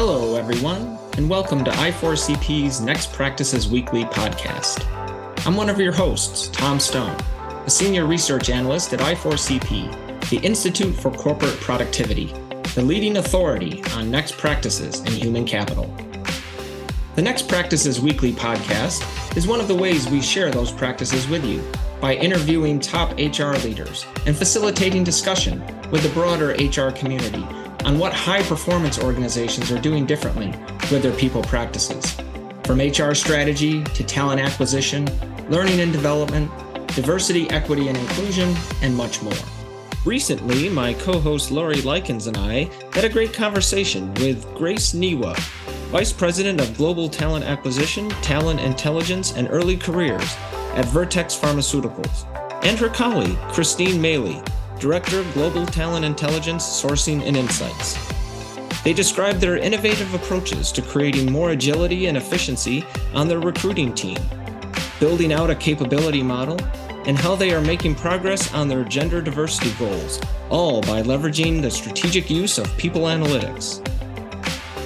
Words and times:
Hello, 0.00 0.36
everyone, 0.36 0.96
and 1.16 1.28
welcome 1.28 1.64
to 1.64 1.72
I4CP's 1.72 2.80
Next 2.80 3.12
Practices 3.12 3.68
Weekly 3.68 4.04
podcast. 4.04 4.86
I'm 5.44 5.56
one 5.56 5.68
of 5.68 5.80
your 5.80 5.90
hosts, 5.90 6.46
Tom 6.50 6.78
Stone, 6.78 7.20
a 7.66 7.68
senior 7.68 8.06
research 8.06 8.48
analyst 8.48 8.92
at 8.92 9.00
I4CP, 9.00 10.30
the 10.30 10.36
Institute 10.36 10.94
for 10.94 11.10
Corporate 11.10 11.56
Productivity, 11.56 12.26
the 12.76 12.82
leading 12.82 13.16
authority 13.16 13.82
on 13.94 14.08
next 14.08 14.38
practices 14.38 15.00
in 15.00 15.14
human 15.14 15.44
capital. 15.44 15.92
The 17.16 17.22
Next 17.22 17.48
Practices 17.48 18.00
Weekly 18.00 18.30
podcast 18.30 19.36
is 19.36 19.48
one 19.48 19.58
of 19.58 19.66
the 19.66 19.74
ways 19.74 20.08
we 20.08 20.22
share 20.22 20.52
those 20.52 20.70
practices 20.70 21.26
with 21.26 21.44
you 21.44 21.60
by 22.00 22.14
interviewing 22.14 22.78
top 22.78 23.18
HR 23.18 23.56
leaders 23.66 24.06
and 24.26 24.36
facilitating 24.36 25.02
discussion 25.02 25.58
with 25.90 26.04
the 26.04 26.10
broader 26.10 26.50
HR 26.50 26.92
community 26.92 27.44
on 27.88 27.98
what 27.98 28.12
high 28.12 28.42
performance 28.42 28.98
organizations 28.98 29.72
are 29.72 29.80
doing 29.80 30.04
differently 30.04 30.48
with 30.90 31.02
their 31.02 31.14
people 31.14 31.40
practices. 31.44 32.18
From 32.64 32.80
HR 32.80 33.14
strategy 33.14 33.82
to 33.82 34.04
talent 34.04 34.42
acquisition, 34.42 35.08
learning 35.48 35.80
and 35.80 35.90
development, 35.90 36.50
diversity, 36.88 37.48
equity, 37.48 37.88
and 37.88 37.96
inclusion, 37.96 38.54
and 38.82 38.94
much 38.94 39.22
more. 39.22 39.32
Recently, 40.04 40.68
my 40.68 40.92
co 40.92 41.18
host 41.18 41.50
Lorrie 41.50 41.76
Lykins 41.76 42.26
and 42.26 42.36
I 42.36 42.70
had 42.92 43.06
a 43.06 43.08
great 43.08 43.32
conversation 43.32 44.12
with 44.16 44.44
Grace 44.54 44.92
Niwa, 44.92 45.34
Vice 45.88 46.12
President 46.12 46.60
of 46.60 46.76
Global 46.76 47.08
Talent 47.08 47.46
Acquisition, 47.46 48.10
Talent 48.20 48.60
Intelligence, 48.60 49.32
and 49.34 49.48
Early 49.50 49.78
Careers 49.78 50.36
at 50.74 50.84
Vertex 50.88 51.34
Pharmaceuticals, 51.34 52.26
and 52.62 52.78
her 52.78 52.90
colleague, 52.90 53.38
Kristine 53.54 53.98
Mayle, 53.98 54.44
Director 54.78 55.18
of 55.18 55.34
Global 55.34 55.66
Talent 55.66 56.04
Intelligence, 56.04 56.64
Sourcing, 56.64 57.26
and 57.26 57.36
Insights. 57.36 57.98
They 58.84 58.92
describe 58.92 59.36
their 59.36 59.56
innovative 59.56 60.14
approaches 60.14 60.70
to 60.72 60.82
creating 60.82 61.32
more 61.32 61.50
agility 61.50 62.06
and 62.06 62.16
efficiency 62.16 62.84
on 63.12 63.26
their 63.26 63.40
recruiting 63.40 63.92
team, 63.92 64.18
building 65.00 65.32
out 65.32 65.50
a 65.50 65.54
capability 65.56 66.22
model, 66.22 66.58
and 67.06 67.18
how 67.18 67.34
they 67.34 67.52
are 67.52 67.60
making 67.60 67.96
progress 67.96 68.54
on 68.54 68.68
their 68.68 68.84
gender 68.84 69.20
diversity 69.20 69.72
goals, 69.78 70.20
all 70.48 70.80
by 70.82 71.02
leveraging 71.02 71.60
the 71.60 71.70
strategic 71.70 72.30
use 72.30 72.56
of 72.56 72.76
people 72.76 73.02
analytics. 73.02 73.84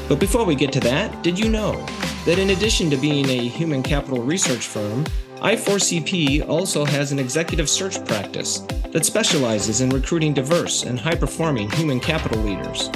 But 0.08 0.18
before 0.18 0.44
we 0.44 0.54
get 0.54 0.72
to 0.72 0.80
that, 0.80 1.22
did 1.22 1.38
you 1.38 1.48
know 1.48 1.84
that 2.24 2.38
in 2.38 2.50
addition 2.50 2.88
to 2.90 2.96
being 2.96 3.28
a 3.28 3.48
human 3.48 3.82
capital 3.82 4.22
research 4.22 4.66
firm, 4.66 5.04
I4CP 5.42 6.48
also 6.48 6.84
has 6.84 7.10
an 7.10 7.18
executive 7.18 7.68
search 7.68 8.04
practice 8.06 8.60
that 8.92 9.04
specializes 9.04 9.80
in 9.80 9.90
recruiting 9.90 10.32
diverse 10.32 10.84
and 10.84 11.00
high 11.00 11.16
performing 11.16 11.68
human 11.72 11.98
capital 11.98 12.40
leaders. 12.42 12.88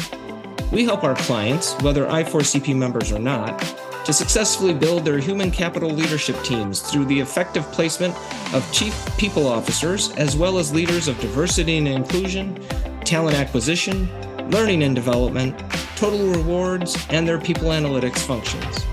We 0.71 0.85
help 0.85 1.03
our 1.03 1.17
clients, 1.17 1.75
whether 1.83 2.07
I4CP 2.07 2.77
members 2.77 3.11
or 3.11 3.19
not, 3.19 3.59
to 4.05 4.13
successfully 4.13 4.75
build 4.75 5.05
their 5.05 5.19
human 5.19 5.51
capital 5.51 5.91
leadership 5.91 6.41
teams 6.45 6.83
through 6.83 7.07
the 7.07 7.19
effective 7.19 7.65
placement 7.73 8.15
of 8.55 8.65
chief 8.73 8.95
people 9.19 9.49
officers 9.49 10.13
as 10.13 10.37
well 10.37 10.57
as 10.59 10.73
leaders 10.73 11.09
of 11.09 11.19
diversity 11.19 11.79
and 11.79 11.89
inclusion, 11.89 12.55
talent 13.05 13.37
acquisition, 13.37 14.09
learning 14.53 14.85
and 14.85 14.95
development, 14.95 15.59
total 15.97 16.29
rewards, 16.29 16.97
and 17.11 17.27
their 17.27 17.41
people 17.41 17.71
analytics 17.71 18.19
functions. 18.19 18.87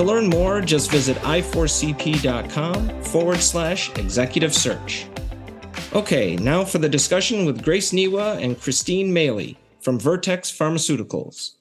To 0.00 0.06
learn 0.06 0.30
more, 0.30 0.62
just 0.62 0.90
visit 0.90 1.18
i4cp.com 1.18 3.02
forward 3.02 3.40
slash 3.40 3.90
executive 3.98 4.54
search. 4.54 5.06
Okay, 5.92 6.36
now 6.36 6.64
for 6.64 6.78
the 6.78 6.88
discussion 6.88 7.44
with 7.44 7.62
Grace 7.62 7.90
Niwa 7.92 8.42
and 8.42 8.58
Kristine 8.58 9.12
Mayle 9.12 9.56
from 9.82 10.00
Vertex 10.00 10.50
Pharmaceuticals. 10.50 11.56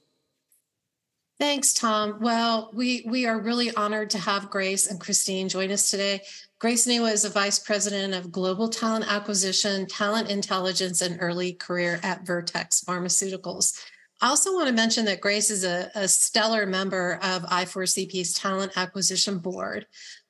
Thanks, 1.38 1.74
Tom. 1.74 2.20
Well, 2.22 2.72
we, 2.74 3.04
we 3.06 3.26
are 3.26 3.42
really 3.42 3.76
honored 3.76 4.10
to 4.12 4.18
have 4.20 4.50
Grace 4.50 4.88
and 4.88 5.02
Kristine 5.02 5.50
join 5.50 5.70
us 5.70 5.92
today. 5.92 6.22
Grace 6.60 6.88
Niwa 6.88 7.12
is 7.12 7.26
a 7.26 7.30
vice 7.30 7.60
president 7.60 8.14
of 8.14 8.32
global 8.32 8.70
talent 8.70 9.12
acquisition, 9.12 9.86
talent 9.86 10.30
intelligence, 10.30 11.02
and 11.02 11.18
early 11.20 11.52
career 11.52 12.00
at 12.04 12.26
Vertex 12.26 12.86
Pharmaceuticals. 12.88 13.78
I 14.22 14.28
also 14.28 14.54
want 14.54 14.68
to 14.68 14.74
mention 14.74 15.06
that 15.06 15.22
Grace 15.22 15.50
is 15.50 15.64
a, 15.64 15.90
a 15.96 16.08
stellar 16.08 16.66
member 16.66 17.20
of 17.24 17.44
I4CP's 17.44 18.34
Talent 18.34 18.74
Acquisition 18.76 19.40
Board. 19.40 19.86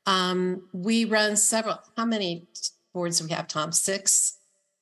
Um, 0.06 0.68
we 0.74 1.06
run 1.06 1.36
several, 1.36 1.80
how 1.98 2.06
many 2.06 2.48
boards 2.94 3.20
do 3.20 3.26
we 3.26 3.32
have, 3.32 3.48
Tom? 3.48 3.72
Six? 3.72 4.38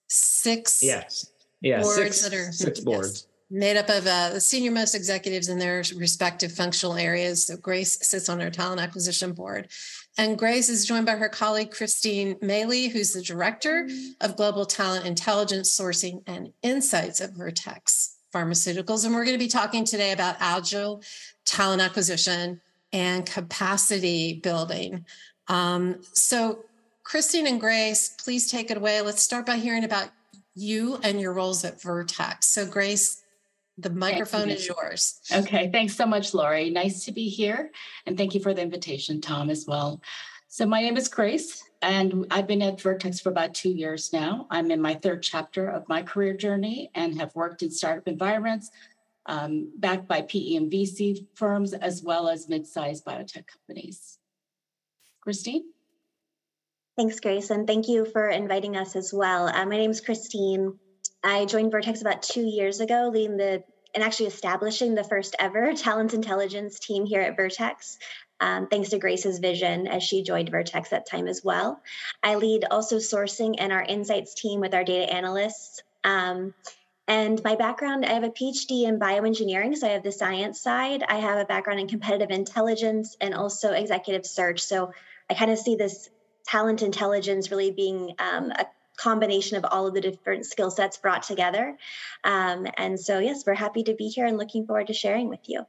Six? 0.10 0.84
Yes. 0.84 1.32
Yeah, 1.62 1.82
boards 1.82 1.96
six, 1.96 2.22
that 2.22 2.34
are 2.34 2.52
six 2.52 2.80
boards. 2.82 3.28
Yes, 3.50 3.60
made 3.60 3.78
up 3.78 3.90
of 3.90 4.06
uh, 4.06 4.30
the 4.34 4.42
senior 4.42 4.72
most 4.72 4.94
executives 4.94 5.48
in 5.48 5.58
their 5.58 5.84
respective 5.96 6.52
functional 6.52 6.96
areas. 6.96 7.48
So 7.48 7.58
Grace 7.58 7.98
sits 8.06 8.30
on 8.30 8.42
our 8.42 8.52
talent 8.52 8.82
acquisition 8.82 9.34
board. 9.34 9.70
And 10.18 10.38
Grace 10.38 10.70
is 10.70 10.86
joined 10.86 11.06
by 11.06 11.16
her 11.16 11.30
colleague, 11.30 11.72
Kristine 11.72 12.40
Mayle, 12.42 12.90
who's 12.90 13.14
the 13.14 13.22
director 13.22 13.88
of 14.22 14.36
global 14.36 14.66
talent 14.66 15.06
intelligence 15.06 15.76
sourcing 15.76 16.22
and 16.28 16.52
insights 16.62 17.22
at 17.22 17.34
Vertex 17.34 18.17
pharmaceuticals. 18.38 19.06
And 19.06 19.14
we're 19.14 19.26
going 19.26 19.38
to 19.38 19.44
be 19.44 19.50
talking 19.50 19.84
today 19.84 20.12
about 20.12 20.36
agile 20.40 21.02
talent 21.46 21.82
acquisition 21.82 22.62
and 22.94 23.26
capacity 23.26 24.34
building. 24.34 25.06
Um, 25.48 26.02
so, 26.14 26.66
Kristine 27.04 27.48
and 27.48 27.60
Grace, 27.60 28.10
please 28.10 28.52
take 28.52 28.70
it 28.70 28.78
away. 28.78 29.02
Let's 29.02 29.24
start 29.24 29.46
by 29.46 29.58
hearing 29.58 29.84
about 29.84 30.10
you 30.56 31.00
and 31.04 31.22
your 31.22 31.34
roles 31.34 31.64
at 31.64 31.82
Vertex. 31.82 32.48
So, 32.48 32.66
Grace, 32.66 33.24
the 33.78 33.90
microphone 33.90 34.50
is 34.50 34.68
yours. 34.68 35.22
Okay, 35.32 35.70
thanks 35.72 35.96
so 35.96 36.06
much, 36.06 36.34
Lori. 36.34 36.70
Nice 36.70 37.06
to 37.06 37.12
be 37.12 37.30
here. 37.30 37.72
And 38.06 38.18
thank 38.18 38.34
you 38.34 38.42
for 38.42 38.54
the 38.54 38.62
invitation, 38.62 39.22
Tom, 39.22 39.50
as 39.50 39.66
well. 39.68 40.02
So, 40.48 40.66
my 40.66 40.82
name 40.82 40.98
is 40.98 41.08
Grace, 41.08 41.64
and 41.82 42.26
I've 42.32 42.48
been 42.48 42.62
at 42.62 42.82
Vertex 42.82 43.20
for 43.20 43.30
about 43.30 43.54
two 43.54 43.70
years 43.70 44.12
now. 44.12 44.48
I'm 44.50 44.72
in 44.72 44.82
my 44.82 44.96
third 44.96 45.22
chapter 45.22 45.68
of 45.68 45.88
my 45.88 46.02
career 46.02 46.34
journey 46.34 46.90
and 46.96 47.20
have 47.20 47.36
worked 47.36 47.62
in 47.62 47.72
startup 47.72 48.08
environments 48.08 48.72
um, 49.28 49.72
backed 49.78 50.08
by 50.08 50.22
PE 50.22 50.56
and 50.56 50.72
VC 50.72 51.26
firms, 51.36 51.74
as 51.74 52.02
well 52.02 52.30
as 52.30 52.50
mid 52.50 52.66
sized 52.66 53.06
biotech 53.06 53.46
companies. 53.48 54.18
Kristine? 55.26 55.64
Thanks, 56.98 57.20
Grace, 57.20 57.52
and 57.52 57.68
thank 57.68 57.88
you 57.90 58.06
for 58.06 58.28
inviting 58.28 58.76
us 58.76 58.96
as 58.96 59.14
well. 59.14 59.48
Uh, 59.48 59.66
my 59.66 59.78
name 59.78 59.92
is 59.92 60.02
Kristine. 60.02 60.78
I 61.24 61.46
joined 61.46 61.72
Vertex 61.72 62.02
about 62.02 62.24
two 62.24 62.46
years 62.46 62.80
ago, 62.80 63.12
leading 63.14 63.38
the 63.38 63.64
and 63.94 64.04
actually 64.04 64.28
establishing 64.28 64.96
the 64.96 65.04
first 65.04 65.36
ever 65.40 65.74
talent 65.76 66.14
intelligence 66.14 66.80
team 66.80 67.06
here 67.06 67.22
at 67.22 67.36
Vertex. 67.36 67.98
Um, 68.40 68.68
thanks 68.68 68.90
to 68.90 69.00
Grace's 69.00 69.40
vision 69.40 69.88
as 69.88 70.04
she 70.04 70.24
joined 70.24 70.50
Vertex 70.50 70.90
that 70.90 71.06
time 71.06 71.28
as 71.28 71.44
well. 71.44 71.82
I 72.24 72.36
lead 72.36 72.66
also 72.70 72.98
sourcing 72.98 73.56
and 73.58 73.72
our 73.72 73.84
insights 73.84 74.34
team 74.34 74.60
with 74.60 74.74
our 74.74 74.84
data 74.84 75.12
analysts. 75.12 75.82
Um, 76.04 76.54
and 77.08 77.42
my 77.44 77.56
background, 77.56 78.06
I 78.06 78.14
have 78.14 78.24
a 78.24 78.30
PhD 78.30 78.84
in 78.84 79.00
bioengineering, 79.00 79.76
so 79.78 79.88
I 79.88 79.92
have 79.92 80.04
the 80.04 80.12
science 80.12 80.60
side. 80.60 81.04
I 81.08 81.18
have 81.20 81.40
a 81.40 81.46
background 81.46 81.80
in 81.80 81.88
competitive 81.88 82.32
intelligence 82.32 83.16
and 83.22 83.34
also 83.34 83.72
executive 83.72 84.26
search. 84.26 84.60
So 84.60 84.92
I 85.30 85.34
kind 85.34 85.50
of 85.50 85.58
see 85.58 85.76
this 85.76 86.10
talent 86.46 86.82
intelligence 86.82 87.50
really 87.50 87.72
being 87.72 88.14
um, 88.20 88.52
a 88.52 88.66
combination 88.98 89.58
of 89.58 89.66
all 89.72 89.88
of 89.88 89.94
the 89.94 90.02
different 90.02 90.46
skill 90.46 90.70
sets 90.70 90.98
brought 90.98 91.24
together. 91.24 91.78
Um, 92.24 92.68
and 92.78 93.00
so, 93.00 93.20
yes, 93.20 93.46
we're 93.46 93.54
happy 93.54 93.84
to 93.84 93.94
be 93.94 94.10
here 94.10 94.26
and 94.26 94.38
looking 94.38 94.66
forward 94.66 94.88
to 94.88 94.94
sharing 94.94 95.30
with 95.30 95.48
you. 95.48 95.66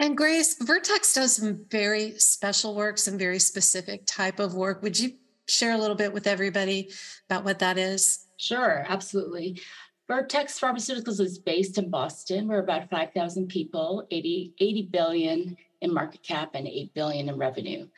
And 0.00 0.16
Grace, 0.16 0.54
Vertex 0.62 1.14
does 1.14 1.36
some 1.36 1.64
very 1.70 2.18
special 2.18 2.74
work, 2.74 2.98
some 2.98 3.18
very 3.18 3.40
specific 3.40 4.02
type 4.06 4.38
of 4.38 4.54
work. 4.54 4.82
Would 4.82 4.98
you 4.98 5.12
share 5.48 5.72
a 5.72 5.78
little 5.78 5.96
bit 5.96 6.12
with 6.12 6.28
everybody 6.28 6.90
about 7.28 7.44
what 7.44 7.58
that 7.58 7.78
is? 7.78 8.26
Sure, 8.36 8.84
absolutely. 8.88 9.60
Vertex 10.06 10.58
Pharmaceuticals 10.58 11.20
is 11.20 11.38
based 11.38 11.78
in 11.78 11.90
Boston. 11.90 12.46
We're 12.46 12.60
about 12.60 12.88
5,000 12.88 13.48
people, 13.48 14.06
80, 14.10 14.54
80 14.58 14.82
billion 14.90 15.56
in 15.80 15.92
market 15.92 16.22
cap 16.22 16.50
and 16.54 16.66
8 16.66 16.94
billion 16.94 17.28
in 17.28 17.36
revenue. 17.36 17.88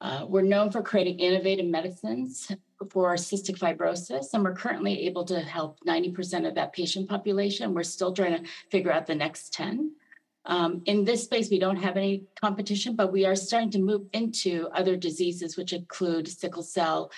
Uh, 0.00 0.26
we're 0.28 0.42
known 0.42 0.70
for 0.70 0.82
creating 0.82 1.18
innovative 1.18 1.66
medicines 1.66 2.52
for 2.90 3.14
cystic 3.14 3.58
fibrosis, 3.58 4.34
and 4.34 4.44
we're 4.44 4.54
currently 4.54 5.06
able 5.06 5.24
to 5.24 5.40
help 5.40 5.78
90% 5.86 6.46
of 6.46 6.54
that 6.54 6.74
patient 6.74 7.08
population. 7.08 7.72
We're 7.72 7.82
still 7.82 8.12
trying 8.12 8.44
to 8.44 8.50
figure 8.70 8.92
out 8.92 9.06
the 9.06 9.14
next 9.14 9.54
10. 9.54 9.92
Um, 10.46 10.82
in 10.86 11.04
this 11.04 11.24
space, 11.24 11.50
we 11.50 11.58
don't 11.58 11.76
have 11.76 11.96
any 11.96 12.24
competition, 12.40 12.94
but 12.94 13.12
we 13.12 13.26
are 13.26 13.34
starting 13.34 13.70
to 13.72 13.80
move 13.80 14.06
into 14.12 14.68
other 14.72 14.96
diseases, 14.96 15.56
which 15.56 15.72
include 15.72 16.28
sickle 16.28 16.62
cell 16.62 17.10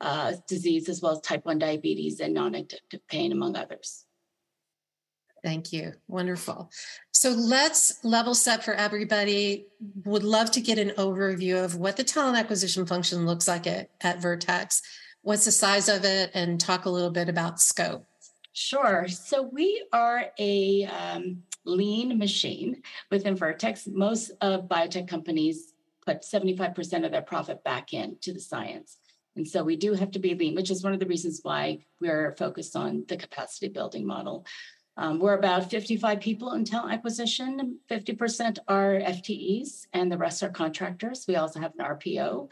uh, 0.00 0.32
disease, 0.48 0.88
as 0.88 1.02
well 1.02 1.12
as 1.12 1.20
type 1.20 1.44
1 1.44 1.58
diabetes 1.58 2.20
and 2.20 2.32
non 2.32 2.54
addictive 2.54 3.00
pain, 3.08 3.32
among 3.32 3.56
others. 3.56 4.06
Thank 5.42 5.72
you. 5.72 5.92
Wonderful. 6.08 6.70
So 7.12 7.30
let's 7.30 8.04
level 8.04 8.34
set 8.34 8.64
for 8.64 8.74
everybody. 8.74 9.66
Would 10.04 10.24
love 10.24 10.50
to 10.52 10.60
get 10.60 10.78
an 10.78 10.90
overview 10.90 11.64
of 11.64 11.76
what 11.76 11.96
the 11.96 12.04
talent 12.04 12.38
acquisition 12.38 12.86
function 12.86 13.26
looks 13.26 13.48
like 13.48 13.66
at, 13.66 13.90
at 14.00 14.20
Vertex. 14.20 14.82
What's 15.22 15.44
the 15.44 15.52
size 15.52 15.88
of 15.88 16.04
it, 16.04 16.30
and 16.34 16.58
talk 16.58 16.86
a 16.86 16.90
little 16.90 17.10
bit 17.10 17.28
about 17.28 17.60
scope. 17.60 18.06
Sure. 18.52 19.06
So 19.08 19.42
we 19.42 19.84
are 19.92 20.26
a 20.38 20.84
um, 20.84 21.42
lean 21.64 22.18
machine 22.18 22.82
within 23.10 23.36
Vertex. 23.36 23.86
Most 23.86 24.30
of 24.40 24.68
biotech 24.68 25.08
companies 25.08 25.74
put 26.04 26.22
75% 26.22 27.04
of 27.04 27.12
their 27.12 27.22
profit 27.22 27.62
back 27.64 27.92
into 27.92 28.32
the 28.32 28.40
science. 28.40 28.98
And 29.36 29.46
so 29.46 29.62
we 29.62 29.76
do 29.76 29.94
have 29.94 30.10
to 30.12 30.18
be 30.18 30.34
lean, 30.34 30.54
which 30.54 30.70
is 30.70 30.82
one 30.82 30.92
of 30.92 31.00
the 31.00 31.06
reasons 31.06 31.40
why 31.42 31.80
we're 32.00 32.32
focused 32.36 32.76
on 32.76 33.04
the 33.08 33.16
capacity 33.16 33.68
building 33.68 34.06
model. 34.06 34.44
Um, 34.96 35.18
we're 35.18 35.38
about 35.38 35.70
55 35.70 36.20
people 36.20 36.52
in 36.52 36.64
talent 36.64 36.92
acquisition. 36.92 37.78
50% 37.90 38.58
are 38.68 39.00
FTEs, 39.00 39.86
and 39.92 40.10
the 40.10 40.18
rest 40.18 40.42
are 40.42 40.50
contractors. 40.50 41.24
We 41.26 41.36
also 41.36 41.60
have 41.60 41.72
an 41.78 41.86
RPO. 41.86 42.50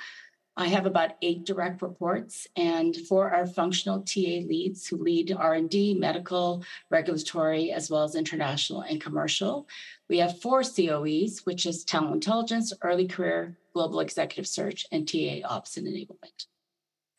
I 0.61 0.67
have 0.67 0.87
about 0.87 1.13
eight 1.23 1.45
direct 1.45 1.83
reports, 1.83 2.49
and 2.57 2.97
for 2.97 3.31
our 3.31 3.47
functional 3.47 4.01
TA 4.01 4.43
leads 4.45 4.89
who 4.89 4.97
lead 4.97 5.31
R&D, 5.31 5.95
medical, 5.95 6.65
regulatory, 6.91 7.71
as 7.71 7.89
well 7.89 8.03
as 8.03 8.17
international 8.17 8.81
and 8.81 9.01
commercial, 9.01 9.69
we 10.09 10.19
have 10.19 10.41
four 10.41 10.65
COEs, 10.65 11.47
which 11.47 11.65
is 11.65 11.85
talent 11.85 12.15
intelligence, 12.15 12.73
early 12.83 13.07
career, 13.07 13.57
global 13.73 14.01
executive 14.01 14.49
search, 14.49 14.85
and 14.91 15.07
TA 15.07 15.47
ops 15.49 15.77
and 15.77 15.87
enablement. 15.87 16.47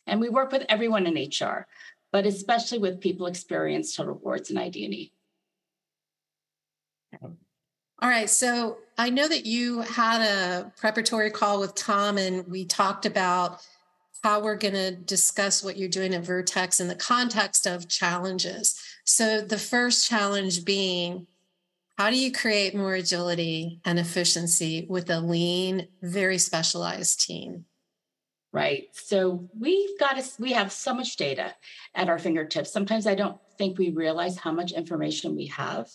And 0.05 0.19
we 0.19 0.27
work 0.27 0.51
with 0.51 0.65
everyone 0.67 1.07
in 1.07 1.13
HR, 1.13 1.65
but 2.11 2.25
especially 2.25 2.79
with 2.79 2.99
people 2.99 3.25
experience 3.25 3.95
total 3.95 4.15
rewards 4.15 4.49
and 4.49 4.59
ID&E. 4.59 5.13
All 8.01 8.09
right. 8.09 8.29
So 8.29 8.77
I 8.97 9.09
know 9.09 9.27
that 9.27 9.45
you 9.45 9.81
had 9.81 10.21
a 10.21 10.71
preparatory 10.77 11.31
call 11.31 11.59
with 11.59 11.75
Tom, 11.75 12.17
and 12.17 12.47
we 12.47 12.65
talked 12.65 13.05
about 13.05 13.61
how 14.23 14.41
we're 14.41 14.55
going 14.55 14.73
to 14.73 14.91
discuss 14.91 15.63
what 15.63 15.77
you're 15.77 15.89
doing 15.89 16.13
at 16.13 16.23
Vertex 16.23 16.79
in 16.79 16.87
the 16.87 16.95
context 16.95 17.65
of 17.65 17.89
challenges. 17.89 18.79
So 19.05 19.41
the 19.41 19.57
first 19.57 20.07
challenge 20.07 20.65
being 20.65 21.27
how 21.97 22.09
do 22.09 22.17
you 22.17 22.31
create 22.31 22.73
more 22.73 22.93
agility 22.93 23.81
and 23.83 23.99
efficiency 23.99 24.85
with 24.89 25.09
a 25.09 25.19
lean, 25.19 25.89
very 26.01 26.37
specialized 26.37 27.19
team? 27.25 27.65
Right. 28.53 28.87
So 28.93 29.49
we've 29.59 29.99
got 29.99 30.17
to, 30.17 30.41
we 30.41 30.53
have 30.53 30.71
so 30.71 30.93
much 30.93 31.17
data 31.17 31.53
at 31.93 32.07
our 32.07 32.17
fingertips. 32.17 32.71
Sometimes 32.71 33.05
I 33.05 33.15
don't 33.15 33.37
think 33.57 33.77
we 33.77 33.89
realize 33.89 34.37
how 34.37 34.53
much 34.53 34.71
information 34.71 35.35
we 35.35 35.47
have 35.47 35.89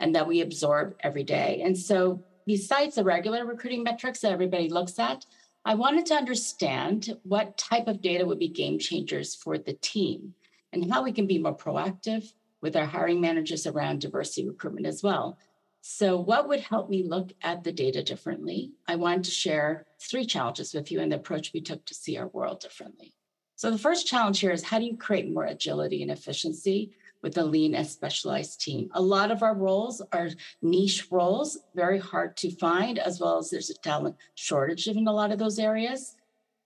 and 0.00 0.14
that 0.14 0.26
we 0.26 0.40
absorb 0.40 0.96
every 1.00 1.24
day. 1.24 1.62
And 1.64 1.76
so, 1.76 2.24
besides 2.46 2.94
the 2.94 3.04
regular 3.04 3.44
recruiting 3.44 3.82
metrics 3.82 4.20
that 4.20 4.32
everybody 4.32 4.68
looks 4.68 4.98
at, 4.98 5.26
I 5.64 5.74
wanted 5.74 6.06
to 6.06 6.14
understand 6.14 7.16
what 7.24 7.58
type 7.58 7.88
of 7.88 8.00
data 8.00 8.24
would 8.24 8.38
be 8.38 8.48
game 8.48 8.78
changers 8.78 9.34
for 9.34 9.58
the 9.58 9.74
team 9.74 10.34
and 10.72 10.90
how 10.90 11.02
we 11.02 11.12
can 11.12 11.26
be 11.26 11.38
more 11.38 11.56
proactive 11.56 12.32
with 12.60 12.76
our 12.76 12.86
hiring 12.86 13.20
managers 13.20 13.66
around 13.66 14.00
diversity 14.00 14.46
recruitment 14.48 14.86
as 14.86 15.02
well. 15.02 15.38
So, 15.80 16.18
what 16.18 16.48
would 16.48 16.60
help 16.60 16.90
me 16.90 17.02
look 17.02 17.32
at 17.42 17.64
the 17.64 17.72
data 17.72 18.02
differently? 18.02 18.72
I 18.86 18.96
wanted 18.96 19.24
to 19.24 19.30
share 19.30 19.86
three 20.00 20.26
challenges 20.26 20.74
with 20.74 20.90
you 20.90 21.00
and 21.00 21.12
the 21.12 21.16
approach 21.16 21.52
we 21.52 21.60
took 21.60 21.84
to 21.86 21.94
see 21.94 22.16
our 22.18 22.28
world 22.28 22.60
differently. 22.60 23.14
So, 23.56 23.70
the 23.70 23.78
first 23.78 24.06
challenge 24.06 24.40
here 24.40 24.50
is 24.50 24.62
how 24.62 24.78
do 24.78 24.84
you 24.84 24.96
create 24.96 25.32
more 25.32 25.44
agility 25.44 26.02
and 26.02 26.10
efficiency 26.10 26.92
with 27.22 27.36
a 27.38 27.44
lean 27.44 27.74
and 27.74 27.86
specialized 27.86 28.60
team. 28.60 28.88
A 28.94 29.02
lot 29.02 29.30
of 29.30 29.42
our 29.42 29.54
roles 29.54 30.00
are 30.12 30.30
niche 30.62 31.06
roles, 31.10 31.58
very 31.74 31.98
hard 31.98 32.36
to 32.38 32.50
find, 32.50 32.98
as 32.98 33.20
well 33.20 33.38
as 33.38 33.50
there's 33.50 33.70
a 33.70 33.74
talent 33.74 34.16
shortage 34.34 34.86
in 34.86 35.06
a 35.06 35.12
lot 35.12 35.32
of 35.32 35.38
those 35.38 35.58
areas. 35.58 36.16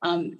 Um, 0.03 0.39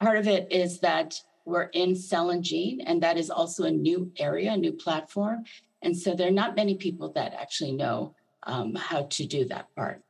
part 0.00 0.18
of 0.18 0.26
it 0.26 0.50
is 0.50 0.80
that 0.80 1.20
we're 1.44 1.70
in 1.72 1.94
cell 1.94 2.30
and 2.30 2.42
gene, 2.42 2.80
and 2.82 3.02
that 3.02 3.16
is 3.16 3.30
also 3.30 3.64
a 3.64 3.70
new 3.70 4.10
area, 4.18 4.52
a 4.52 4.56
new 4.56 4.72
platform. 4.72 5.44
And 5.82 5.96
so 5.96 6.14
there 6.14 6.28
are 6.28 6.32
not 6.32 6.56
many 6.56 6.74
people 6.74 7.12
that 7.12 7.34
actually 7.34 7.72
know 7.72 8.14
um, 8.44 8.74
how 8.74 9.04
to 9.04 9.26
do 9.26 9.44
that 9.46 9.74
part. 9.74 10.02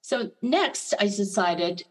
So 0.00 0.32
next, 0.42 0.94
I 0.98 1.04
decided, 1.04 1.84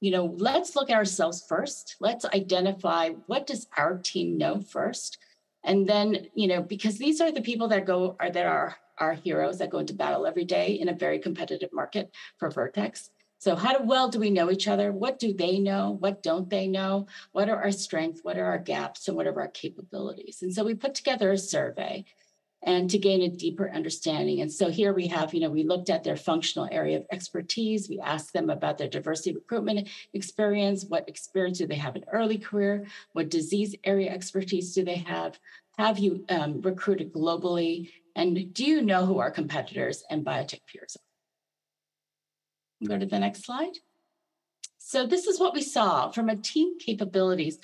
you 0.00 0.10
know, 0.10 0.34
let's 0.38 0.76
look 0.76 0.90
at 0.90 0.96
ourselves 0.96 1.44
first. 1.48 1.96
Let's 2.00 2.24
identify 2.26 3.10
what 3.26 3.46
does 3.46 3.66
our 3.76 3.96
team 3.98 4.36
know 4.36 4.60
first 4.60 5.18
and 5.64 5.88
then 5.88 6.26
you 6.34 6.48
know 6.48 6.62
because 6.62 6.98
these 6.98 7.20
are 7.20 7.32
the 7.32 7.42
people 7.42 7.68
that 7.68 7.86
go 7.86 8.16
are 8.20 8.30
that 8.30 8.46
are 8.46 8.76
our 8.98 9.14
heroes 9.14 9.58
that 9.58 9.70
go 9.70 9.78
into 9.78 9.94
battle 9.94 10.26
every 10.26 10.44
day 10.44 10.72
in 10.72 10.88
a 10.88 10.94
very 10.94 11.18
competitive 11.18 11.70
market 11.72 12.14
for 12.38 12.50
vertex. 12.50 13.10
So 13.38 13.56
how 13.56 13.82
well 13.82 14.08
do 14.08 14.20
we 14.20 14.28
know 14.28 14.50
each 14.50 14.68
other? 14.68 14.92
What 14.92 15.18
do 15.18 15.32
they 15.32 15.58
know? 15.58 15.96
What 15.98 16.22
don't 16.22 16.50
they 16.50 16.66
know? 16.66 17.06
What 17.32 17.48
are 17.48 17.56
our 17.56 17.72
strengths? 17.72 18.20
What 18.22 18.36
are 18.36 18.44
our 18.44 18.58
gaps? 18.58 19.08
And 19.08 19.16
what 19.16 19.26
are 19.26 19.40
our 19.40 19.48
capabilities? 19.48 20.40
And 20.42 20.54
so 20.54 20.62
we 20.62 20.74
put 20.74 20.94
together 20.94 21.32
a 21.32 21.38
survey 21.38 22.04
and 22.62 22.90
to 22.90 22.98
gain 22.98 23.22
a 23.22 23.28
deeper 23.28 23.70
understanding. 23.70 24.40
And 24.40 24.52
so 24.52 24.68
here 24.70 24.92
we 24.92 25.06
have, 25.08 25.32
you 25.32 25.40
know, 25.40 25.50
we 25.50 25.62
looked 25.62 25.88
at 25.88 26.04
their 26.04 26.16
functional 26.16 26.68
area 26.70 26.98
of 26.98 27.06
expertise. 27.10 27.88
We 27.88 27.98
asked 28.00 28.32
them 28.32 28.50
about 28.50 28.76
their 28.78 28.88
diversity 28.88 29.34
recruitment 29.34 29.88
experience. 30.12 30.84
What 30.84 31.08
experience 31.08 31.58
do 31.58 31.66
they 31.66 31.76
have 31.76 31.96
in 31.96 32.04
early 32.12 32.38
career? 32.38 32.86
What 33.12 33.30
disease 33.30 33.74
area 33.84 34.10
expertise 34.10 34.74
do 34.74 34.84
they 34.84 34.96
have? 34.96 35.38
Have 35.78 35.98
you 35.98 36.24
um, 36.28 36.60
recruited 36.60 37.12
globally? 37.12 37.90
And 38.14 38.52
do 38.52 38.64
you 38.64 38.82
know 38.82 39.06
who 39.06 39.18
our 39.18 39.30
competitors 39.30 40.04
and 40.10 40.24
biotech 40.24 40.60
peers 40.70 40.96
are? 40.96 42.88
Go 42.88 42.98
to 42.98 43.06
the 43.06 43.18
next 43.18 43.44
slide. 43.44 43.78
So 44.78 45.06
this 45.06 45.26
is 45.26 45.38
what 45.38 45.54
we 45.54 45.62
saw 45.62 46.10
from 46.10 46.28
a 46.28 46.36
team 46.36 46.78
capabilities 46.78 47.58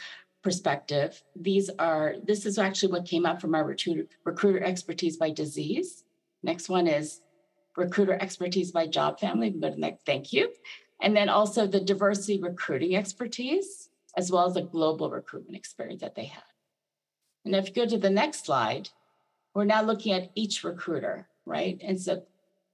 perspective, 0.47 1.25
these 1.35 1.71
are 1.81 2.15
this 2.23 2.47
is 2.47 2.57
actually 2.57 2.93
what 2.93 3.05
came 3.05 3.27
up 3.27 3.41
from 3.41 3.53
our 3.53 3.65
recruiter, 3.65 4.07
recruiter 4.23 4.63
expertise 4.63 5.17
by 5.17 5.29
disease. 5.29 6.05
Next 6.45 6.69
one 6.69 6.87
is 6.87 7.21
recruiter 7.77 8.17
expertise 8.23 8.71
by 8.71 8.87
job 8.87 9.19
family. 9.19 9.51
To 9.51 9.77
next, 9.77 10.07
thank 10.07 10.33
you. 10.33 10.53
And 11.03 11.17
then 11.17 11.29
also 11.29 11.67
the 11.67 11.81
diversity 11.81 12.41
recruiting 12.41 12.95
expertise, 12.95 13.89
as 14.17 14.31
well 14.31 14.47
as 14.47 14.55
the 14.55 14.63
global 14.63 15.11
recruitment 15.11 15.57
experience 15.57 16.03
that 16.03 16.15
they 16.15 16.27
had. 16.27 16.45
And 17.45 17.57
if 17.57 17.67
you 17.67 17.75
go 17.75 17.87
to 17.87 17.99
the 17.99 18.09
next 18.09 18.47
slide, 18.47 18.91
we're 19.53 19.65
now 19.65 19.83
looking 19.83 20.13
at 20.13 20.31
each 20.37 20.63
recruiter, 20.63 21.27
right? 21.45 21.77
And 21.83 22.01
so, 22.01 22.23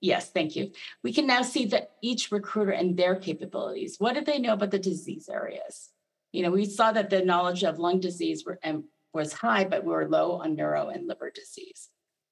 yes, 0.02 0.28
thank 0.28 0.56
you. 0.56 0.72
We 1.02 1.14
can 1.14 1.26
now 1.26 1.40
see 1.40 1.64
that 1.66 1.92
each 2.02 2.30
recruiter 2.30 2.72
and 2.72 2.98
their 2.98 3.16
capabilities. 3.16 3.96
What 3.98 4.14
do 4.14 4.20
they 4.20 4.38
know 4.38 4.52
about 4.52 4.72
the 4.72 4.78
disease 4.78 5.30
areas? 5.32 5.88
You 6.32 6.43
know, 6.43 6.50
we 6.50 6.64
saw 6.64 6.93
that 6.93 7.11
the 7.11 7.25
knowledge 7.25 7.62
of 7.62 7.79
lung 7.79 8.00
disease 8.00 8.44
were, 8.44 8.58
um, 8.64 8.84
was 9.12 9.32
high, 9.32 9.64
but 9.64 9.84
we 9.84 9.93
were 9.93 10.08
low 10.08 10.32
on 10.32 10.56
neuro 10.56 10.88
and 10.88 11.06
liver 11.06 11.31
disease. 11.31 11.88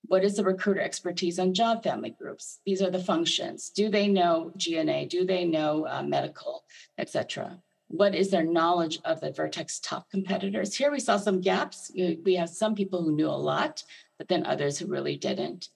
What 0.06 0.25
is 0.25 0.37
the 0.37 0.44
recruiter 0.44 0.81
expertise 0.81 1.38
on 1.38 1.55
job 1.55 1.82
family 1.82 2.11
groups? 2.11 2.60
These 2.65 2.81
are 2.82 2.91
the 2.91 2.98
functions. 2.98 3.70
Do 3.70 3.91
they 3.91 4.08
know 4.08 4.53
G&A? 4.56 5.06
Do 5.06 5.24
they 5.24 5.44
know 5.44 5.86
uh, 5.86 6.03
medical, 6.03 6.65
etc.? 6.98 7.60
What 7.89 8.15
is 8.15 8.31
their 8.31 8.44
knowledge 8.44 9.01
of 9.05 9.20
the 9.20 9.32
Vertex 9.32 9.81
top 9.81 10.10
competitors? 10.10 10.77
Here 10.77 10.91
we 10.91 11.01
saw 11.01 11.17
some 11.17 11.41
gaps. 11.41 11.91
We 11.94 12.34
have 12.34 12.48
some 12.48 12.74
people 12.74 13.03
who 13.03 13.17
knew 13.17 13.29
a 13.29 13.31
lot, 13.31 13.82
but 14.17 14.29
then 14.29 14.46
others 14.46 14.79
who 14.79 14.86
really 14.86 15.17
didn't. 15.17 15.69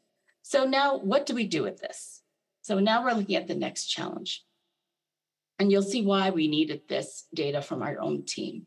So 0.43 0.65
now, 0.65 0.99
what 0.99 1.27
do 1.27 1.35
we 1.35 1.47
do 1.47 1.63
with 1.63 1.79
this? 1.79 2.23
So 2.63 2.79
now 2.79 3.03
we're 3.03 3.15
looking 3.15 3.37
at 3.37 3.49
the 3.49 3.55
next 3.55 3.87
challenge. 3.87 4.44
And 5.59 5.71
you'll 5.71 5.83
see 5.83 6.03
why 6.03 6.31
we 6.31 6.49
needed 6.49 6.83
this 6.89 7.27
data 7.33 7.63
from 7.63 7.83
our 7.83 8.01
own 8.01 8.25
team. 8.25 8.67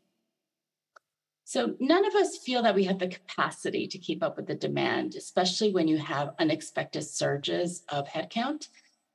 So 1.44 1.74
none 1.80 2.04
of 2.04 2.14
us 2.14 2.38
feel 2.38 2.62
that 2.62 2.74
we 2.74 2.84
have 2.84 2.98
the 2.98 3.08
capacity 3.08 3.86
to 3.88 3.98
keep 3.98 4.22
up 4.22 4.36
with 4.36 4.46
the 4.46 4.54
demand, 4.54 5.14
especially 5.14 5.72
when 5.72 5.88
you 5.88 5.96
have 5.96 6.34
unexpected 6.38 7.02
surges 7.02 7.84
of 7.88 8.06
headcount. 8.06 8.68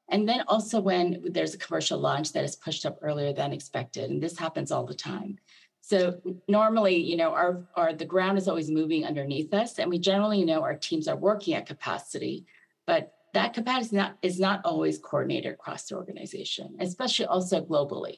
And 0.09 0.27
then 0.27 0.43
also 0.47 0.81
when 0.81 1.23
there's 1.29 1.53
a 1.53 1.59
commercial 1.59 1.99
launch 1.99 2.33
that 2.33 2.43
is 2.43 2.55
pushed 2.55 2.85
up 2.85 2.97
earlier 3.01 3.33
than 3.33 3.53
expected. 3.53 4.09
And 4.09 4.21
this 4.21 4.37
happens 4.37 4.71
all 4.71 4.85
the 4.85 4.93
time. 4.93 5.37
So 5.81 6.21
normally, 6.47 6.95
you 6.95 7.17
know, 7.17 7.33
our, 7.33 7.67
our 7.75 7.93
the 7.93 8.05
ground 8.05 8.37
is 8.37 8.47
always 8.47 8.71
moving 8.71 9.05
underneath 9.05 9.53
us, 9.53 9.79
and 9.79 9.89
we 9.89 9.99
generally 9.99 10.45
know 10.45 10.63
our 10.63 10.75
teams 10.75 11.07
are 11.07 11.15
working 11.15 11.55
at 11.55 11.65
capacity. 11.65 12.45
But 12.87 13.13
that 13.33 13.53
capacity 13.53 13.85
is 13.85 13.91
not, 13.93 14.17
is 14.21 14.39
not 14.39 14.61
always 14.63 14.99
coordinated 14.99 15.53
across 15.53 15.85
the 15.85 15.95
organization, 15.95 16.75
especially 16.79 17.25
also 17.25 17.63
globally. 17.63 18.17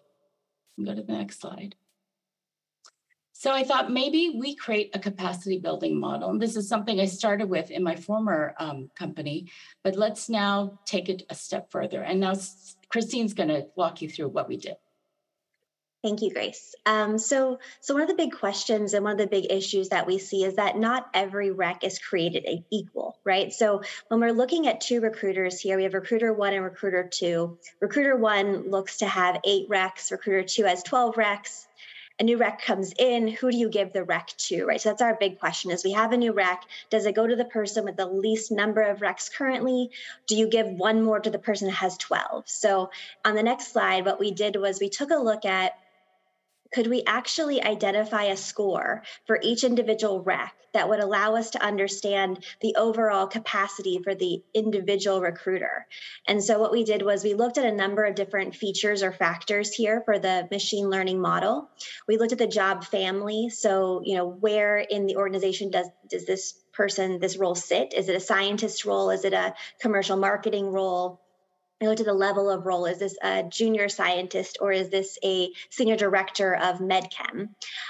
Go 0.84 0.94
to 0.94 1.02
the 1.02 1.14
next 1.14 1.40
slide. 1.40 1.76
So 3.38 3.52
I 3.52 3.64
thought 3.64 3.92
maybe 3.92 4.38
we 4.40 4.56
create 4.56 4.96
a 4.96 5.00
capacity 5.00 5.60
building 5.60 6.00
model. 6.00 6.30
And 6.30 6.42
this 6.42 6.56
is 6.56 6.70
something 6.70 7.00
I 7.00 7.06
started 7.06 7.50
with 7.50 7.70
in 7.70 7.84
my 7.84 7.96
former 7.96 8.56
um, 8.60 8.90
company, 8.98 9.52
but 9.84 9.96
let's 9.96 10.30
now 10.30 10.80
take 10.86 11.10
it 11.10 11.24
a 11.30 11.36
step 11.36 11.70
further. 11.70 12.02
And 12.02 12.22
now 12.22 12.34
Christine's 12.90 13.34
going 13.34 13.50
to 13.50 13.68
walk 13.76 14.02
you 14.02 14.10
through 14.10 14.30
what 14.30 14.48
we 14.48 14.58
did. 14.58 14.76
Thank 16.06 16.22
you, 16.22 16.32
Grace. 16.32 16.76
Um, 16.86 17.18
so, 17.18 17.58
so 17.82 17.96
one 17.96 18.04
of 18.04 18.08
the 18.08 18.14
big 18.14 18.32
questions 18.32 18.94
and 18.94 19.04
one 19.04 19.14
of 19.14 19.18
the 19.18 19.26
big 19.26 19.52
issues 19.52 19.90
that 19.90 20.06
we 20.06 20.20
see 20.20 20.44
is 20.44 20.58
that 20.58 20.78
not 20.78 21.10
every 21.16 21.50
rec 21.50 21.84
is 21.84 21.98
created 21.98 22.64
equal, 22.70 23.18
right? 23.24 23.52
So, 23.52 23.82
when 24.10 24.20
we're 24.20 24.32
looking 24.32 24.68
at 24.68 24.82
two 24.82 25.02
recruiters 25.02 25.60
here, 25.60 25.78
we 25.78 25.82
have 25.82 25.96
recruiter 25.96 26.32
one 26.32 26.54
and 26.54 26.64
recruiter 26.64 27.10
two. 27.12 27.58
Recruiter 27.80 28.16
one 28.16 28.70
looks 28.70 28.98
to 28.98 29.08
have 29.08 29.42
eight 29.46 29.68
recs, 29.68 30.12
recruiter 30.12 30.44
two 30.44 30.66
has 30.66 30.84
12 30.84 31.16
recs. 31.16 31.66
a 32.20 32.24
new 32.24 32.38
rec 32.38 32.62
comes 32.62 32.94
in, 33.00 33.28
who 33.28 33.50
do 33.50 33.58
you 33.58 33.68
give 33.68 33.92
the 33.92 34.04
rec 34.04 34.28
to, 34.38 34.64
right? 34.64 34.80
So 34.80 34.90
that's 34.90 35.02
our 35.02 35.18
big 35.20 35.40
question 35.40 35.72
is 35.72 35.84
we 35.84 35.94
have 35.94 36.12
a 36.12 36.18
new 36.18 36.34
rec. 36.34 36.66
Does 36.92 37.08
it 37.08 37.16
go 37.16 37.26
to 37.26 37.36
the 37.36 37.46
person 37.46 37.84
with 37.84 37.98
the 37.98 38.06
least 38.06 38.52
number 38.52 38.84
of 38.84 39.00
recs 39.00 39.34
currently? 39.36 39.90
Do 40.28 40.36
you 40.36 40.48
give 40.50 40.68
one 40.68 41.02
more 41.02 41.20
to 41.20 41.32
the 41.32 41.40
person 41.40 41.68
that 41.70 41.78
has 41.78 41.98
12? 41.98 42.48
So 42.48 42.92
on 43.26 43.34
the 43.34 43.42
next 43.42 43.74
slide, 43.74 44.06
what 44.06 44.20
we 44.20 44.30
did 44.30 44.56
was 44.56 44.80
we 44.80 44.90
took 44.90 45.10
a 45.10 45.16
look 45.16 45.46
at 45.46 45.74
could 46.76 46.88
we 46.88 47.04
actually 47.08 47.64
identify 47.64 48.24
a 48.24 48.36
score 48.36 49.02
for 49.26 49.40
each 49.42 49.64
individual 49.64 50.22
rec 50.22 50.54
that 50.74 50.90
would 50.90 51.00
allow 51.00 51.34
us 51.36 51.52
to 51.52 51.64
understand 51.64 52.44
the 52.60 52.76
overall 52.76 53.28
capacity 53.28 53.98
for 54.04 54.14
the 54.14 54.44
individual 54.54 55.22
recruiter? 55.22 55.88
And 56.28 56.44
so 56.44 56.60
what 56.60 56.74
we 56.74 56.84
did 56.84 57.02
was 57.02 57.24
we 57.24 57.34
looked 57.34 57.58
at 57.58 57.64
a 57.66 57.72
number 57.72 58.04
of 58.04 58.16
different 58.16 58.58
features 58.58 59.04
or 59.04 59.14
factors 59.14 59.74
here 59.74 60.02
for 60.04 60.20
the 60.20 60.50
machine 60.52 60.90
learning 60.90 61.22
model. 61.22 61.70
We 62.10 62.18
looked 62.18 62.34
at 62.34 62.40
the 62.40 62.46
job 62.46 62.84
family. 62.84 63.48
So, 63.52 64.02
you 64.04 64.18
know, 64.18 64.28
where 64.28 64.80
in 64.80 65.06
the 65.06 65.16
organization 65.16 65.72
does, 65.72 65.88
does 66.10 66.26
this 66.26 66.56
person, 66.74 67.20
this 67.20 67.38
role 67.38 67.56
sit? 67.56 67.94
Is 67.94 68.10
it 68.10 68.18
a 68.18 68.20
scientist 68.20 68.84
role? 68.84 69.12
Is 69.12 69.24
it 69.24 69.32
a 69.32 69.54
commercial 69.80 70.18
marketing 70.18 70.68
role? 70.68 71.22
I 71.82 71.88
looked 71.88 72.00
at 72.00 72.06
the 72.06 72.14
level 72.14 72.50
of 72.50 72.66
role. 72.66 72.86
Is 72.86 73.00
this 73.00 73.18
a 73.22 73.44
junior 73.44 73.90
scientist 73.90 74.60
or 74.62 74.72
is 74.72 74.88
this 74.88 75.20
a 75.26 75.52
senior 75.70 75.98
director 75.98 76.56
of 76.56 76.80
MedChem? 76.80 77.50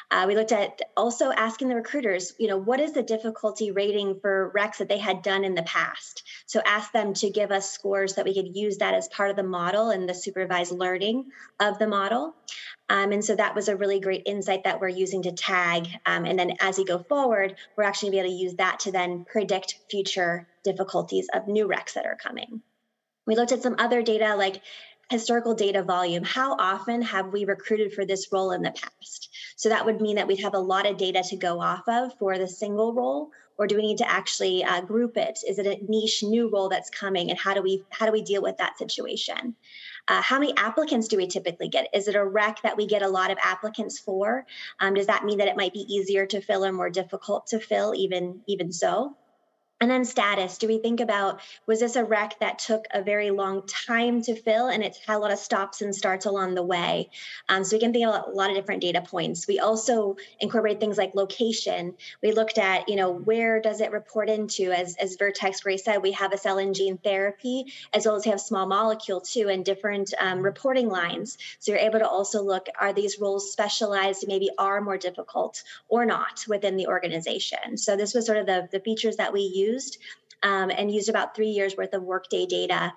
Uh, 0.09 0.25
we 0.27 0.35
looked 0.35 0.51
at 0.51 0.81
also 0.97 1.31
asking 1.31 1.67
the 1.67 1.75
recruiters, 1.75 2.33
you 2.39 2.47
know, 2.47 2.57
what 2.57 2.79
is 2.79 2.93
the 2.93 3.03
difficulty 3.03 3.69
rating 3.69 4.19
for 4.19 4.51
recs 4.55 4.77
that 4.77 4.89
they 4.89 4.97
had 4.97 5.21
done 5.21 5.43
in 5.43 5.53
the 5.53 5.61
past? 5.61 6.23
So 6.47 6.61
ask 6.65 6.91
them 6.93 7.13
to 7.13 7.29
give 7.29 7.51
us 7.51 7.71
scores 7.71 8.15
that 8.15 8.25
we 8.25 8.33
could 8.33 8.55
use 8.55 8.77
that 8.77 8.95
as 8.95 9.07
part 9.09 9.29
of 9.29 9.35
the 9.35 9.43
model 9.43 9.91
and 9.91 10.09
the 10.09 10.15
supervised 10.15 10.71
learning 10.71 11.25
of 11.59 11.77
the 11.77 11.87
model. 11.87 12.33
Um, 12.89 13.11
and 13.11 13.23
so 13.23 13.35
that 13.35 13.53
was 13.53 13.67
a 13.67 13.77
really 13.77 13.99
great 13.99 14.23
insight 14.25 14.63
that 14.63 14.81
we're 14.81 14.89
using 14.89 15.21
to 15.23 15.31
tag. 15.31 15.87
Um, 16.07 16.25
and 16.25 16.39
then 16.39 16.53
as 16.59 16.79
we 16.79 16.85
go 16.85 16.97
forward, 16.97 17.55
we're 17.77 17.83
actually 17.83 18.09
going 18.09 18.23
to 18.23 18.29
be 18.29 18.33
able 18.33 18.39
to 18.39 18.43
use 18.45 18.55
that 18.55 18.79
to 18.79 18.91
then 18.91 19.25
predict 19.25 19.77
future 19.91 20.47
difficulties 20.63 21.27
of 21.31 21.47
new 21.47 21.67
recs 21.67 21.93
that 21.93 22.07
are 22.07 22.17
coming. 22.19 22.63
We 23.25 23.35
looked 23.35 23.51
at 23.51 23.61
some 23.61 23.75
other 23.79 24.01
data 24.01 24.35
like 24.35 24.61
historical 25.09 25.53
data 25.53 25.83
volume. 25.83 26.23
How 26.23 26.55
often 26.57 27.01
have 27.03 27.27
we 27.27 27.45
recruited 27.45 27.93
for 27.93 28.05
this 28.05 28.27
role 28.31 28.51
in 28.51 28.61
the 28.61 28.71
past? 28.71 29.29
So 29.55 29.69
that 29.69 29.85
would 29.85 30.01
mean 30.01 30.15
that 30.15 30.27
we'd 30.27 30.41
have 30.41 30.55
a 30.55 30.59
lot 30.59 30.87
of 30.87 30.97
data 30.97 31.23
to 31.29 31.35
go 31.35 31.61
off 31.61 31.83
of 31.87 32.17
for 32.17 32.37
the 32.37 32.47
single 32.47 32.93
role, 32.93 33.29
or 33.57 33.67
do 33.67 33.75
we 33.75 33.83
need 33.83 33.99
to 33.99 34.09
actually 34.09 34.63
uh, 34.63 34.81
group 34.81 35.15
it? 35.15 35.39
Is 35.47 35.59
it 35.59 35.67
a 35.67 35.79
niche 35.87 36.23
new 36.23 36.49
role 36.49 36.69
that's 36.69 36.89
coming, 36.89 37.29
and 37.29 37.39
how 37.39 37.53
do 37.53 37.61
we 37.61 37.83
how 37.89 38.05
do 38.05 38.11
we 38.11 38.21
deal 38.21 38.41
with 38.41 38.57
that 38.57 38.77
situation? 38.77 39.55
Uh, 40.07 40.21
how 40.21 40.39
many 40.39 40.55
applicants 40.57 41.07
do 41.07 41.17
we 41.17 41.27
typically 41.27 41.69
get? 41.69 41.87
Is 41.93 42.07
it 42.07 42.15
a 42.15 42.25
rec 42.25 42.61
that 42.63 42.77
we 42.77 42.85
get 42.85 43.01
a 43.01 43.07
lot 43.07 43.31
of 43.31 43.37
applicants 43.41 43.99
for? 43.99 44.45
Um, 44.79 44.93
does 44.93 45.07
that 45.07 45.23
mean 45.23 45.37
that 45.37 45.47
it 45.47 45.57
might 45.57 45.73
be 45.73 45.85
easier 45.87 46.25
to 46.27 46.41
fill 46.41 46.65
or 46.65 46.71
more 46.71 46.89
difficult 46.89 47.47
to 47.47 47.59
fill? 47.59 47.95
Even 47.95 48.41
even 48.47 48.71
so. 48.71 49.15
And 49.81 49.91
then 49.91 50.05
status, 50.05 50.57
do 50.57 50.67
we 50.67 50.77
think 50.77 51.01
about 51.01 51.41
was 51.67 51.81
this 51.81 51.97
a 51.97 52.05
rec 52.05 52.39
that 52.39 52.59
took 52.59 52.85
a 52.91 53.03
very 53.03 53.29
long 53.29 53.67
time 53.67 54.21
to 54.21 54.33
fill 54.33 54.67
and 54.67 54.81
it's 54.81 54.97
had 55.05 55.17
a 55.17 55.19
lot 55.19 55.33
of 55.33 55.37
stops 55.37 55.81
and 55.81 55.93
starts 55.93 56.25
along 56.25 56.55
the 56.55 56.63
way? 56.63 57.09
Um, 57.49 57.65
so 57.65 57.75
we 57.75 57.81
can 57.81 57.91
think 57.91 58.07
about 58.07 58.29
a 58.29 58.31
lot 58.31 58.49
of 58.49 58.55
different 58.55 58.81
data 58.81 59.01
points. 59.01 59.47
We 59.47 59.59
also 59.59 60.15
incorporate 60.39 60.79
things 60.79 60.97
like 60.97 61.13
location. 61.13 61.93
We 62.23 62.31
looked 62.31 62.57
at, 62.57 62.87
you 62.87 62.95
know, 62.95 63.11
where 63.11 63.59
does 63.59 63.81
it 63.81 63.91
report 63.91 64.29
into? 64.29 64.71
As, 64.71 64.95
as 64.95 65.17
Vertex 65.17 65.59
Grace 65.59 65.83
said, 65.83 66.01
we 66.01 66.13
have 66.13 66.31
a 66.31 66.37
cell 66.37 66.57
and 66.57 66.73
gene 66.73 66.97
therapy, 66.97 67.73
as 67.93 68.05
well 68.05 68.15
as 68.15 68.23
we 68.23 68.31
have 68.31 68.39
small 68.39 68.65
molecule 68.65 69.19
too, 69.19 69.49
and 69.49 69.65
different 69.65 70.13
um, 70.19 70.39
reporting 70.39 70.87
lines. 70.87 71.37
So 71.59 71.73
you're 71.73 71.81
able 71.81 71.99
to 71.99 72.07
also 72.07 72.41
look, 72.41 72.67
are 72.79 72.93
these 72.93 73.19
roles 73.19 73.51
specialized, 73.51 74.23
maybe 74.25 74.49
are 74.57 74.79
more 74.79 74.97
difficult 74.97 75.63
or 75.89 76.05
not 76.05 76.45
within 76.47 76.77
the 76.77 76.87
organization? 76.87 77.77
So 77.77 77.97
this 77.97 78.13
was 78.13 78.25
sort 78.25 78.37
of 78.37 78.45
the, 78.45 78.69
the 78.71 78.79
features 78.79 79.17
that 79.17 79.33
we 79.33 79.41
use 79.41 79.74
used 79.75 79.97
um, 80.43 80.69
and 80.69 80.91
used 80.91 81.09
about 81.09 81.35
three 81.35 81.49
years 81.49 81.75
worth 81.77 81.93
of 81.93 82.03
workday 82.03 82.45
data 82.45 82.93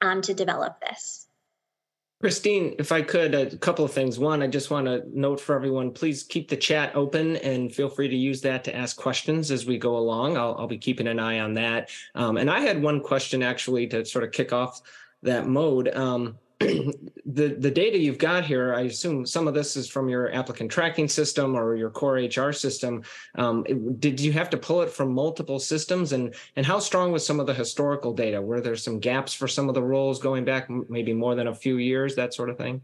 um, 0.00 0.22
to 0.22 0.34
develop 0.34 0.80
this. 0.80 1.26
Kristine, 2.22 2.74
if 2.78 2.92
I 2.92 3.00
could, 3.00 3.34
a 3.34 3.56
couple 3.56 3.82
of 3.82 3.92
things. 3.92 4.18
One, 4.18 4.42
I 4.42 4.46
just 4.46 4.70
want 4.70 4.86
to 4.86 5.02
note 5.10 5.40
for 5.40 5.54
everyone, 5.54 5.90
please 5.90 6.22
keep 6.22 6.50
the 6.50 6.56
chat 6.56 6.94
open 6.94 7.36
and 7.36 7.74
feel 7.74 7.88
free 7.88 8.08
to 8.08 8.16
use 8.16 8.42
that 8.42 8.62
to 8.64 8.76
ask 8.76 8.94
questions 8.96 9.50
as 9.50 9.64
we 9.64 9.78
go 9.78 9.96
along. 9.96 10.36
I'll, 10.36 10.54
I'll 10.58 10.66
be 10.66 10.76
keeping 10.76 11.08
an 11.08 11.18
eye 11.18 11.40
on 11.40 11.54
that. 11.54 11.88
Um, 12.14 12.36
and 12.36 12.50
I 12.50 12.60
had 12.60 12.82
one 12.82 13.00
question 13.00 13.42
actually 13.42 13.86
to 13.88 14.04
sort 14.04 14.24
of 14.24 14.32
kick 14.32 14.52
off 14.52 14.82
that 15.22 15.46
mode. 15.46 15.88
Um, 15.96 16.36
the 17.24 17.56
the 17.58 17.70
data 17.70 17.96
you've 17.96 18.18
got 18.18 18.44
here, 18.44 18.74
I 18.74 18.82
assume 18.82 19.24
some 19.24 19.48
of 19.48 19.54
this 19.54 19.76
is 19.76 19.88
from 19.88 20.10
your 20.10 20.30
applicant 20.34 20.70
tracking 20.70 21.08
system 21.08 21.56
or 21.56 21.74
your 21.74 21.88
core 21.88 22.16
HR 22.16 22.52
system. 22.52 23.02
Um, 23.36 23.64
did 23.98 24.20
you 24.20 24.32
have 24.32 24.50
to 24.50 24.58
pull 24.58 24.82
it 24.82 24.90
from 24.90 25.14
multiple 25.14 25.58
systems, 25.58 26.12
and 26.12 26.34
and 26.56 26.66
how 26.66 26.78
strong 26.78 27.12
was 27.12 27.26
some 27.26 27.40
of 27.40 27.46
the 27.46 27.54
historical 27.54 28.12
data? 28.12 28.42
Were 28.42 28.60
there 28.60 28.76
some 28.76 29.00
gaps 29.00 29.32
for 29.32 29.48
some 29.48 29.70
of 29.70 29.74
the 29.74 29.82
roles 29.82 30.20
going 30.20 30.44
back 30.44 30.68
maybe 30.68 31.14
more 31.14 31.34
than 31.34 31.46
a 31.46 31.54
few 31.54 31.78
years, 31.78 32.14
that 32.16 32.34
sort 32.34 32.50
of 32.50 32.58
thing? 32.58 32.82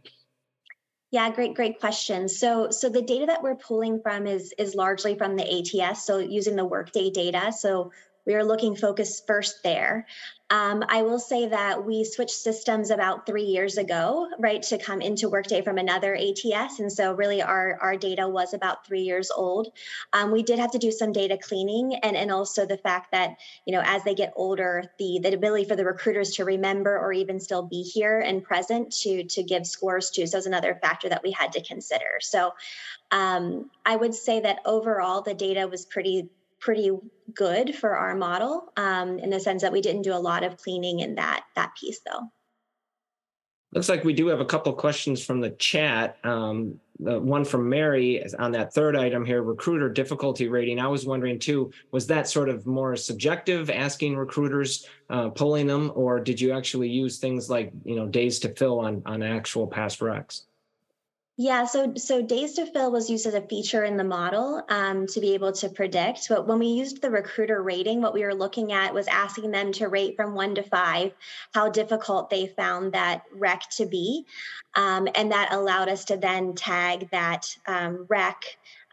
Yeah, 1.10 1.30
great, 1.30 1.54
great 1.54 1.78
question. 1.78 2.28
So, 2.28 2.70
so 2.70 2.88
the 2.88 3.02
data 3.02 3.26
that 3.26 3.42
we're 3.42 3.56
pulling 3.56 4.00
from 4.00 4.26
is 4.26 4.54
is 4.56 4.74
largely 4.74 5.16
from 5.16 5.36
the 5.36 5.44
ATS. 5.44 6.04
So, 6.04 6.16
using 6.18 6.56
the 6.56 6.64
Workday 6.64 7.10
data. 7.10 7.52
So, 7.52 7.92
we 8.26 8.34
are 8.34 8.44
looking 8.44 8.74
focus 8.74 9.22
first 9.24 9.62
there. 9.62 10.06
Um, 10.48 10.84
I 10.88 11.02
will 11.02 11.18
say 11.18 11.48
that 11.48 11.84
we 11.84 12.04
switched 12.04 12.36
systems 12.36 12.90
about 12.90 13.26
three 13.26 13.42
years 13.42 13.78
ago, 13.78 14.28
right, 14.38 14.62
to 14.64 14.78
come 14.78 15.00
into 15.00 15.28
Workday 15.28 15.62
from 15.62 15.76
another 15.76 16.14
ATS. 16.14 16.78
And 16.78 16.92
so, 16.92 17.14
really, 17.14 17.42
our, 17.42 17.76
our 17.80 17.96
data 17.96 18.28
was 18.28 18.54
about 18.54 18.86
three 18.86 19.00
years 19.00 19.32
old. 19.32 19.72
Um, 20.12 20.30
we 20.30 20.44
did 20.44 20.60
have 20.60 20.70
to 20.72 20.78
do 20.78 20.92
some 20.92 21.10
data 21.10 21.36
cleaning, 21.36 21.96
and, 21.96 22.16
and 22.16 22.30
also 22.30 22.64
the 22.64 22.76
fact 22.76 23.10
that, 23.10 23.36
you 23.64 23.72
know, 23.72 23.82
as 23.84 24.04
they 24.04 24.14
get 24.14 24.34
older, 24.36 24.84
the, 25.00 25.18
the 25.20 25.34
ability 25.34 25.64
for 25.64 25.74
the 25.74 25.84
recruiters 25.84 26.30
to 26.32 26.44
remember 26.44 26.96
or 26.96 27.12
even 27.12 27.40
still 27.40 27.62
be 27.62 27.82
here 27.82 28.20
and 28.20 28.44
present 28.44 28.92
to, 29.02 29.24
to 29.24 29.42
give 29.42 29.66
scores 29.66 30.10
to. 30.10 30.28
So, 30.28 30.38
was 30.38 30.46
another 30.46 30.78
factor 30.80 31.08
that 31.08 31.24
we 31.24 31.32
had 31.32 31.52
to 31.54 31.62
consider. 31.62 32.18
So, 32.20 32.52
um, 33.10 33.68
I 33.84 33.96
would 33.96 34.14
say 34.14 34.40
that 34.40 34.60
overall, 34.64 35.22
the 35.22 35.34
data 35.34 35.66
was 35.66 35.84
pretty 35.84 36.28
pretty 36.60 36.90
good 37.34 37.74
for 37.74 37.96
our 37.96 38.14
model 38.14 38.72
um, 38.76 39.18
in 39.18 39.30
the 39.30 39.40
sense 39.40 39.62
that 39.62 39.72
we 39.72 39.80
didn't 39.80 40.02
do 40.02 40.14
a 40.14 40.18
lot 40.18 40.44
of 40.44 40.56
cleaning 40.56 41.00
in 41.00 41.14
that 41.16 41.44
that 41.54 41.72
piece 41.78 42.00
though. 42.06 42.30
Looks 43.72 43.88
like 43.88 44.04
we 44.04 44.14
do 44.14 44.28
have 44.28 44.40
a 44.40 44.44
couple 44.44 44.72
questions 44.72 45.22
from 45.24 45.40
the 45.40 45.50
chat. 45.50 46.16
Um, 46.24 46.80
the 46.98 47.20
one 47.20 47.44
from 47.44 47.68
Mary 47.68 48.24
on 48.38 48.52
that 48.52 48.72
third 48.72 48.96
item 48.96 49.22
here, 49.22 49.42
recruiter 49.42 49.90
difficulty 49.90 50.48
rating. 50.48 50.80
I 50.80 50.86
was 50.86 51.04
wondering 51.04 51.38
too, 51.38 51.70
was 51.90 52.06
that 52.06 52.26
sort 52.26 52.48
of 52.48 52.66
more 52.66 52.96
subjective, 52.96 53.68
asking 53.68 54.16
recruiters, 54.16 54.86
uh, 55.10 55.28
pulling 55.28 55.66
them, 55.66 55.92
or 55.94 56.20
did 56.20 56.40
you 56.40 56.52
actually 56.52 56.88
use 56.88 57.18
things 57.18 57.50
like 57.50 57.70
you 57.84 57.96
know 57.96 58.06
days 58.06 58.38
to 58.40 58.48
fill 58.54 58.80
on 58.80 59.02
on 59.04 59.22
actual 59.22 59.66
past 59.66 60.00
recs? 60.00 60.45
Yeah, 61.38 61.66
so 61.66 61.92
so 61.96 62.22
days 62.22 62.54
to 62.54 62.64
fill 62.64 62.90
was 62.90 63.10
used 63.10 63.26
as 63.26 63.34
a 63.34 63.42
feature 63.42 63.84
in 63.84 63.98
the 63.98 64.04
model 64.04 64.62
um, 64.70 65.06
to 65.08 65.20
be 65.20 65.34
able 65.34 65.52
to 65.52 65.68
predict. 65.68 66.30
But 66.30 66.46
when 66.46 66.58
we 66.58 66.68
used 66.68 67.02
the 67.02 67.10
recruiter 67.10 67.62
rating, 67.62 68.00
what 68.00 68.14
we 68.14 68.22
were 68.22 68.34
looking 68.34 68.72
at 68.72 68.94
was 68.94 69.06
asking 69.06 69.50
them 69.50 69.70
to 69.72 69.88
rate 69.88 70.16
from 70.16 70.34
one 70.34 70.54
to 70.54 70.62
five 70.62 71.12
how 71.52 71.68
difficult 71.68 72.30
they 72.30 72.46
found 72.46 72.92
that 72.92 73.24
rec 73.34 73.68
to 73.72 73.84
be, 73.84 74.24
um, 74.76 75.08
and 75.14 75.30
that 75.30 75.52
allowed 75.52 75.90
us 75.90 76.06
to 76.06 76.16
then 76.16 76.54
tag 76.54 77.10
that 77.10 77.54
um, 77.66 78.06
rec 78.08 78.42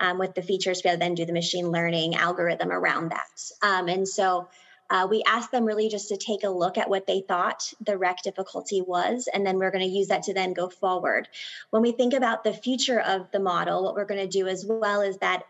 um, 0.02 0.20
with 0.20 0.36
the 0.36 0.42
features 0.42 0.80
to 0.80 0.84
be 0.84 0.90
able 0.90 0.98
to 0.98 1.00
then 1.00 1.16
do 1.16 1.26
the 1.26 1.32
machine 1.32 1.72
learning 1.72 2.16
algorithm 2.16 2.74
around 2.74 3.12
that. 3.12 3.52
Um, 3.66 3.88
and 3.88 4.06
so 4.06 4.50
uh, 4.90 5.08
we 5.10 5.24
asked 5.26 5.52
them 5.52 5.66
really 5.66 5.90
just 5.90 6.10
to 6.10 6.18
take 6.18 6.44
a 6.44 6.50
look 6.50 6.78
at 6.78 6.90
what 6.90 7.08
they 7.08 7.22
thought 7.22 7.74
the 7.82 7.98
rec 7.98 8.22
difficulty 8.22 8.82
was, 8.82 9.28
and 9.34 9.46
then 9.46 9.58
we're 9.58 9.72
going 9.72 9.88
to 9.88 9.98
use 9.98 10.08
that 10.08 10.24
to 10.24 10.34
then 10.34 10.54
go 10.54 10.70
forward. 10.70 11.28
When 11.72 11.82
we 11.82 11.92
think 11.92 12.14
about 12.14 12.44
the 12.44 12.54
future 12.54 13.00
of 13.00 13.32
the 13.32 13.40
model, 13.40 13.84
what 13.84 13.96
we're 13.96 14.06
going 14.06 14.22
to 14.22 14.28
do 14.28 14.48
as 14.48 14.66
well 14.66 15.02
is 15.02 15.18
that 15.18 15.44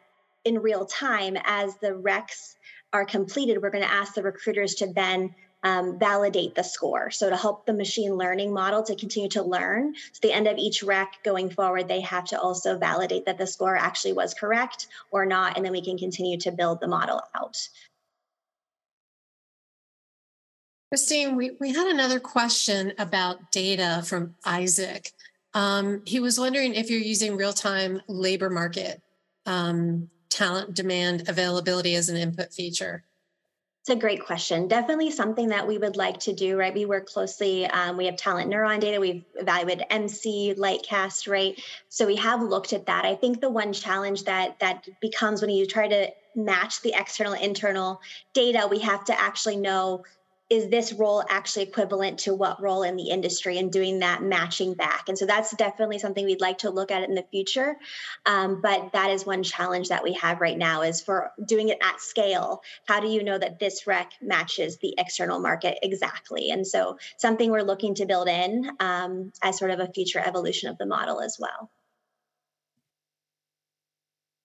in 0.46 0.60
real 0.60 0.86
time, 0.86 1.38
as 1.46 1.76
the 1.78 1.92
recs 1.92 2.56
are 2.92 3.06
completed, 3.06 3.62
we're 3.62 3.70
going 3.70 3.84
to 3.84 3.92
ask 3.92 4.14
the 4.14 4.24
recruiters 4.24 4.76
to 4.76 4.88
then 4.94 5.34
um, 5.64 5.98
validate 5.98 6.56
the 6.56 6.64
score. 6.64 7.10
So 7.10 7.30
to 7.30 7.38
help 7.38 7.66
the 7.66 7.74
machine 7.74 8.16
learning 8.16 8.54
model 8.54 8.84
to 8.84 8.96
continue 8.96 9.30
to 9.30 9.44
learn, 9.44 9.96
so 9.96 10.20
the 10.22 10.34
end 10.34 10.48
of 10.48 10.58
each 10.58 10.84
rec 10.84 11.24
going 11.24 11.50
forward, 11.50 11.88
they 11.88 12.02
have 12.02 12.26
to 12.26 12.40
also 12.40 12.78
validate 12.78 13.26
that 13.26 13.38
the 13.38 13.48
score 13.48 13.76
actually 13.76 14.14
was 14.14 14.34
correct 14.34 14.88
or 15.10 15.26
not, 15.26 15.56
and 15.56 15.66
then 15.66 15.72
we 15.72 15.82
can 15.82 15.98
continue 15.98 16.38
to 16.40 16.52
build 16.52 16.82
the 16.82 16.88
model 16.88 17.22
out. 17.34 17.68
Kristine, 20.94 21.36
we, 21.36 21.58
we 21.60 21.74
had 21.74 21.88
another 21.88 22.20
question 22.20 22.94
about 23.00 23.52
data 23.52 24.04
from 24.06 24.36
Isaac. 24.46 25.12
Um, 25.56 26.04
he 26.06 26.20
was 26.20 26.40
wondering 26.40 26.76
if 26.76 26.92
you're 26.92 27.00
using 27.00 27.36
real 27.36 27.52
time 27.52 28.00
labor 28.08 28.52
market 28.52 29.02
um, 29.48 30.12
talent 30.30 30.76
demand 30.76 31.28
availability 31.30 31.96
as 31.96 32.10
an 32.10 32.18
input 32.18 32.54
feature. 32.54 33.04
It's 33.82 33.90
a 33.90 33.96
great 33.96 34.24
question. 34.24 34.68
Definitely 34.68 35.10
something 35.10 35.48
that 35.48 35.68
we 35.68 35.80
would 35.80 35.98
like 35.98 36.20
to 36.22 36.34
do, 36.34 36.58
right? 36.58 36.74
We 36.74 36.86
work 36.86 37.08
closely. 37.08 37.66
Um, 37.66 37.98
we 37.98 38.06
have 38.06 38.16
TalentNeuron 38.16 38.80
data. 38.80 39.00
We've 39.00 39.26
evaluated 39.34 39.86
Emsi, 39.90 40.56
Lightcast, 40.56 41.28
right? 41.28 41.60
So 41.90 42.06
we 42.06 42.18
have 42.18 42.40
looked 42.40 42.72
at 42.72 42.86
that. 42.86 43.04
I 43.04 43.16
think 43.16 43.42
the 43.42 43.50
one 43.50 43.74
challenge 43.74 44.26
that 44.26 44.60
that 44.60 44.88
becomes 45.02 45.42
when 45.42 45.50
you 45.50 45.66
try 45.66 45.88
to 45.88 46.12
match 46.36 46.84
the 46.84 46.94
external 46.96 47.34
internal 47.34 48.00
data, 48.34 48.68
we 48.70 48.78
have 48.80 49.04
to 49.06 49.20
actually 49.20 49.58
know 49.58 50.04
is 50.54 50.70
this 50.70 50.94
role 50.94 51.24
actually 51.32 51.64
equivalent 51.64 52.20
to 52.20 52.36
what 52.36 52.62
role 52.62 52.84
in 52.84 52.96
the 52.96 53.10
industry 53.10 53.58
and 53.58 53.72
doing 53.72 54.00
that 54.00 54.22
matching 54.22 54.76
back? 54.76 55.10
And 55.10 55.18
so 55.18 55.26
that's 55.26 55.56
definitely 55.56 55.98
something 55.98 56.24
we'd 56.24 56.42
like 56.42 56.60
to 56.60 56.70
look 56.70 56.92
at 56.92 57.02
in 57.02 57.16
the 57.16 57.26
future. 57.32 57.76
Um, 58.28 58.62
but 58.62 58.92
that 58.92 59.10
is 59.10 59.26
one 59.26 59.42
challenge 59.42 59.90
that 59.90 60.04
we 60.04 60.14
have 60.14 60.42
right 60.42 60.58
now 60.58 60.84
is 60.84 61.02
for 61.02 61.32
doing 61.44 61.70
it 61.70 61.80
at 61.82 62.00
scale. 62.00 62.62
How 62.88 63.00
do 63.00 63.08
you 63.08 63.24
know 63.24 63.40
that 63.40 63.58
this 63.58 63.88
rec 63.88 64.12
matches 64.22 64.78
the 64.78 64.94
external 65.00 65.40
market 65.40 65.80
exactly? 65.82 66.52
And 66.52 66.68
so 66.68 67.00
something 67.18 67.50
we're 67.50 67.64
looking 67.64 67.96
to 67.96 68.06
build 68.06 68.28
in 68.28 68.70
um, 68.80 69.32
as 69.42 69.58
sort 69.58 69.72
of 69.72 69.80
a 69.80 69.92
future 69.92 70.22
evolution 70.24 70.70
of 70.70 70.78
the 70.78 70.86
model 70.86 71.20
as 71.20 71.38
well. 71.40 71.72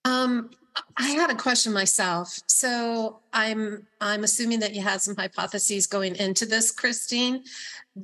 Um, 0.05 0.49
I 0.97 1.09
had 1.09 1.29
a 1.29 1.35
question 1.35 1.73
myself. 1.73 2.39
So 2.47 3.19
I'm 3.33 3.87
I'm 4.01 4.23
assuming 4.23 4.59
that 4.59 4.73
you 4.73 4.81
had 4.81 5.01
some 5.01 5.15
hypotheses 5.15 5.87
going 5.87 6.15
into 6.15 6.45
this, 6.45 6.71
Kristine. 6.71 7.43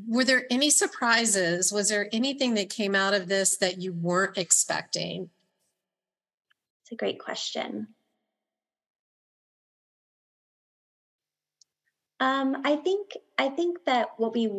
Were 0.08 0.24
there 0.24 0.46
any 0.50 0.70
surprises? 0.70 1.72
Was 1.72 1.90
there 1.90 2.10
anything 2.12 2.54
that 2.56 2.70
came 2.70 2.96
out 2.96 3.14
of 3.14 3.28
this 3.28 3.58
that 3.58 3.82
you 3.82 3.94
weren't 3.94 4.38
expecting? 4.38 5.30
It's 6.84 6.92
a 6.92 6.96
great 6.96 7.20
question. 7.20 7.88
Um, 12.20 12.62
I 12.64 12.78
think 12.78 13.18
I 13.38 13.50
think 13.50 13.84
that 13.86 14.10
what 14.18 14.34
we 14.34 14.50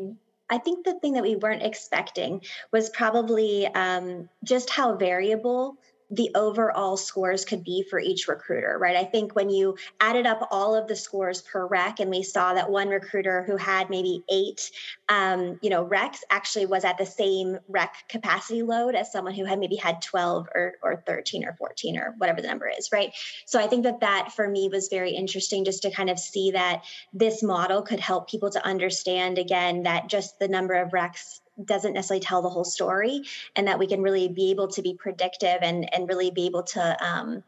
I 0.49 0.59
think 0.59 0.85
the 0.85 0.99
thing 1.01 1.15
that 1.15 1.23
we 1.23 1.37
weren't 1.37 1.63
expecting 1.63 2.43
was 2.73 2.91
probably 2.91 3.67
um, 3.67 4.29
just 4.45 4.71
how 4.71 4.95
variable 4.95 5.77
the 6.11 6.31
overall 6.35 6.97
scores 6.97 7.45
could 7.45 7.65
be 7.65 7.85
for 7.89 7.99
each 7.99 8.29
recruiter, 8.29 8.79
right? 8.81 8.97
I 8.97 9.05
think 9.05 9.35
when 9.35 9.51
you 9.51 9.77
added 10.01 10.27
up 10.27 10.49
all 10.51 10.75
of 10.75 10.87
the 10.87 10.95
scores 10.95 11.43
per 11.43 11.67
rec, 11.67 11.99
and 12.01 12.11
we 12.11 12.23
saw 12.23 12.55
that 12.55 12.71
one 12.71 12.89
recruiter 12.89 13.43
who 13.43 13.57
had 13.57 13.91
maybe 13.91 14.23
eight, 14.31 14.71
um, 15.09 15.59
you 15.63 15.71
know, 15.71 15.85
recs 15.85 16.21
actually 16.31 16.67
was 16.67 16.85
at 16.85 16.99
the 16.99 17.07
same 17.07 17.59
rec 17.69 18.09
capacity 18.09 18.63
load 18.63 18.95
as 18.95 19.11
someone 19.11 19.35
who 19.35 19.45
had 19.45 19.59
maybe 19.59 19.77
had 19.77 20.01
12 20.01 20.49
or, 20.55 20.75
or 20.83 21.03
13 21.07 21.45
or 21.45 21.55
14 21.55 21.99
or 21.99 22.15
whatever 22.19 22.41
the 22.41 22.49
number 22.49 22.69
is, 22.69 22.91
right? 22.93 23.13
So 23.45 23.59
I 23.59 23.67
think 23.67 23.83
that 23.85 24.01
that 24.01 24.33
for 24.33 24.49
me 24.49 24.69
was 24.71 24.89
very 24.89 25.11
interesting 25.11 25.65
just 25.65 25.83
to 25.83 25.91
kind 25.91 26.11
of 26.11 26.19
see 26.19 26.53
that 26.53 26.85
this 27.13 27.43
model 27.43 27.83
could 27.83 28.01
help 28.01 28.31
people 28.31 28.51
to 28.51 28.65
understand 28.65 29.39
again 29.39 29.83
that 29.85 30.09
just 30.09 30.39
the 30.39 30.49
number 30.49 30.75
of 30.75 30.91
recs 30.91 31.41
doesn't 31.65 31.95
necessarily 31.95 32.21
tell 32.21 32.43
the 32.43 32.49
whole 32.49 32.65
story 32.65 33.23
and 33.55 33.69
that 33.69 33.79
we 33.79 33.87
can 33.87 34.03
really 34.03 34.29
be 34.29 34.51
able 34.51 34.69
to 34.69 34.83
be 34.83 34.95
predictive 34.95 35.59
and 35.63 35.93
and 35.95 36.09
really 36.09 36.31
be 36.31 36.47
able 36.47 36.63
to 36.63 37.05
um, 37.05 37.43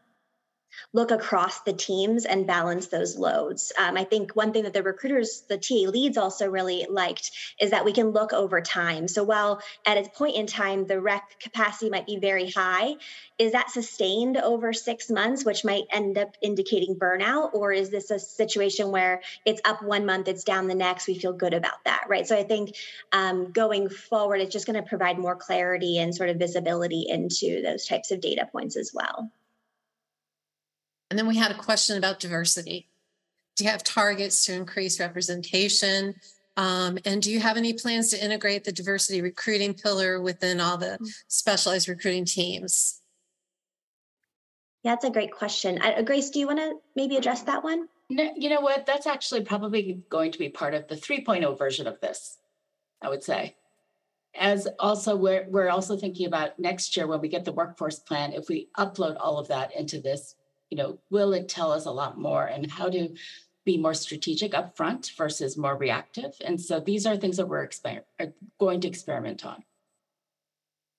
look 0.92 1.10
across 1.10 1.60
the 1.62 1.72
teams 1.72 2.24
and 2.24 2.46
balance 2.46 2.88
those 2.88 3.16
loads. 3.16 3.72
Um, 3.78 3.96
I 3.96 4.04
think 4.04 4.34
one 4.34 4.52
thing 4.52 4.64
that 4.64 4.72
the 4.72 4.82
recruiters, 4.82 5.44
the 5.48 5.58
TA 5.58 5.90
leads 5.90 6.16
also 6.16 6.48
really 6.48 6.86
liked 6.88 7.30
is 7.60 7.70
that 7.70 7.84
we 7.84 7.92
can 7.92 8.10
look 8.10 8.32
over 8.32 8.60
time. 8.60 9.08
So 9.08 9.24
while 9.24 9.60
at 9.86 9.98
a 9.98 10.08
point 10.10 10.36
in 10.36 10.46
time, 10.46 10.86
the 10.86 11.00
rec 11.00 11.38
capacity 11.40 11.90
might 11.90 12.06
be 12.06 12.18
very 12.18 12.50
high, 12.50 12.96
is 13.38 13.52
that 13.52 13.70
sustained 13.70 14.36
over 14.36 14.72
six 14.72 15.10
months, 15.10 15.44
which 15.44 15.64
might 15.64 15.84
end 15.92 16.18
up 16.18 16.36
indicating 16.42 16.96
burnout? 16.96 17.54
Or 17.54 17.72
is 17.72 17.90
this 17.90 18.10
a 18.10 18.18
situation 18.18 18.90
where 18.90 19.22
it's 19.44 19.60
up 19.64 19.82
one 19.82 20.06
month, 20.06 20.28
it's 20.28 20.44
down 20.44 20.66
the 20.66 20.74
next? 20.74 21.06
We 21.06 21.18
feel 21.18 21.32
good 21.32 21.54
about 21.54 21.84
that, 21.84 22.06
right? 22.08 22.26
So 22.26 22.36
I 22.36 22.42
think 22.42 22.74
um, 23.12 23.52
going 23.52 23.88
forward, 23.88 24.40
it's 24.40 24.52
just 24.52 24.66
going 24.66 24.82
to 24.82 24.88
provide 24.88 25.18
more 25.18 25.36
clarity 25.36 25.98
and 25.98 26.14
sort 26.14 26.30
of 26.30 26.36
visibility 26.36 27.06
into 27.08 27.62
those 27.62 27.86
types 27.86 28.10
of 28.10 28.20
data 28.20 28.48
points 28.50 28.76
as 28.76 28.90
well. 28.92 29.30
And 31.10 31.18
then 31.18 31.26
we 31.26 31.36
had 31.36 31.50
a 31.50 31.54
question 31.54 31.96
about 31.96 32.20
diversity. 32.20 32.88
Do 33.56 33.64
you 33.64 33.70
have 33.70 33.82
targets 33.82 34.44
to 34.46 34.54
increase 34.54 35.00
representation? 35.00 36.14
Um, 36.56 36.98
and 37.04 37.22
do 37.22 37.30
you 37.30 37.40
have 37.40 37.56
any 37.56 37.72
plans 37.72 38.10
to 38.10 38.22
integrate 38.22 38.64
the 38.64 38.72
diversity 38.72 39.22
recruiting 39.22 39.74
pillar 39.74 40.20
within 40.20 40.60
all 40.60 40.76
the 40.76 40.98
mm. 41.00 41.08
specialized 41.28 41.88
recruiting 41.88 42.24
teams? 42.24 43.00
Yeah, 44.82 44.92
that's 44.92 45.04
a 45.04 45.10
great 45.10 45.32
question. 45.32 45.80
I, 45.80 46.02
Grace, 46.02 46.30
do 46.30 46.40
you 46.40 46.46
want 46.46 46.58
to 46.58 46.76
maybe 46.94 47.16
address 47.16 47.42
that 47.42 47.64
one? 47.64 47.88
No, 48.10 48.32
you 48.36 48.48
know 48.48 48.60
what? 48.60 48.86
That's 48.86 49.06
actually 49.06 49.42
probably 49.42 50.02
going 50.08 50.32
to 50.32 50.38
be 50.38 50.48
part 50.48 50.74
of 50.74 50.88
the 50.88 50.94
3.0 50.94 51.58
version 51.58 51.86
of 51.86 52.00
this, 52.00 52.38
I 53.02 53.08
would 53.08 53.22
say. 53.22 53.56
As 54.34 54.68
also, 54.78 55.16
we're, 55.16 55.46
we're 55.48 55.68
also 55.68 55.96
thinking 55.96 56.26
about 56.26 56.58
next 56.58 56.96
year 56.96 57.06
when 57.06 57.20
we 57.20 57.28
get 57.28 57.44
the 57.44 57.52
workforce 57.52 57.98
plan, 57.98 58.32
if 58.32 58.48
we 58.48 58.68
upload 58.78 59.16
all 59.18 59.38
of 59.38 59.48
that 59.48 59.74
into 59.76 60.00
this 60.00 60.34
you 60.70 60.76
know, 60.76 60.98
will 61.10 61.32
it 61.32 61.48
tell 61.48 61.72
us 61.72 61.86
a 61.86 61.90
lot 61.90 62.18
more 62.18 62.44
and 62.44 62.70
how 62.70 62.88
to 62.88 63.14
be 63.64 63.76
more 63.76 63.94
strategic 63.94 64.52
upfront 64.52 65.14
versus 65.16 65.56
more 65.56 65.76
reactive? 65.76 66.34
And 66.44 66.60
so 66.60 66.80
these 66.80 67.06
are 67.06 67.16
things 67.16 67.36
that 67.36 67.46
we're 67.46 67.66
exper- 67.66 68.02
are 68.20 68.32
going 68.58 68.80
to 68.80 68.88
experiment 68.88 69.44
on. 69.44 69.62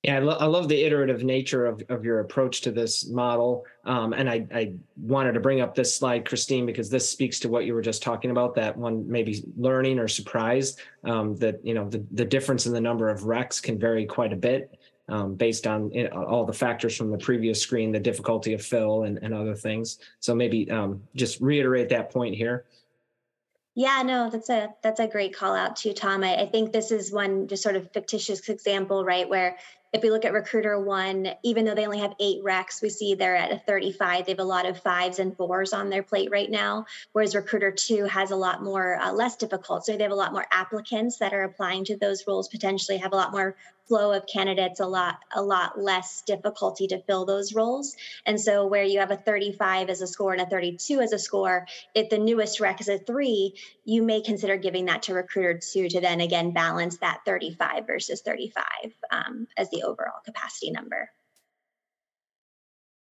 Yeah, 0.03 0.15
I, 0.15 0.19
lo- 0.19 0.37
I, 0.39 0.45
love 0.45 0.69
the 0.69 0.81
iterative 0.81 1.25
nature 1.25 1.65
of, 1.65 1.83
of 1.89 2.05
your 2.05 2.21
approach 2.21 2.61
to 2.61 2.71
this 2.71 3.09
model. 3.09 3.65
Um, 3.83 4.13
and 4.13 4.29
I, 4.29 4.47
I, 4.53 4.73
wanted 4.95 5.33
to 5.33 5.41
bring 5.41 5.59
up 5.59 5.75
this 5.75 5.93
slide, 5.93 6.23
Kristine, 6.23 6.65
because 6.65 6.89
this 6.89 7.09
speaks 7.09 7.37
to 7.41 7.49
what 7.49 7.65
you 7.65 7.73
were 7.73 7.81
just 7.81 8.01
talking 8.01 8.31
about, 8.31 8.55
that 8.55 8.77
one 8.77 9.09
maybe 9.09 9.43
learning 9.57 9.99
or 9.99 10.07
surprised 10.07 10.79
um, 11.03 11.35
that, 11.37 11.59
you 11.65 11.73
know, 11.73 11.89
the, 11.89 12.01
the 12.11 12.23
difference 12.23 12.65
in 12.65 12.71
the 12.71 12.79
number 12.79 13.09
of 13.09 13.21
recs 13.21 13.61
can 13.61 13.77
vary 13.77 14.05
quite 14.05 14.31
a 14.31 14.37
bit 14.37 14.78
um, 15.09 15.35
based 15.35 15.67
on 15.67 15.91
all 16.11 16.45
the 16.45 16.53
factors 16.53 16.95
from 16.95 17.11
the 17.11 17.17
previous 17.17 17.61
screen, 17.61 17.91
the 17.91 17.99
difficulty 17.99 18.53
of 18.53 18.61
fill 18.61 19.03
and, 19.03 19.19
and 19.21 19.33
other 19.33 19.55
things. 19.55 19.99
So 20.19 20.35
maybe 20.35 20.69
um, 20.71 21.01
just 21.15 21.39
reiterate 21.41 21.89
that 21.89 22.11
point 22.11 22.35
here. 22.35 22.65
Yeah, 23.75 24.01
no, 24.03 24.29
that's 24.29 24.49
a 24.49 24.73
that's 24.81 24.99
a 24.99 25.07
great 25.07 25.33
call 25.33 25.55
out 25.55 25.77
too, 25.77 25.93
Tom. 25.93 26.23
I, 26.23 26.41
I 26.41 26.45
think 26.47 26.73
this 26.73 26.91
is 26.91 27.13
one 27.13 27.47
just 27.47 27.63
sort 27.63 27.75
of 27.75 27.89
fictitious 27.93 28.49
example, 28.49 29.05
right, 29.05 29.29
where 29.29 29.57
if 29.93 30.03
we 30.03 30.11
look 30.11 30.25
at 30.25 30.33
recruiter 30.33 30.79
one, 30.79 31.29
even 31.43 31.65
though 31.65 31.73
they 31.73 31.85
only 31.85 31.99
have 31.99 32.13
eight 32.19 32.43
recs, 32.43 32.81
we 32.81 32.89
see 32.89 33.15
they're 33.15 33.35
at 33.35 33.51
a 33.51 33.57
35. 33.57 34.25
They 34.25 34.31
have 34.33 34.39
a 34.39 34.43
lot 34.43 34.65
of 34.65 34.79
fives 34.79 35.19
and 35.19 35.35
fours 35.35 35.73
on 35.73 35.89
their 35.89 36.03
plate 36.03 36.29
right 36.31 36.49
now, 36.49 36.85
whereas 37.13 37.35
recruiter 37.35 37.71
two 37.71 38.03
has 38.05 38.31
a 38.31 38.35
lot 38.35 38.63
more 38.63 38.97
uh, 38.97 39.11
less 39.11 39.35
difficult. 39.35 39.85
So 39.85 39.95
they 39.95 40.03
have 40.03 40.11
a 40.11 40.15
lot 40.15 40.33
more 40.33 40.45
applicants 40.51 41.17
that 41.17 41.33
are 41.33 41.43
applying 41.43 41.85
to 41.85 41.97
those 41.97 42.27
roles, 42.27 42.49
potentially 42.49 42.97
have 42.97 43.13
a 43.13 43.15
lot 43.15 43.31
more 43.31 43.55
flow 43.89 44.13
of 44.13 44.25
candidates, 44.27 44.79
a 44.79 44.85
lot 44.85 45.19
a 45.35 45.41
lot 45.41 45.77
less 45.77 46.21
difficulty 46.21 46.87
to 46.87 47.01
fill 47.01 47.25
those 47.25 47.53
roles. 47.53 47.97
And 48.25 48.39
so 48.39 48.65
where 48.65 48.85
you 48.85 48.99
have 48.99 49.11
a 49.11 49.17
35 49.17 49.89
as 49.89 50.01
a 50.01 50.07
score 50.07 50.31
and 50.31 50.41
a 50.41 50.45
32 50.45 51.01
as 51.01 51.11
a 51.11 51.19
score, 51.19 51.67
if 51.93 52.09
the 52.09 52.17
newest 52.17 52.61
rec 52.61 52.79
is 52.79 52.87
a 52.87 52.99
three, 52.99 53.55
you 53.83 54.03
may 54.03 54.21
consider 54.21 54.55
giving 54.55 54.85
that 54.85 55.03
to 55.03 55.13
recruiter 55.13 55.59
two 55.59 55.89
to 55.89 55.99
then 55.99 56.21
again 56.21 56.51
balance 56.51 56.97
that 56.99 57.19
35 57.25 57.85
versus 57.85 58.21
35 58.21 58.63
um, 59.11 59.47
as 59.57 59.69
the 59.71 59.83
overall 59.83 60.21
capacity 60.23 60.71
number. 60.71 61.09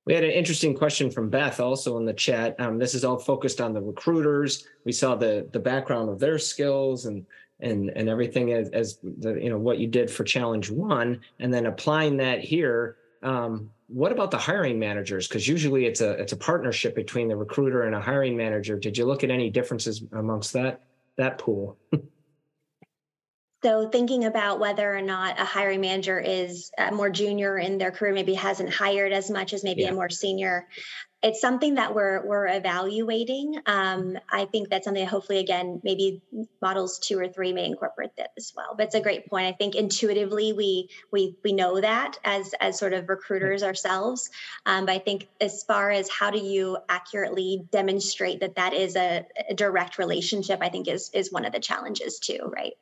We 0.06 0.14
had 0.14 0.24
an 0.24 0.30
interesting 0.30 0.74
question 0.74 1.10
from 1.10 1.28
Beth 1.28 1.60
also 1.60 1.98
in 1.98 2.06
the 2.06 2.14
chat. 2.14 2.58
Um, 2.58 2.78
this 2.78 2.94
is 2.94 3.04
all 3.04 3.18
focused 3.18 3.60
on 3.60 3.74
the 3.74 3.82
recruiters. 3.82 4.66
We 4.84 4.92
saw 4.92 5.16
the 5.16 5.46
the 5.52 5.58
background 5.58 6.08
of 6.08 6.18
their 6.18 6.38
skills 6.38 7.04
and 7.04 7.26
and 7.60 7.90
and 7.90 8.08
everything 8.08 8.52
as, 8.52 8.68
as 8.70 8.98
the 9.02 9.34
you 9.34 9.50
know 9.50 9.58
what 9.58 9.78
you 9.78 9.86
did 9.86 10.10
for 10.10 10.24
challenge 10.24 10.70
one, 10.70 11.20
and 11.40 11.52
then 11.52 11.66
applying 11.66 12.16
that 12.18 12.40
here. 12.40 12.96
Um, 13.22 13.70
what 13.88 14.12
about 14.12 14.30
the 14.30 14.38
hiring 14.38 14.78
managers? 14.78 15.26
Because 15.26 15.48
usually 15.48 15.86
it's 15.86 16.00
a 16.00 16.12
it's 16.12 16.32
a 16.32 16.36
partnership 16.36 16.94
between 16.94 17.28
the 17.28 17.36
recruiter 17.36 17.82
and 17.82 17.94
a 17.94 18.00
hiring 18.00 18.36
manager. 18.36 18.78
Did 18.78 18.96
you 18.96 19.06
look 19.06 19.24
at 19.24 19.30
any 19.30 19.50
differences 19.50 20.02
amongst 20.12 20.52
that 20.52 20.82
that 21.16 21.38
pool? 21.38 21.76
So, 23.64 23.88
thinking 23.88 24.24
about 24.24 24.60
whether 24.60 24.96
or 24.96 25.02
not 25.02 25.40
a 25.40 25.44
hiring 25.44 25.80
manager 25.80 26.20
is 26.20 26.70
uh, 26.78 26.92
more 26.92 27.10
junior 27.10 27.58
in 27.58 27.78
their 27.78 27.90
career, 27.90 28.14
maybe 28.14 28.34
hasn't 28.34 28.72
hired 28.72 29.12
as 29.12 29.30
much 29.30 29.52
as 29.52 29.64
maybe 29.64 29.82
yeah. 29.82 29.90
a 29.90 29.94
more 29.94 30.10
senior, 30.10 30.68
it's 31.22 31.40
something 31.40 31.74
that 31.74 31.94
we're 31.94 32.24
we're 32.24 32.46
evaluating. 32.46 33.60
Um, 33.66 34.18
I 34.30 34.44
think 34.44 34.68
that's 34.68 34.84
something 34.84 35.02
that 35.02 35.10
hopefully, 35.10 35.40
again, 35.40 35.80
maybe 35.82 36.22
models 36.62 37.00
two 37.00 37.18
or 37.18 37.28
three 37.28 37.52
may 37.52 37.64
incorporate 37.64 38.10
that 38.18 38.30
as 38.36 38.52
well. 38.56 38.74
But 38.76 38.86
it's 38.86 38.94
a 38.94 39.00
great 39.00 39.26
point. 39.26 39.46
I 39.46 39.52
think 39.52 39.74
intuitively 39.74 40.52
we 40.52 40.90
we 41.10 41.36
we 41.42 41.52
know 41.52 41.80
that 41.80 42.18
as 42.24 42.54
as 42.60 42.78
sort 42.78 42.92
of 42.92 43.08
recruiters 43.08 43.64
ourselves. 43.64 44.30
Um, 44.64 44.86
but 44.86 44.92
I 44.92 44.98
think 45.00 45.28
as 45.40 45.64
far 45.64 45.90
as 45.90 46.08
how 46.08 46.30
do 46.30 46.38
you 46.38 46.78
accurately 46.88 47.66
demonstrate 47.72 48.40
that 48.40 48.54
that 48.54 48.72
is 48.72 48.94
a, 48.94 49.26
a 49.48 49.54
direct 49.54 49.98
relationship, 49.98 50.60
I 50.62 50.68
think 50.68 50.86
is 50.86 51.10
is 51.12 51.32
one 51.32 51.44
of 51.44 51.52
the 51.52 51.60
challenges 51.60 52.20
too, 52.20 52.52
right? 52.54 52.74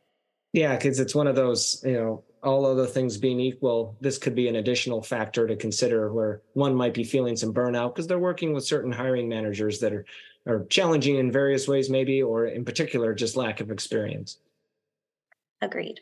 Yeah, 0.57 0.75
because 0.75 1.01
it's 1.01 1.15
one 1.15 1.27
of 1.27 1.37
those, 1.37 1.83
you 1.85 1.93
know, 1.93 2.25
all 2.43 2.65
other 2.65 2.87
things 2.87 3.19
being 3.19 3.39
equal, 3.39 3.95
this 4.01 4.17
could 4.17 4.35
be 4.35 4.49
an 4.49 4.57
additional 4.57 5.03
factor 5.03 5.47
to 5.47 5.55
consider 5.55 6.11
where 6.15 6.41
one 6.55 6.75
might 6.75 6.95
be 6.95 7.05
feeling 7.05 7.37
some 7.37 7.53
burnout 7.53 7.95
because 7.95 8.07
they're 8.07 8.19
working 8.19 8.55
with 8.55 8.65
certain 8.65 8.91
hiring 8.91 9.29
managers 9.29 9.81
that 9.81 9.93
are 9.93 10.07
or 10.47 10.65
challenging 10.71 11.17
in 11.17 11.31
various 11.31 11.69
ways, 11.69 11.91
maybe, 11.91 12.23
or 12.23 12.47
in 12.47 12.65
particular, 12.65 13.13
just 13.13 13.37
lack 13.37 13.61
of 13.61 13.71
experience. 13.71 14.39
Agreed. 15.61 16.01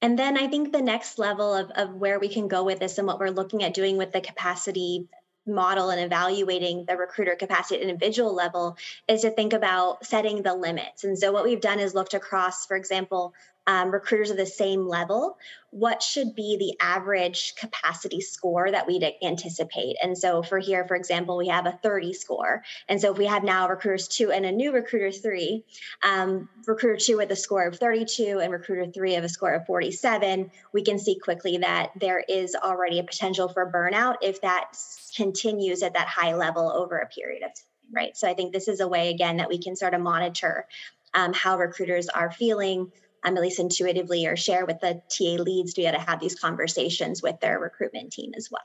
And 0.00 0.18
then 0.18 0.38
I 0.38 0.46
think 0.46 0.72
the 0.72 0.80
next 0.80 1.18
level 1.18 1.52
of, 1.52 1.70
of 1.72 1.96
where 1.96 2.18
we 2.18 2.30
can 2.30 2.48
go 2.48 2.64
with 2.64 2.78
this 2.78 2.96
and 2.96 3.06
what 3.06 3.20
we're 3.20 3.28
looking 3.28 3.62
at 3.62 3.74
doing 3.74 3.98
with 3.98 4.12
the 4.12 4.22
capacity 4.22 5.06
model 5.48 5.90
and 5.90 6.00
evaluating 6.00 6.84
the 6.84 6.96
recruiter 6.96 7.34
capacity 7.34 7.76
at 7.76 7.82
individual 7.82 8.34
level 8.34 8.76
is 9.08 9.22
to 9.22 9.30
think 9.30 9.52
about 9.52 10.04
setting 10.04 10.42
the 10.42 10.54
limits. 10.54 11.04
And 11.04 11.18
so 11.18 11.32
what 11.32 11.44
we've 11.44 11.60
done 11.60 11.80
is 11.80 11.94
looked 11.94 12.14
across, 12.14 12.66
for 12.66 12.76
example, 12.76 13.34
um, 13.68 13.90
recruiters 13.90 14.30
of 14.30 14.38
the 14.38 14.46
same 14.46 14.88
level, 14.88 15.36
what 15.70 16.02
should 16.02 16.34
be 16.34 16.56
the 16.56 16.82
average 16.82 17.54
capacity 17.54 18.22
score 18.22 18.70
that 18.70 18.86
we'd 18.86 19.04
anticipate? 19.22 19.96
And 20.02 20.16
so 20.16 20.42
for 20.42 20.58
here, 20.58 20.86
for 20.86 20.96
example, 20.96 21.36
we 21.36 21.48
have 21.48 21.66
a 21.66 21.78
30 21.82 22.14
score. 22.14 22.64
And 22.88 22.98
so 22.98 23.12
if 23.12 23.18
we 23.18 23.26
have 23.26 23.44
now 23.44 23.68
recruiters 23.68 24.08
two 24.08 24.32
and 24.32 24.46
a 24.46 24.52
new 24.52 24.72
recruiter 24.72 25.12
three, 25.12 25.66
um, 26.02 26.48
recruiter 26.66 26.96
two 26.96 27.18
with 27.18 27.30
a 27.30 27.36
score 27.36 27.66
of 27.66 27.78
32 27.78 28.40
and 28.42 28.50
recruiter 28.50 28.90
three 28.90 29.16
of 29.16 29.24
a 29.24 29.28
score 29.28 29.52
of 29.52 29.66
47, 29.66 30.50
we 30.72 30.82
can 30.82 30.98
see 30.98 31.18
quickly 31.18 31.58
that 31.58 31.90
there 32.00 32.24
is 32.26 32.56
already 32.56 33.00
a 33.00 33.04
potential 33.04 33.48
for 33.50 33.70
burnout 33.70 34.14
if 34.22 34.40
that 34.40 34.72
continues 35.14 35.82
at 35.82 35.92
that 35.92 36.08
high 36.08 36.34
level 36.34 36.72
over 36.72 36.96
a 36.96 37.06
period 37.06 37.42
of 37.42 37.50
time. 37.50 37.64
Right. 37.90 38.16
So 38.16 38.28
I 38.28 38.34
think 38.34 38.52
this 38.52 38.68
is 38.68 38.80
a 38.80 38.88
way, 38.88 39.10
again, 39.10 39.38
that 39.38 39.48
we 39.48 39.58
can 39.58 39.74
sort 39.74 39.94
of 39.94 40.02
monitor 40.02 40.66
um, 41.14 41.32
how 41.32 41.58
recruiters 41.58 42.08
are 42.08 42.30
feeling 42.30 42.92
um, 43.28 43.36
at 43.36 43.42
least 43.42 43.60
intuitively 43.60 44.26
or 44.26 44.36
share 44.36 44.66
with 44.66 44.80
the 44.80 45.02
TA 45.08 45.42
leads 45.42 45.74
to 45.74 45.82
be 45.82 45.86
able 45.86 45.98
to 45.98 46.04
have 46.04 46.20
these 46.20 46.38
conversations 46.38 47.22
with 47.22 47.38
their 47.40 47.58
recruitment 47.58 48.12
team 48.12 48.32
as 48.36 48.48
well. 48.50 48.62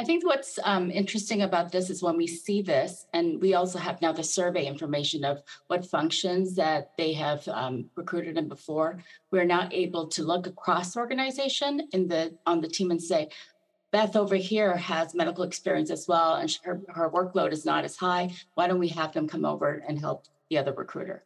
I 0.00 0.04
think 0.04 0.24
what's 0.24 0.60
um, 0.62 0.92
interesting 0.92 1.42
about 1.42 1.72
this 1.72 1.90
is 1.90 2.04
when 2.04 2.16
we 2.16 2.28
see 2.28 2.62
this, 2.62 3.06
and 3.12 3.40
we 3.40 3.54
also 3.54 3.80
have 3.80 4.00
now 4.00 4.12
the 4.12 4.22
survey 4.22 4.66
information 4.66 5.24
of 5.24 5.42
what 5.66 5.84
functions 5.84 6.54
that 6.54 6.92
they 6.96 7.12
have 7.14 7.46
um, 7.48 7.86
recruited 7.96 8.38
in 8.38 8.48
before. 8.48 9.02
We're 9.32 9.44
now 9.44 9.68
able 9.72 10.06
to 10.08 10.22
look 10.22 10.46
across 10.46 10.96
organization 10.96 11.88
in 11.92 12.06
the 12.06 12.38
on 12.46 12.60
the 12.60 12.68
team 12.68 12.92
and 12.92 13.02
say, 13.02 13.30
Beth 13.90 14.14
over 14.14 14.36
here 14.36 14.76
has 14.76 15.14
medical 15.14 15.42
experience 15.42 15.90
as 15.90 16.06
well, 16.06 16.34
and 16.36 16.56
her, 16.62 16.80
her 16.90 17.10
workload 17.10 17.52
is 17.52 17.64
not 17.64 17.84
as 17.84 17.96
high. 17.96 18.30
Why 18.54 18.68
don't 18.68 18.78
we 18.78 18.88
have 18.88 19.12
them 19.12 19.26
come 19.26 19.44
over 19.44 19.82
and 19.88 19.98
help 19.98 20.26
the 20.48 20.58
other 20.58 20.72
recruiter? 20.72 21.24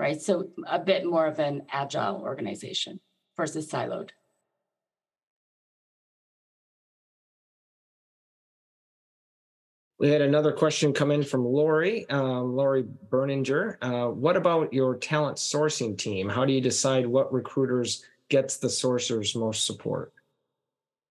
Right? 0.00 0.20
So 0.20 0.48
a 0.66 0.78
bit 0.78 1.04
more 1.04 1.26
of 1.26 1.38
an 1.38 1.66
agile 1.70 2.22
organization 2.22 3.00
versus 3.36 3.70
siloed. 3.70 4.10
We 9.98 10.08
had 10.08 10.22
another 10.22 10.52
question 10.52 10.94
come 10.94 11.10
in 11.10 11.22
from 11.22 11.44
Lori, 11.44 12.08
um, 12.08 12.56
Lori 12.56 12.84
Berninger. 13.10 13.76
Uh, 13.82 14.10
what 14.10 14.38
about 14.38 14.72
your 14.72 14.96
talent 14.96 15.36
sourcing 15.36 15.98
team? 15.98 16.30
How 16.30 16.46
do 16.46 16.54
you 16.54 16.62
decide 16.62 17.06
what 17.06 17.30
recruiters 17.30 18.02
gets 18.30 18.56
the 18.56 18.68
sourcers 18.68 19.36
most 19.36 19.66
support? 19.66 20.14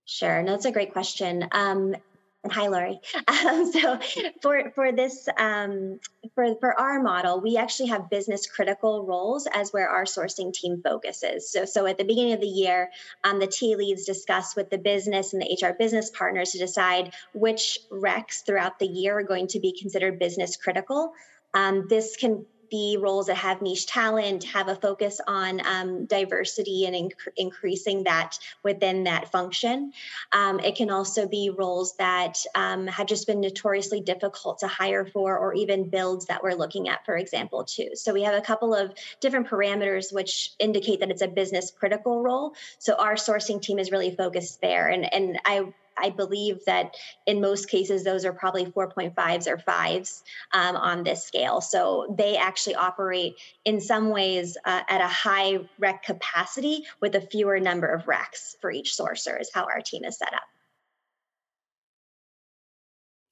Sure, 0.05 0.41
no, 0.41 0.53
that's 0.53 0.65
a 0.65 0.71
great 0.71 0.91
question. 0.91 1.47
Um, 1.51 1.95
and 2.43 2.53
hi, 2.53 2.67
Lori. 2.67 2.99
Um, 3.27 3.71
so 3.71 3.99
for 4.41 4.71
for 4.71 4.91
this 4.91 5.27
um, 5.37 5.99
for 6.35 6.55
for 6.59 6.77
our 6.79 7.01
model, 7.01 7.39
we 7.41 7.57
actually 7.57 7.89
have 7.89 8.09
business 8.09 8.47
critical 8.47 9.05
roles 9.05 9.47
as 9.53 9.71
where 9.71 9.89
our 9.89 10.03
sourcing 10.03 10.53
team 10.53 10.81
focuses. 10.83 11.51
So 11.51 11.65
so 11.65 11.85
at 11.85 11.97
the 11.97 12.03
beginning 12.03 12.33
of 12.33 12.41
the 12.41 12.47
year, 12.47 12.89
um, 13.23 13.39
the 13.39 13.47
T 13.47 13.75
leads 13.75 14.05
discuss 14.05 14.55
with 14.55 14.69
the 14.69 14.77
business 14.77 15.33
and 15.33 15.41
the 15.41 15.57
HR 15.61 15.73
business 15.73 16.09
partners 16.09 16.51
to 16.51 16.57
decide 16.57 17.13
which 17.33 17.79
recs 17.91 18.45
throughout 18.45 18.79
the 18.79 18.87
year 18.87 19.19
are 19.19 19.23
going 19.23 19.47
to 19.47 19.59
be 19.59 19.73
considered 19.79 20.19
business 20.19 20.57
critical. 20.57 21.13
Um, 21.53 21.87
this 21.87 22.17
can 22.17 22.45
be 22.69 22.97
roles 22.99 23.27
that 23.27 23.37
have 23.37 23.61
niche 23.61 23.85
talent, 23.87 24.43
have 24.43 24.67
a 24.67 24.75
focus 24.75 25.19
on 25.27 25.65
um, 25.65 26.05
diversity 26.05 26.85
and 26.85 26.95
inc- 26.95 27.27
increasing 27.37 28.03
that 28.03 28.37
within 28.63 29.03
that 29.03 29.31
function. 29.31 29.91
Um, 30.31 30.59
it 30.59 30.75
can 30.75 30.89
also 30.89 31.27
be 31.27 31.49
roles 31.49 31.95
that 31.97 32.37
um, 32.55 32.87
have 32.87 33.07
just 33.07 33.27
been 33.27 33.41
notoriously 33.41 34.01
difficult 34.01 34.59
to 34.59 34.67
hire 34.67 35.05
for, 35.05 35.37
or 35.37 35.53
even 35.53 35.89
builds 35.89 36.25
that 36.27 36.43
we're 36.43 36.53
looking 36.53 36.89
at, 36.89 37.05
for 37.05 37.17
example, 37.17 37.63
too. 37.63 37.89
So 37.95 38.13
we 38.13 38.23
have 38.23 38.35
a 38.35 38.41
couple 38.41 38.73
of 38.73 38.93
different 39.19 39.47
parameters 39.47 40.13
which 40.13 40.53
indicate 40.59 40.99
that 40.99 41.09
it's 41.09 41.21
a 41.21 41.27
business 41.27 41.71
critical 41.71 42.21
role. 42.21 42.53
So 42.77 42.95
our 42.95 43.15
sourcing 43.15 43.61
team 43.61 43.79
is 43.79 43.91
really 43.91 44.15
focused 44.15 44.61
there. 44.61 44.89
And, 44.89 45.11
and 45.13 45.39
I 45.45 45.73
I 45.99 46.09
believe 46.09 46.63
that 46.65 46.95
in 47.25 47.41
most 47.41 47.69
cases, 47.69 48.03
those 48.03 48.25
are 48.25 48.33
probably 48.33 48.65
4.5s 48.65 49.47
or 49.47 49.57
fives 49.57 50.23
um, 50.53 50.75
on 50.75 51.03
this 51.03 51.23
scale. 51.23 51.61
So 51.61 52.15
they 52.17 52.37
actually 52.37 52.75
operate 52.75 53.35
in 53.65 53.79
some 53.79 54.09
ways 54.09 54.57
uh, 54.65 54.81
at 54.87 55.01
a 55.01 55.07
high 55.07 55.59
rec 55.77 56.03
capacity 56.03 56.85
with 57.01 57.15
a 57.15 57.21
fewer 57.21 57.59
number 57.59 57.87
of 57.87 58.05
recs 58.05 58.55
for 58.61 58.71
each 58.71 58.95
sourcer, 58.97 59.39
is 59.39 59.49
how 59.53 59.65
our 59.65 59.81
team 59.81 60.03
is 60.03 60.17
set 60.17 60.33
up. 60.33 60.43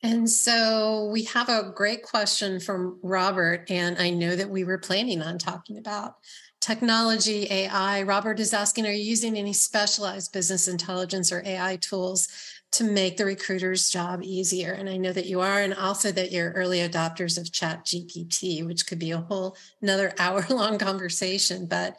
And 0.04 0.30
so 0.30 1.10
we 1.12 1.24
have 1.24 1.50
a 1.50 1.72
great 1.76 2.04
question 2.04 2.60
from 2.60 3.00
Robert, 3.02 3.70
and 3.70 3.98
I 3.98 4.12
know 4.12 4.36
that 4.36 4.50
we 4.50 4.64
were 4.64 4.78
planning 4.78 5.24
on 5.24 5.40
talking 5.40 5.78
about 5.78 6.18
technology, 6.62 7.48
AI. 7.50 8.04
Robert 8.04 8.40
is 8.40 8.54
asking 8.54 8.86
Are 8.86 8.92
you 8.92 9.04
using 9.04 9.38
any 9.38 9.54
specialized 9.54 10.32
business 10.34 10.68
intelligence 10.68 11.32
or 11.32 11.42
AI 11.46 11.78
tools 11.78 12.28
to 12.74 12.84
make 12.84 13.18
the 13.18 13.26
recruiter's 13.26 13.90
job 13.90 14.22
easier. 14.24 14.74
And 14.74 14.90
I 14.90 14.98
know 14.98 15.14
that 15.14 15.26
you 15.26 15.42
are, 15.42 15.62
and 15.62 15.74
also 15.74 16.12
that 16.12 16.32
you're 16.32 16.52
early 16.52 16.80
adopters 16.80 17.38
of 17.38 17.52
Chat 17.52 17.86
GPT, 17.86 18.66
which 18.66 18.86
could 18.88 19.00
be 19.00 19.12
a 19.12 19.18
whole 19.18 19.56
another 19.82 20.14
hour 20.20 20.46
long 20.50 20.78
conversation. 20.78 21.66
But 21.66 21.98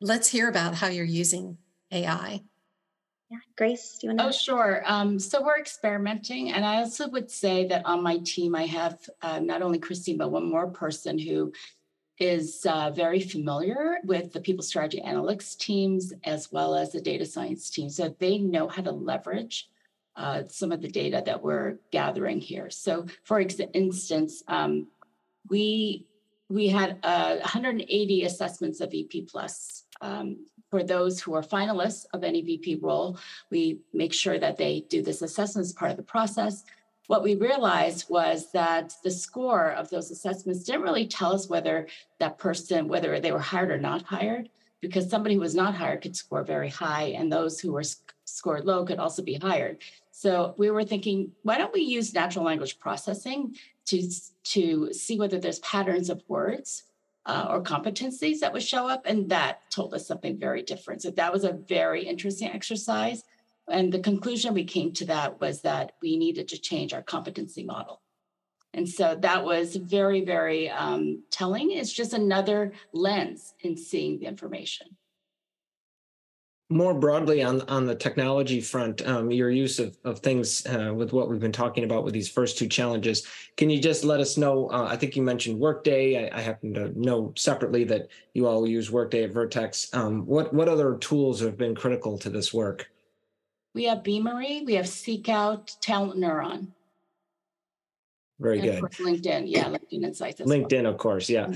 let's 0.00 0.28
hear 0.28 0.48
about 0.48 0.74
how 0.74 0.88
you're 0.88 1.04
using 1.04 1.58
AI. 1.92 2.42
Yeah, 3.30 3.38
Grace, 3.56 3.98
do 4.00 4.06
you 4.06 4.10
want 4.10 4.20
to? 4.20 4.26
Oh, 4.26 4.30
sure. 4.30 4.82
Um, 4.86 5.18
so 5.18 5.42
we're 5.42 5.58
experimenting, 5.58 6.52
and 6.52 6.64
I 6.64 6.76
also 6.76 7.08
would 7.08 7.30
say 7.30 7.66
that 7.68 7.84
on 7.84 8.02
my 8.02 8.18
team, 8.18 8.54
I 8.54 8.64
have 8.66 8.98
uh, 9.20 9.38
not 9.38 9.60
only 9.60 9.78
Kristine, 9.78 10.16
but 10.16 10.30
one 10.30 10.48
more 10.48 10.68
person 10.68 11.18
who 11.18 11.52
is 12.18 12.66
uh, 12.68 12.90
very 12.90 13.20
familiar 13.20 13.98
with 14.04 14.32
the 14.32 14.40
people 14.40 14.64
strategy 14.64 15.00
analytics 15.04 15.56
teams 15.56 16.12
as 16.24 16.50
well 16.50 16.74
as 16.74 16.92
the 16.92 17.00
data 17.00 17.24
science 17.24 17.70
team. 17.70 17.88
So 17.88 18.14
they 18.18 18.38
know 18.38 18.66
how 18.66 18.82
to 18.82 18.90
leverage 18.90 19.68
uh, 20.18 20.42
some 20.48 20.72
of 20.72 20.82
the 20.82 20.88
data 20.88 21.22
that 21.24 21.42
we're 21.42 21.78
gathering 21.92 22.40
here. 22.40 22.68
So, 22.70 23.06
for 23.22 23.40
ex- 23.40 23.60
instance, 23.72 24.42
um, 24.48 24.88
we 25.48 26.06
we 26.50 26.68
had 26.68 26.98
uh, 27.02 27.36
180 27.36 28.24
assessments 28.24 28.80
of 28.80 28.90
VP 28.90 29.22
plus. 29.30 29.84
Um, 30.00 30.46
for 30.70 30.82
those 30.82 31.20
who 31.20 31.34
are 31.34 31.42
finalists 31.42 32.06
of 32.12 32.24
any 32.24 32.42
VP 32.42 32.76
role, 32.76 33.18
we 33.50 33.80
make 33.92 34.12
sure 34.12 34.38
that 34.38 34.56
they 34.56 34.84
do 34.88 35.02
this 35.02 35.22
assessment 35.22 35.66
as 35.66 35.72
part 35.72 35.90
of 35.90 35.96
the 35.96 36.02
process. 36.02 36.64
What 37.06 37.22
we 37.22 37.34
realized 37.34 38.08
was 38.08 38.50
that 38.52 38.94
the 39.04 39.10
score 39.10 39.70
of 39.72 39.88
those 39.88 40.10
assessments 40.10 40.64
didn't 40.64 40.82
really 40.82 41.06
tell 41.06 41.32
us 41.32 41.48
whether 41.48 41.86
that 42.18 42.38
person, 42.38 42.88
whether 42.88 43.20
they 43.20 43.32
were 43.32 43.38
hired 43.38 43.70
or 43.70 43.78
not 43.78 44.02
hired, 44.02 44.48
because 44.80 45.10
somebody 45.10 45.34
who 45.34 45.40
was 45.40 45.54
not 45.54 45.74
hired 45.74 46.02
could 46.02 46.16
score 46.16 46.44
very 46.44 46.68
high, 46.68 47.14
and 47.16 47.32
those 47.32 47.60
who 47.60 47.72
were 47.72 47.84
scored 48.24 48.64
low 48.64 48.84
could 48.84 48.98
also 48.98 49.22
be 49.22 49.34
hired. 49.34 49.78
So 50.18 50.52
we 50.58 50.68
were 50.68 50.82
thinking, 50.82 51.30
why 51.44 51.58
don't 51.58 51.72
we 51.72 51.82
use 51.82 52.12
natural 52.12 52.44
language 52.44 52.80
processing 52.80 53.54
to, 53.84 54.02
to 54.46 54.92
see 54.92 55.16
whether 55.16 55.38
there's 55.38 55.60
patterns 55.60 56.10
of 56.10 56.24
words 56.26 56.82
uh, 57.24 57.46
or 57.48 57.62
competencies 57.62 58.40
that 58.40 58.52
would 58.52 58.64
show 58.64 58.88
up? 58.88 59.06
And 59.06 59.28
that 59.28 59.70
told 59.70 59.94
us 59.94 60.08
something 60.08 60.36
very 60.36 60.62
different. 60.62 61.02
So 61.02 61.12
that 61.12 61.32
was 61.32 61.44
a 61.44 61.52
very 61.52 62.04
interesting 62.04 62.48
exercise. 62.48 63.22
And 63.68 63.92
the 63.92 64.00
conclusion 64.00 64.54
we 64.54 64.64
came 64.64 64.90
to 64.94 65.04
that 65.04 65.40
was 65.40 65.60
that 65.60 65.92
we 66.02 66.16
needed 66.16 66.48
to 66.48 66.58
change 66.58 66.92
our 66.92 67.02
competency 67.02 67.62
model. 67.62 68.00
And 68.74 68.88
so 68.88 69.14
that 69.20 69.44
was 69.44 69.76
very, 69.76 70.24
very 70.24 70.68
um, 70.68 71.22
telling. 71.30 71.70
It's 71.70 71.92
just 71.92 72.12
another 72.12 72.72
lens 72.92 73.54
in 73.60 73.76
seeing 73.76 74.18
the 74.18 74.26
information 74.26 74.97
more 76.70 76.92
broadly 76.92 77.42
on 77.42 77.62
on 77.62 77.86
the 77.86 77.94
technology 77.94 78.60
front, 78.60 79.06
um, 79.06 79.30
your 79.30 79.50
use 79.50 79.78
of 79.78 79.96
of 80.04 80.18
things 80.20 80.66
uh, 80.66 80.92
with 80.94 81.12
what 81.12 81.28
we've 81.28 81.40
been 81.40 81.52
talking 81.52 81.84
about 81.84 82.04
with 82.04 82.12
these 82.12 82.28
first 82.28 82.58
two 82.58 82.68
challenges, 82.68 83.26
can 83.56 83.70
you 83.70 83.80
just 83.80 84.04
let 84.04 84.20
us 84.20 84.36
know? 84.36 84.68
Uh, 84.70 84.86
I 84.88 84.96
think 84.96 85.16
you 85.16 85.22
mentioned 85.22 85.58
Workday. 85.58 86.30
I, 86.30 86.36
I, 86.36 86.40
happen 86.40 86.74
to 86.74 86.98
know 87.00 87.32
separately 87.36 87.84
that 87.84 88.08
you 88.34 88.46
all 88.46 88.66
use 88.66 88.90
Workday 88.90 89.24
at 89.24 89.32
Vertex. 89.32 89.92
Um, 89.94 90.26
what 90.26 90.52
what 90.52 90.68
other 90.68 90.96
tools 90.96 91.40
have 91.40 91.56
been 91.56 91.74
critical 91.74 92.18
to 92.18 92.28
this 92.28 92.52
work? 92.52 92.90
We 93.74 93.84
have 93.84 94.02
Beamery. 94.02 94.64
We 94.66 94.74
have 94.74 94.86
Seekout, 94.86 95.78
TalentNeuron. 95.80 96.68
Very 98.40 98.60
and 98.60 98.80
good. 98.80 98.90
LinkedIn, 98.92 99.44
yeah, 99.46 99.64
LinkedIn 99.64 100.04
Insights. 100.04 100.40
LinkedIn, 100.40 100.84
well. 100.84 100.92
of 100.92 100.98
course, 100.98 101.28
yeah. 101.28 101.50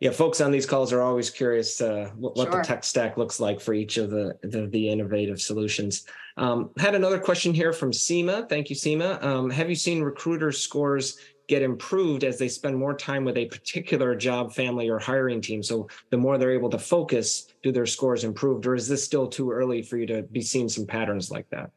Yeah, 0.00 0.10
folks 0.10 0.40
on 0.40 0.50
these 0.50 0.66
calls 0.66 0.92
are 0.92 1.00
always 1.00 1.30
curious 1.30 1.80
uh, 1.80 2.10
what, 2.16 2.36
what 2.36 2.50
Sure. 2.50 2.60
the 2.60 2.66
tech 2.66 2.84
stack 2.84 3.16
looks 3.16 3.40
like 3.40 3.60
for 3.60 3.74
each 3.74 3.96
of 3.96 4.10
the 4.10 4.36
the, 4.42 4.66
the 4.66 4.88
innovative 4.88 5.40
solutions. 5.40 6.04
Um, 6.36 6.70
had 6.76 6.94
another 6.94 7.18
question 7.18 7.54
here 7.54 7.72
from 7.72 7.92
Seema. 7.92 8.48
Thank 8.48 8.70
you, 8.70 8.76
Seema. 8.76 9.22
Um, 9.22 9.50
have 9.50 9.70
you 9.70 9.76
seen 9.76 10.02
recruiter 10.02 10.50
scores 10.50 11.18
get 11.46 11.62
improved 11.62 12.24
as 12.24 12.38
they 12.38 12.48
spend 12.48 12.76
more 12.76 12.94
time 12.94 13.24
with 13.24 13.36
a 13.36 13.46
particular 13.46 14.16
job, 14.16 14.52
family, 14.52 14.88
or 14.88 14.98
hiring 14.98 15.40
team? 15.40 15.62
So 15.62 15.88
the 16.10 16.16
more 16.16 16.38
they're 16.38 16.52
able 16.52 16.70
to 16.70 16.78
focus, 16.78 17.54
do 17.62 17.70
their 17.70 17.86
scores 17.86 18.24
improved, 18.24 18.66
or 18.66 18.74
is 18.74 18.88
this 18.88 19.04
still 19.04 19.28
too 19.28 19.52
early 19.52 19.80
for 19.80 19.96
you 19.96 20.06
to 20.06 20.22
be 20.22 20.42
seeing 20.42 20.68
some 20.68 20.86
patterns 20.86 21.30
like 21.30 21.48
that? 21.50 21.70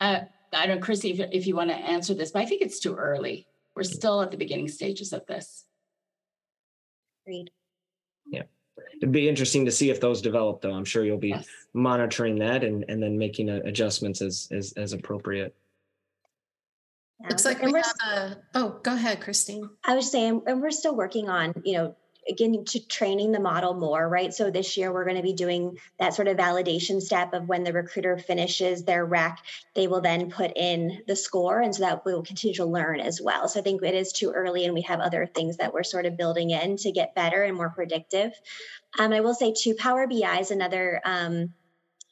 Uh, 0.00 0.20
I 0.52 0.66
don't, 0.66 0.80
Chrissy, 0.80 1.12
if, 1.12 1.30
if 1.32 1.46
you 1.46 1.54
want 1.54 1.70
to 1.70 1.76
answer 1.76 2.14
this, 2.14 2.32
but 2.32 2.42
I 2.42 2.46
think 2.46 2.62
it's 2.62 2.80
too 2.80 2.96
early. 2.96 3.46
We're 3.76 3.84
still 3.84 4.20
at 4.22 4.32
the 4.32 4.36
beginning 4.36 4.68
stages 4.68 5.12
of 5.12 5.24
this. 5.26 5.66
Agreed. 7.24 7.50
It'd 9.00 9.12
be 9.12 9.28
interesting 9.28 9.64
to 9.64 9.70
see 9.70 9.90
if 9.90 10.00
those 10.00 10.20
develop, 10.20 10.60
though. 10.60 10.72
I'm 10.72 10.84
sure 10.84 11.04
you'll 11.04 11.18
be 11.18 11.30
Yes. 11.30 11.46
monitoring 11.72 12.38
that 12.40 12.62
and, 12.64 12.84
and 12.88 13.02
then 13.02 13.16
making 13.16 13.48
uh, 13.48 13.60
adjustments 13.64 14.20
as, 14.20 14.48
as 14.50 14.72
as 14.76 14.92
appropriate. 14.92 15.54
Looks 17.28 17.44
like 17.44 17.62
And 17.62 17.72
we 17.72 17.80
have 17.80 17.96
a, 18.06 18.36
oh, 18.54 18.80
go 18.82 18.94
ahead, 18.94 19.20
Kristine. 19.20 19.68
I 19.84 19.94
was 19.94 20.10
saying, 20.10 20.42
and 20.46 20.62
we're 20.62 20.70
still 20.70 20.96
working 20.96 21.28
on, 21.28 21.54
you 21.64 21.74
know, 21.74 21.96
again, 22.30 22.64
to 22.64 22.86
training 22.86 23.32
the 23.32 23.40
model 23.40 23.74
more, 23.74 24.08
right? 24.08 24.32
So 24.32 24.50
this 24.50 24.76
year 24.76 24.92
we're 24.92 25.04
going 25.04 25.16
to 25.16 25.22
be 25.22 25.32
doing 25.32 25.78
that 25.98 26.14
sort 26.14 26.28
of 26.28 26.36
validation 26.36 27.00
step 27.00 27.32
of 27.34 27.48
when 27.48 27.64
the 27.64 27.72
recruiter 27.72 28.16
finishes 28.18 28.84
their 28.84 29.04
rec, 29.04 29.38
they 29.74 29.86
will 29.86 30.00
then 30.00 30.30
put 30.30 30.52
in 30.56 31.02
the 31.06 31.16
score. 31.16 31.60
And 31.60 31.74
so 31.74 31.82
that 31.82 32.04
we 32.04 32.12
will 32.12 32.22
continue 32.22 32.54
to 32.56 32.64
learn 32.64 33.00
as 33.00 33.20
well. 33.20 33.48
So 33.48 33.60
I 33.60 33.62
think 33.62 33.82
it 33.82 33.94
is 33.94 34.12
too 34.12 34.30
early 34.30 34.64
and 34.64 34.74
we 34.74 34.82
have 34.82 35.00
other 35.00 35.26
things 35.26 35.58
that 35.58 35.74
we're 35.74 35.82
sort 35.82 36.06
of 36.06 36.16
building 36.16 36.50
in 36.50 36.76
to 36.78 36.92
get 36.92 37.14
better 37.14 37.42
and 37.42 37.56
more 37.56 37.70
predictive. 37.70 38.32
Um, 38.98 39.12
I 39.12 39.20
will 39.20 39.34
say 39.34 39.52
too, 39.56 39.74
Power 39.74 40.06
BI 40.06 40.38
is 40.40 40.50
another 40.50 41.00
um, 41.04 41.52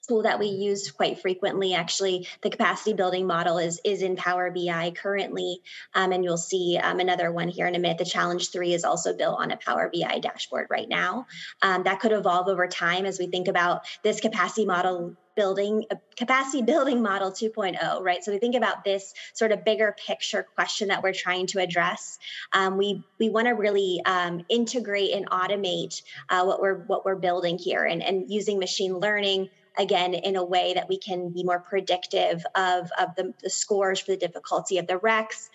tool 0.09 0.23
that 0.23 0.39
we 0.39 0.47
use 0.47 0.91
quite 0.91 1.21
frequently. 1.21 1.75
Actually, 1.75 2.27
the 2.43 2.51
capacity 2.51 2.95
building 2.95 3.27
model 3.27 3.59
is 3.59 3.81
is 3.85 4.03
in 4.03 4.17
Power 4.17 4.51
BI 4.51 4.93
currently, 4.97 5.61
um, 5.95 6.13
and 6.13 6.25
you'll 6.25 6.37
see 6.37 6.79
um, 6.83 7.01
another 7.01 7.31
one 7.31 7.49
here 7.49 7.67
in 7.67 7.75
a 7.75 7.79
minute. 7.79 7.99
The 7.99 8.05
Challenge 8.05 8.51
Three 8.51 8.73
is 8.73 8.85
also 8.85 9.15
built 9.15 9.39
on 9.39 9.51
a 9.51 9.57
Power 9.57 9.91
BI 9.93 10.19
dashboard 10.21 10.69
right 10.71 10.89
now. 10.89 11.27
Um, 11.63 11.83
that 11.85 12.01
could 12.01 12.13
evolve 12.13 12.49
over 12.49 12.67
time 12.67 13.05
as 13.05 13.19
we 13.19 13.27
think 13.27 13.49
about 13.49 13.83
this 14.03 14.21
capacity 14.21 14.65
model 14.65 15.17
building 15.37 15.85
a 15.93 15.97
capacity 16.17 16.63
building 16.63 17.01
model 17.01 17.31
2.0 17.31 18.03
right 18.03 18.25
so 18.25 18.33
we 18.33 18.39
think 18.39 18.57
about 18.57 18.83
this 18.83 19.15
sort 19.35 19.53
of 19.53 19.65
bigger 19.65 19.95
picture 20.05 20.45
question 20.57 20.89
that 20.89 21.01
we're 21.01 21.13
trying 21.13 21.47
to 21.47 21.61
address 21.61 22.19
um, 22.53 22.77
we 22.77 23.05
we 23.21 23.29
want 23.29 23.47
to 23.47 23.53
really 23.53 24.03
um, 24.05 24.45
integrate 24.49 25.15
and 25.15 25.31
automate 25.31 26.03
uh, 26.29 26.43
what 26.43 26.61
we're 26.61 26.79
what 26.87 27.05
we're 27.05 27.15
building 27.15 27.57
here 27.57 27.85
and, 27.85 28.03
and 28.03 28.29
using 28.29 28.59
machine 28.59 28.99
learning 28.99 29.49
again 29.79 30.15
in 30.15 30.37
a 30.37 30.45
way 30.45 30.75
that 30.75 30.89
we 30.89 30.99
can 30.99 31.31
be 31.31 31.45
more 31.45 31.61
predictive 31.61 32.45
of, 32.55 32.91
of 32.99 33.15
the, 33.17 33.33
the 33.43 33.51
scores 33.51 34.01
for 34.01 34.13
the 34.13 34.17
difficulty 34.17 34.79
of 34.79 34.87
the 34.87 34.99
recs 34.99 35.49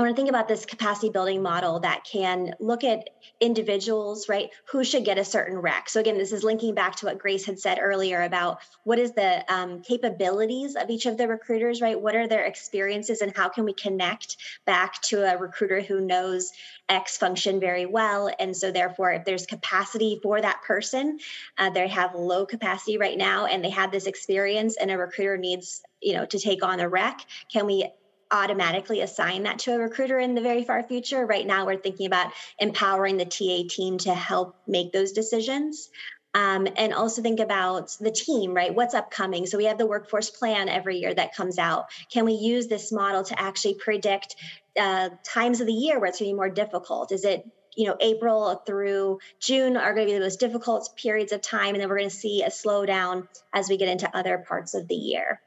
I 0.00 0.02
want 0.02 0.16
to 0.16 0.18
think 0.18 0.30
about 0.30 0.48
this 0.48 0.64
capacity 0.64 1.10
building 1.10 1.42
model 1.42 1.80
that 1.80 2.04
can 2.04 2.54
look 2.58 2.84
at 2.84 3.10
individuals, 3.38 4.30
right? 4.30 4.48
Who 4.70 4.82
should 4.82 5.04
get 5.04 5.18
a 5.18 5.24
certain 5.26 5.58
rec. 5.58 5.90
So 5.90 6.00
again, 6.00 6.16
this 6.16 6.32
is 6.32 6.42
linking 6.42 6.74
back 6.74 6.96
to 6.96 7.04
what 7.04 7.18
Grace 7.18 7.44
had 7.44 7.58
said 7.58 7.78
earlier 7.78 8.22
about 8.22 8.60
what 8.84 8.98
is 8.98 9.12
the 9.12 9.44
um, 9.52 9.82
capabilities 9.82 10.74
of 10.74 10.88
each 10.88 11.04
of 11.04 11.18
the 11.18 11.28
recruiters, 11.28 11.82
right? 11.82 12.00
What 12.00 12.16
are 12.16 12.26
their 12.26 12.46
experiences 12.46 13.20
and 13.20 13.36
how 13.36 13.50
can 13.50 13.66
we 13.66 13.74
connect 13.74 14.38
back 14.64 15.02
to 15.02 15.22
a 15.22 15.36
recruiter 15.36 15.82
who 15.82 16.00
knows 16.00 16.50
X 16.88 17.18
function 17.18 17.60
very 17.60 17.84
well? 17.84 18.30
And 18.40 18.56
so 18.56 18.72
therefore, 18.72 19.12
if 19.12 19.26
there's 19.26 19.44
capacity 19.44 20.18
for 20.22 20.40
that 20.40 20.62
person, 20.62 21.18
uh, 21.58 21.68
they 21.68 21.88
have 21.88 22.14
low 22.14 22.46
capacity 22.46 22.96
right 22.96 23.18
now 23.18 23.44
and 23.44 23.62
they 23.62 23.68
have 23.68 23.92
this 23.92 24.06
experience 24.06 24.78
and 24.78 24.90
a 24.90 24.96
recruiter 24.96 25.36
needs, 25.36 25.82
you 26.00 26.14
know, 26.14 26.24
to 26.24 26.38
take 26.38 26.64
on 26.64 26.80
a 26.80 26.88
rec, 26.88 27.20
can 27.52 27.66
we 27.66 27.90
automatically 28.30 29.00
assign 29.00 29.44
that 29.44 29.60
to 29.60 29.74
a 29.74 29.78
recruiter 29.78 30.18
in 30.18 30.34
the 30.34 30.40
very 30.40 30.64
far 30.64 30.82
future. 30.82 31.26
Right 31.26 31.46
now, 31.46 31.66
we're 31.66 31.76
thinking 31.76 32.06
about 32.06 32.32
empowering 32.58 33.16
the 33.16 33.24
TA 33.24 33.68
team 33.68 33.98
to 33.98 34.14
help 34.14 34.56
make 34.66 34.92
those 34.92 35.12
decisions. 35.12 35.90
Um, 36.32 36.68
and 36.76 36.94
also 36.94 37.22
think 37.22 37.40
about 37.40 37.96
the 38.00 38.12
team, 38.12 38.54
right? 38.54 38.72
What's 38.72 38.94
upcoming? 38.94 39.46
So 39.46 39.58
we 39.58 39.64
have 39.64 39.78
the 39.78 39.86
workforce 39.86 40.30
plan 40.30 40.68
every 40.68 40.98
year 40.98 41.12
that 41.12 41.34
comes 41.34 41.58
out. 41.58 41.86
Can 42.12 42.24
we 42.24 42.34
use 42.34 42.68
this 42.68 42.92
model 42.92 43.24
to 43.24 43.40
actually 43.40 43.74
predict 43.74 44.36
uh, 44.78 45.10
times 45.24 45.60
of 45.60 45.66
the 45.66 45.72
year 45.72 45.98
where 45.98 46.08
it's 46.08 46.20
going 46.20 46.30
to 46.30 46.34
be 46.34 46.36
more 46.36 46.48
difficult? 46.48 47.10
Is 47.10 47.24
it 47.24 47.44
you 47.76 47.86
know 47.86 47.96
april 48.00 48.62
through 48.66 49.18
june 49.38 49.76
are 49.76 49.94
going 49.94 50.06
to 50.06 50.12
be 50.12 50.18
the 50.18 50.24
most 50.24 50.40
difficult 50.40 50.90
periods 50.96 51.30
of 51.30 51.40
time 51.40 51.74
and 51.74 51.80
then 51.80 51.88
we're 51.88 51.98
going 51.98 52.10
to 52.10 52.14
see 52.14 52.42
a 52.42 52.48
slowdown 52.48 53.28
as 53.54 53.68
we 53.68 53.76
get 53.76 53.88
into 53.88 54.10
other 54.16 54.38
parts 54.38 54.74
of 54.74 54.88
the 54.88 54.94
year 54.94 55.40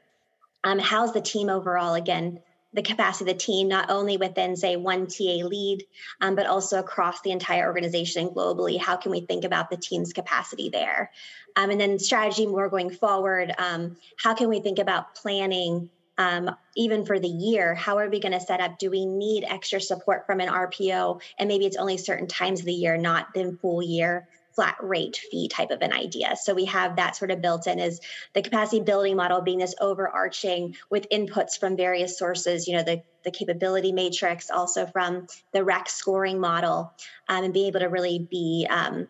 um, 0.64 0.78
how's 0.78 1.12
the 1.12 1.20
team 1.20 1.50
overall 1.50 1.94
again 1.94 2.40
the 2.74 2.82
capacity 2.82 3.30
of 3.30 3.36
the 3.36 3.42
team, 3.42 3.68
not 3.68 3.88
only 3.88 4.16
within, 4.16 4.56
say, 4.56 4.76
one 4.76 5.06
TA 5.06 5.46
lead, 5.46 5.84
um, 6.20 6.34
but 6.34 6.46
also 6.46 6.80
across 6.80 7.20
the 7.22 7.30
entire 7.30 7.66
organization 7.66 8.28
globally. 8.28 8.78
How 8.78 8.96
can 8.96 9.12
we 9.12 9.20
think 9.20 9.44
about 9.44 9.70
the 9.70 9.76
team's 9.76 10.12
capacity 10.12 10.68
there? 10.68 11.10
Um, 11.56 11.70
and 11.70 11.80
then 11.80 11.98
strategy 11.98 12.46
more 12.46 12.68
going 12.68 12.90
forward. 12.90 13.52
Um, 13.56 13.96
how 14.18 14.34
can 14.34 14.48
we 14.48 14.60
think 14.60 14.80
about 14.80 15.14
planning 15.14 15.88
um, 16.18 16.50
even 16.76 17.06
for 17.06 17.18
the 17.18 17.28
year? 17.28 17.74
How 17.74 17.98
are 17.98 18.10
we 18.10 18.20
going 18.20 18.32
to 18.32 18.40
set 18.40 18.60
up? 18.60 18.78
Do 18.78 18.90
we 18.90 19.06
need 19.06 19.44
extra 19.44 19.80
support 19.80 20.26
from 20.26 20.40
an 20.40 20.48
RPO? 20.48 21.22
And 21.38 21.48
maybe 21.48 21.66
it's 21.66 21.76
only 21.76 21.96
certain 21.96 22.26
times 22.26 22.60
of 22.60 22.66
the 22.66 22.72
year, 22.72 22.96
not 22.96 23.32
the 23.34 23.56
full 23.62 23.82
year 23.82 24.28
flat 24.54 24.76
rate 24.80 25.20
fee 25.30 25.48
type 25.48 25.70
of 25.70 25.82
an 25.82 25.92
idea. 25.92 26.36
So 26.40 26.54
we 26.54 26.66
have 26.66 26.96
that 26.96 27.16
sort 27.16 27.30
of 27.30 27.40
built 27.40 27.66
in 27.66 27.80
as 27.80 28.00
the 28.34 28.42
capacity 28.42 28.80
building 28.80 29.16
model 29.16 29.40
being 29.40 29.58
this 29.58 29.74
overarching 29.80 30.76
with 30.90 31.08
inputs 31.10 31.58
from 31.58 31.76
various 31.76 32.18
sources, 32.18 32.68
you 32.68 32.76
know, 32.76 32.82
the, 32.82 33.02
the 33.24 33.30
capability 33.30 33.92
matrix, 33.92 34.50
also 34.50 34.86
from 34.86 35.26
the 35.52 35.64
REC 35.64 35.88
scoring 35.88 36.38
model, 36.38 36.92
um, 37.28 37.44
and 37.44 37.54
being 37.54 37.68
able 37.68 37.80
to 37.80 37.88
really 37.88 38.18
be 38.18 38.66
um, 38.70 39.08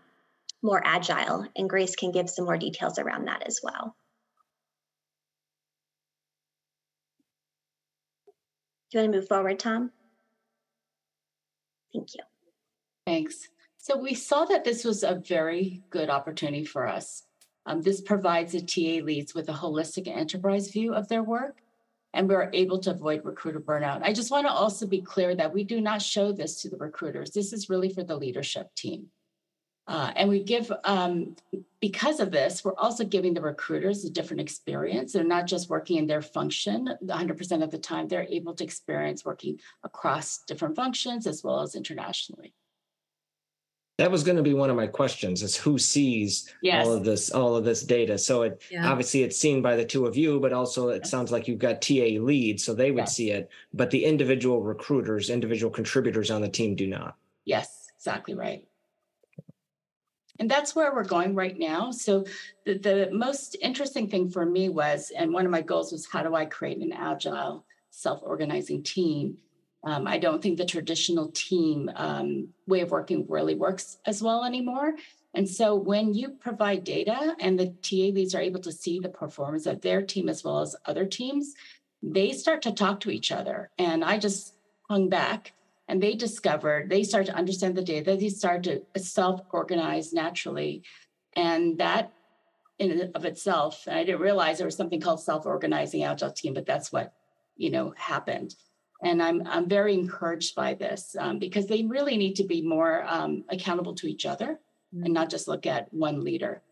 more 0.62 0.82
agile. 0.84 1.46
And 1.56 1.68
Grace 1.68 1.96
can 1.96 2.10
give 2.10 2.30
some 2.30 2.46
more 2.46 2.58
details 2.58 2.98
around 2.98 3.26
that 3.26 3.46
as 3.46 3.60
well. 3.62 3.94
Do 8.90 8.98
you 8.98 9.02
want 9.02 9.12
to 9.12 9.18
move 9.18 9.28
forward, 9.28 9.58
Tom? 9.58 9.90
Thank 11.92 12.14
you. 12.14 12.20
Thanks. 13.06 13.48
So 13.84 13.98
we 13.98 14.14
saw 14.14 14.46
that 14.46 14.64
this 14.64 14.82
was 14.82 15.02
a 15.02 15.16
very 15.16 15.82
good 15.90 16.08
opportunity 16.08 16.64
for 16.64 16.88
us. 16.88 17.24
Um, 17.66 17.82
this 17.82 18.00
provides 18.00 18.52
the 18.52 18.62
TA 18.62 19.04
leads 19.04 19.34
with 19.34 19.50
a 19.50 19.52
holistic 19.52 20.08
enterprise 20.08 20.70
view 20.70 20.94
of 20.94 21.06
their 21.08 21.22
work, 21.22 21.58
and 22.14 22.26
we're 22.26 22.48
able 22.54 22.78
to 22.78 22.92
avoid 22.92 23.26
recruiter 23.26 23.60
burnout. 23.60 24.00
I 24.02 24.14
just 24.14 24.30
want 24.30 24.46
to 24.46 24.52
also 24.54 24.86
be 24.86 25.02
clear 25.02 25.34
that 25.34 25.52
we 25.52 25.64
do 25.64 25.82
not 25.82 26.00
show 26.00 26.32
this 26.32 26.62
to 26.62 26.70
the 26.70 26.78
recruiters. 26.78 27.32
This 27.32 27.52
is 27.52 27.68
really 27.68 27.90
for 27.90 28.02
the 28.02 28.16
leadership 28.16 28.74
team. 28.74 29.08
Uh, 29.86 30.12
and 30.16 30.30
we 30.30 30.42
give, 30.42 30.72
um, 30.84 31.36
because 31.78 32.20
of 32.20 32.30
this, 32.30 32.64
we're 32.64 32.78
also 32.78 33.04
giving 33.04 33.34
the 33.34 33.42
recruiters 33.42 34.02
a 34.06 34.10
different 34.10 34.40
experience. 34.40 35.12
They're 35.12 35.24
not 35.24 35.46
just 35.46 35.68
working 35.68 35.98
in 35.98 36.06
their 36.06 36.22
function 36.22 36.88
100% 37.04 37.62
of 37.62 37.70
the 37.70 37.76
time, 37.76 38.08
they're 38.08 38.26
able 38.30 38.54
to 38.54 38.64
experience 38.64 39.26
working 39.26 39.60
across 39.82 40.38
different 40.46 40.74
functions 40.74 41.26
as 41.26 41.44
well 41.44 41.60
as 41.60 41.74
internationally. 41.74 42.54
That 43.98 44.10
was 44.10 44.24
going 44.24 44.36
to 44.36 44.42
be 44.42 44.54
one 44.54 44.70
of 44.70 44.76
my 44.76 44.88
questions: 44.88 45.42
is 45.42 45.56
who 45.56 45.78
sees 45.78 46.52
Yes. 46.62 46.84
all 46.84 46.92
of 46.92 47.04
this, 47.04 47.30
all 47.30 47.54
of 47.54 47.64
this 47.64 47.82
data? 47.84 48.18
So 48.18 48.42
it 48.42 48.60
Yeah. 48.70 48.90
obviously 48.90 49.22
it's 49.22 49.38
seen 49.38 49.62
by 49.62 49.76
the 49.76 49.84
two 49.84 50.06
of 50.06 50.16
you, 50.16 50.40
but 50.40 50.52
also 50.52 50.88
it 50.88 51.02
Yes. 51.02 51.10
sounds 51.10 51.30
like 51.30 51.46
you've 51.46 51.60
got 51.60 51.80
TA 51.80 52.18
leads, 52.18 52.64
so 52.64 52.74
they 52.74 52.90
would 52.90 53.02
Yes. 53.02 53.14
see 53.14 53.30
it, 53.30 53.48
but 53.72 53.90
the 53.90 54.04
individual 54.04 54.62
recruiters, 54.62 55.30
individual 55.30 55.70
contributors 55.70 56.30
on 56.30 56.40
the 56.40 56.48
team 56.48 56.74
do 56.74 56.88
not. 56.88 57.16
Yes, 57.44 57.88
exactly 57.96 58.34
right. 58.34 58.66
And 60.40 60.50
that's 60.50 60.74
where 60.74 60.92
we're 60.92 61.04
going 61.04 61.36
right 61.36 61.56
now. 61.56 61.92
So 61.92 62.24
the, 62.64 62.76
the 62.78 63.10
most 63.12 63.54
interesting 63.62 64.10
thing 64.10 64.28
for 64.28 64.44
me 64.44 64.68
was, 64.68 65.12
and 65.16 65.32
one 65.32 65.44
of 65.44 65.52
my 65.52 65.62
goals 65.62 65.92
was 65.92 66.06
how 66.06 66.24
do 66.24 66.34
I 66.34 66.46
create 66.46 66.78
an 66.78 66.92
agile, 66.92 67.64
self-organizing 67.90 68.82
team? 68.82 69.38
Um, 69.84 70.06
I 70.06 70.18
don't 70.18 70.42
think 70.42 70.56
the 70.56 70.64
traditional 70.64 71.30
team 71.32 71.90
um, 71.94 72.48
way 72.66 72.80
of 72.80 72.90
working 72.90 73.26
really 73.28 73.54
works 73.54 73.98
as 74.06 74.22
well 74.22 74.44
anymore. 74.44 74.94
And 75.34 75.48
so 75.48 75.74
when 75.74 76.14
you 76.14 76.30
provide 76.30 76.84
data 76.84 77.36
and 77.40 77.58
the 77.58 77.74
TA 77.82 78.14
leads 78.14 78.34
are 78.34 78.40
able 78.40 78.60
to 78.60 78.72
see 78.72 78.98
the 78.98 79.08
performance 79.08 79.66
of 79.66 79.80
their 79.80 80.00
team 80.00 80.28
as 80.28 80.44
well 80.44 80.60
as 80.60 80.76
other 80.86 81.04
teams, 81.04 81.54
they 82.02 82.32
start 82.32 82.62
to 82.62 82.72
talk 82.72 83.00
to 83.00 83.10
each 83.10 83.32
other. 83.32 83.70
And 83.78 84.04
I 84.04 84.18
just 84.18 84.54
hung 84.88 85.08
back 85.08 85.52
and 85.88 86.02
they 86.02 86.14
discovered, 86.14 86.88
they 86.88 87.02
started 87.02 87.32
to 87.32 87.38
understand 87.38 87.74
the 87.74 87.82
data, 87.82 88.16
they 88.16 88.28
started 88.28 88.86
to 88.94 89.00
self-organize 89.00 90.12
naturally. 90.12 90.82
And 91.36 91.78
that 91.78 92.12
in 92.78 92.90
and 92.90 93.16
of 93.16 93.24
itself, 93.24 93.86
and 93.86 93.98
I 93.98 94.04
didn't 94.04 94.20
realize 94.20 94.58
there 94.58 94.66
was 94.66 94.76
something 94.76 95.00
called 95.00 95.20
self-organizing 95.20 96.04
agile 96.04 96.32
team, 96.32 96.54
but 96.54 96.66
that's 96.66 96.92
what, 96.92 97.12
you 97.56 97.70
know, 97.70 97.92
happened. 97.96 98.54
And 99.04 99.22
I'm, 99.22 99.46
I'm 99.46 99.68
very 99.68 99.94
encouraged 99.94 100.54
by 100.54 100.74
this 100.74 101.14
um, 101.18 101.38
because 101.38 101.66
they 101.66 101.84
really 101.84 102.16
need 102.16 102.34
to 102.36 102.44
be 102.44 102.62
more 102.62 103.04
um, 103.06 103.44
accountable 103.50 103.94
to 103.96 104.06
each 104.06 104.26
other 104.26 104.58
and 104.92 105.12
not 105.12 105.30
just 105.30 105.48
look 105.48 105.66
at 105.66 105.92
one 105.92 106.22
leader. 106.24 106.62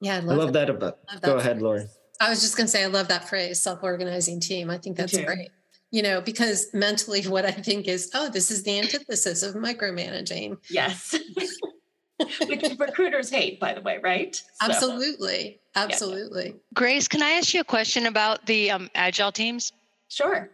Yeah, 0.00 0.14
I 0.14 0.18
I 0.18 0.20
love, 0.20 0.38
love 0.38 0.52
that. 0.52 0.66
that 0.66 0.70
about. 0.70 0.98
Love 1.12 1.22
Go 1.22 1.30
that 1.34 1.38
ahead, 1.38 1.52
phrase. 1.52 1.62
Lori. 1.62 1.86
I 2.20 2.30
was 2.30 2.40
just 2.40 2.56
going 2.56 2.66
to 2.66 2.70
say, 2.70 2.82
I 2.84 2.86
love 2.86 3.08
that 3.08 3.28
phrase, 3.28 3.60
self 3.60 3.82
organizing 3.82 4.40
team. 4.40 4.70
I 4.70 4.78
think 4.78 4.96
that's 4.96 5.16
great. 5.16 5.50
You 5.90 6.02
know, 6.02 6.20
because 6.20 6.68
mentally, 6.74 7.22
what 7.28 7.44
I 7.44 7.50
think 7.50 7.88
is, 7.88 8.10
oh, 8.14 8.28
this 8.28 8.50
is 8.50 8.62
the 8.62 8.78
antithesis 8.78 9.42
of 9.42 9.54
micromanaging. 9.54 10.58
Yes. 10.70 11.14
Which 12.46 12.64
recruiters 12.78 13.30
hate, 13.30 13.60
by 13.60 13.74
the 13.74 13.82
way, 13.82 13.98
right? 14.02 14.34
So, 14.34 14.42
Absolutely. 14.62 15.60
Absolutely. 15.74 16.56
Grace, 16.72 17.08
can 17.08 17.22
I 17.22 17.32
ask 17.32 17.52
you 17.52 17.60
a 17.60 17.64
question 17.64 18.06
about 18.06 18.46
the 18.46 18.70
um, 18.70 18.90
agile 18.94 19.30
teams? 19.30 19.72
Sure. 20.08 20.50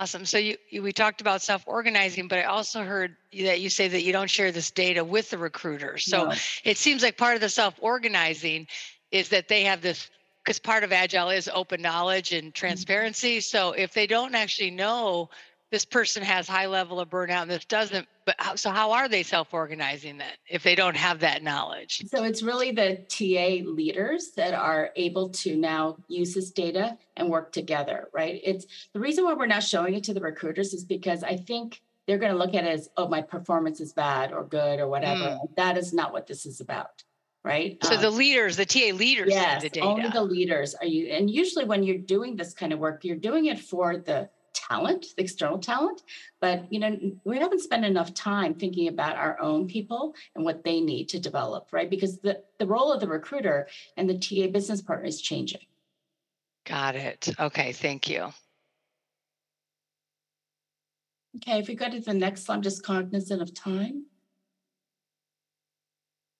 Awesome. 0.00 0.24
So 0.24 0.38
you, 0.38 0.56
you 0.70 0.82
we 0.82 0.92
talked 0.92 1.20
about 1.20 1.42
self-organizing, 1.42 2.28
but 2.28 2.38
I 2.38 2.44
also 2.44 2.84
heard 2.84 3.16
that 3.32 3.60
you 3.60 3.68
say 3.68 3.88
that 3.88 4.02
you 4.02 4.12
don't 4.12 4.30
share 4.30 4.52
this 4.52 4.70
data 4.70 5.02
with 5.02 5.30
the 5.30 5.38
recruiters. 5.38 6.04
So 6.04 6.26
No. 6.26 6.34
it 6.62 6.78
seems 6.78 7.02
like 7.02 7.16
part 7.16 7.34
of 7.34 7.40
the 7.40 7.48
self-organizing 7.48 8.68
is 9.10 9.30
that 9.30 9.48
they 9.48 9.64
have 9.64 9.82
this 9.82 10.08
because 10.44 10.60
part 10.60 10.84
of 10.84 10.92
agile 10.92 11.30
is 11.30 11.50
open 11.52 11.82
knowledge 11.82 12.32
and 12.32 12.44
mm-hmm. 12.44 12.52
transparency. 12.52 13.40
So 13.40 13.72
if 13.72 13.92
they 13.92 14.06
don't 14.06 14.34
actually 14.34 14.70
know 14.70 15.30
this 15.70 15.84
person 15.84 16.22
has 16.22 16.48
high 16.48 16.66
level 16.66 16.98
of 16.98 17.10
burnout 17.10 17.42
and 17.42 17.50
this 17.50 17.64
doesn't, 17.66 18.06
but 18.24 18.34
how, 18.38 18.54
so 18.54 18.70
how 18.70 18.92
are 18.92 19.08
they 19.08 19.22
self-organizing 19.22 20.16
then 20.18 20.30
if 20.48 20.62
they 20.62 20.74
don't 20.74 20.96
have 20.96 21.20
that 21.20 21.42
knowledge? 21.42 22.02
So 22.08 22.24
it's 22.24 22.42
really 22.42 22.72
the 22.72 22.96
TA 23.08 23.68
leaders 23.70 24.30
that 24.36 24.54
are 24.54 24.90
able 24.96 25.28
to 25.30 25.56
now 25.56 25.96
use 26.08 26.34
this 26.34 26.50
data 26.50 26.96
and 27.16 27.28
work 27.28 27.52
together, 27.52 28.08
right? 28.14 28.40
It's 28.42 28.66
the 28.94 29.00
reason 29.00 29.24
why 29.24 29.34
we're 29.34 29.46
not 29.46 29.62
showing 29.62 29.94
it 29.94 30.04
to 30.04 30.14
the 30.14 30.20
recruiters 30.20 30.72
is 30.72 30.84
because 30.84 31.22
I 31.22 31.36
think 31.36 31.82
they're 32.06 32.18
going 32.18 32.32
to 32.32 32.38
look 32.38 32.54
at 32.54 32.64
it 32.64 32.68
as, 32.68 32.88
oh, 32.96 33.06
my 33.06 33.20
performance 33.20 33.80
is 33.80 33.92
bad 33.92 34.32
or 34.32 34.44
good 34.44 34.80
or 34.80 34.88
whatever. 34.88 35.38
That 35.56 35.76
is 35.76 35.92
not 35.92 36.14
what 36.14 36.26
this 36.26 36.46
is 36.46 36.60
about, 36.60 37.02
right? 37.44 37.76
So 37.84 37.96
Um, 37.96 38.00
the 38.00 38.10
leaders, 38.10 38.56
the 38.56 38.64
TA 38.64 38.94
leaders, 38.94 39.28
yes, 39.28 39.62
the 39.62 39.68
data. 39.68 39.86
only 39.86 40.08
the 40.08 40.22
leaders 40.22 40.74
are 40.74 40.86
you. 40.86 41.08
And 41.08 41.28
usually 41.28 41.66
when 41.66 41.82
you're 41.82 41.98
doing 41.98 42.36
this 42.36 42.54
kind 42.54 42.72
of 42.72 42.78
work, 42.78 43.04
you're 43.04 43.16
doing 43.16 43.46
it 43.46 43.58
for 43.58 43.98
the 43.98 44.30
talent, 44.58 45.06
the 45.16 45.22
external 45.22 45.58
talent. 45.58 46.02
But 46.40 46.72
you 46.72 46.80
know, 46.80 46.96
we 47.24 47.38
haven't 47.38 47.60
spent 47.60 47.84
enough 47.84 48.14
time 48.14 48.54
thinking 48.54 48.88
about 48.88 49.16
our 49.16 49.40
own 49.40 49.66
people 49.66 50.14
and 50.34 50.44
what 50.44 50.64
they 50.64 50.80
need 50.80 51.08
to 51.10 51.18
develop, 51.18 51.68
right? 51.72 51.88
Because 51.88 52.18
the, 52.18 52.42
the 52.58 52.66
role 52.66 52.92
of 52.92 53.00
the 53.00 53.08
recruiter 53.08 53.68
and 53.96 54.08
the 54.08 54.18
TA 54.18 54.50
business 54.50 54.82
partner 54.82 55.06
is 55.06 55.20
changing. 55.20 55.60
Got 56.66 56.96
it. 56.96 57.28
Okay, 57.38 57.72
thank 57.72 58.08
you. 58.08 58.32
Okay, 61.36 61.58
if 61.58 61.68
we 61.68 61.74
go 61.74 61.88
to 61.88 62.00
the 62.00 62.14
next 62.14 62.44
slide, 62.44 62.56
I'm 62.56 62.62
just 62.62 62.82
cognizant 62.82 63.40
of 63.40 63.54
time. 63.54 64.06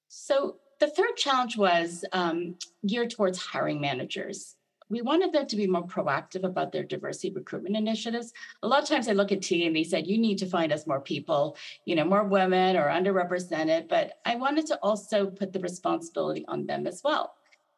So 0.08 0.56
the 0.80 0.88
third 0.88 1.16
challenge 1.16 1.56
was 1.56 2.04
um, 2.12 2.56
geared 2.86 3.10
towards 3.10 3.38
hiring 3.38 3.80
managers. 3.80 4.56
We 4.90 5.02
wanted 5.02 5.32
them 5.32 5.46
to 5.46 5.56
be 5.56 5.66
more 5.66 5.86
proactive 5.86 6.44
about 6.44 6.72
their 6.72 6.82
diversity 6.82 7.30
recruitment 7.30 7.76
initiatives. 7.76 8.32
A 8.62 8.68
lot 8.68 8.82
of 8.82 8.88
times 8.88 9.08
I 9.08 9.12
look 9.12 9.32
at 9.32 9.42
TA 9.42 9.56
and 9.56 9.76
they 9.76 9.84
said, 9.84 10.06
you 10.06 10.18
need 10.18 10.38
to 10.38 10.46
find 10.46 10.72
us 10.72 10.86
more 10.86 11.00
people, 11.00 11.56
you 11.84 11.94
know, 11.94 12.04
more 12.04 12.24
women 12.24 12.76
or 12.76 12.86
underrepresented, 12.86 13.88
but 13.88 14.14
I 14.24 14.36
wanted 14.36 14.66
to 14.66 14.78
also 14.82 15.26
put 15.26 15.52
the 15.52 15.60
responsibility 15.60 16.44
on 16.48 16.66
them 16.66 16.86
as 16.86 17.02
well. 17.04 17.34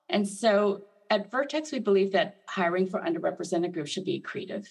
And 0.09 0.27
so 0.27 0.85
at 1.11 1.31
Vertex, 1.31 1.73
we 1.73 1.81
believe 1.81 2.13
that 2.13 2.37
hiring 2.49 2.87
for 2.87 3.01
underrepresented 3.01 3.73
groups 3.73 3.91
should 3.91 4.05
be 4.05 4.21
accretive. 4.21 4.69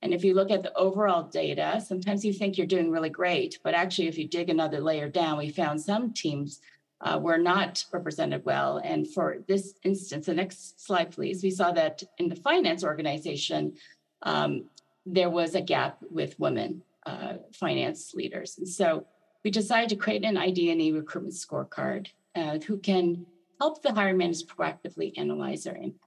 And 0.00 0.12
if 0.12 0.24
you 0.24 0.34
look 0.34 0.50
at 0.50 0.62
the 0.62 0.74
overall 0.74 1.22
data, 1.22 1.80
sometimes 1.86 2.24
you 2.24 2.32
think 2.32 2.58
you're 2.58 2.66
doing 2.66 2.90
really 2.90 3.08
great, 3.08 3.60
but 3.62 3.74
actually, 3.74 4.08
if 4.08 4.18
you 4.18 4.26
dig 4.26 4.50
another 4.50 4.80
layer 4.80 5.08
down, 5.08 5.38
we 5.38 5.50
found 5.50 5.80
some 5.80 6.12
teams 6.12 6.60
uh, 7.02 7.18
were 7.20 7.38
not 7.38 7.84
represented 7.92 8.44
well. 8.44 8.78
And 8.78 9.08
for 9.08 9.38
this 9.48 9.74
instance, 9.82 10.26
the 10.26 10.34
next 10.34 10.84
slide, 10.84 11.10
please, 11.10 11.42
we 11.42 11.50
saw 11.50 11.72
that 11.72 12.02
in 12.18 12.28
the 12.28 12.36
finance 12.36 12.84
organization, 12.84 13.74
um, 14.22 14.66
there 15.04 15.30
was 15.30 15.54
a 15.54 15.60
gap 15.60 15.98
with 16.10 16.38
women 16.38 16.82
uh, 17.06 17.34
finance 17.52 18.14
leaders. 18.14 18.56
And 18.58 18.68
so 18.68 19.06
we 19.44 19.50
decided 19.50 19.88
to 19.90 19.96
create 19.96 20.24
an 20.24 20.36
ID&E 20.36 20.92
recruitment 20.92 21.34
scorecard 21.34 22.08
uh, 22.36 22.58
who 22.60 22.78
can 22.78 23.26
help 23.60 23.82
the 23.82 23.92
hiring 23.92 24.18
managers 24.18 24.44
proactively 24.44 25.12
analyze 25.16 25.64
their 25.64 25.76
impact. 25.76 26.06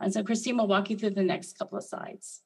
And 0.00 0.12
so 0.12 0.22
Kristine 0.22 0.56
will 0.58 0.68
walk 0.68 0.90
you 0.90 0.96
through 0.96 1.10
the 1.10 1.22
next 1.22 1.58
couple 1.58 1.78
of 1.78 1.84
slides. 1.84 2.42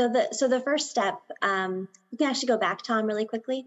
So 0.00 0.08
the 0.08 0.28
so 0.32 0.48
the 0.48 0.60
first 0.60 0.88
step, 0.90 1.20
um, 1.42 1.88
we 2.10 2.18
can 2.18 2.28
actually 2.28 2.48
go 2.48 2.56
back, 2.56 2.82
Tom, 2.82 3.04
really 3.04 3.26
quickly. 3.26 3.66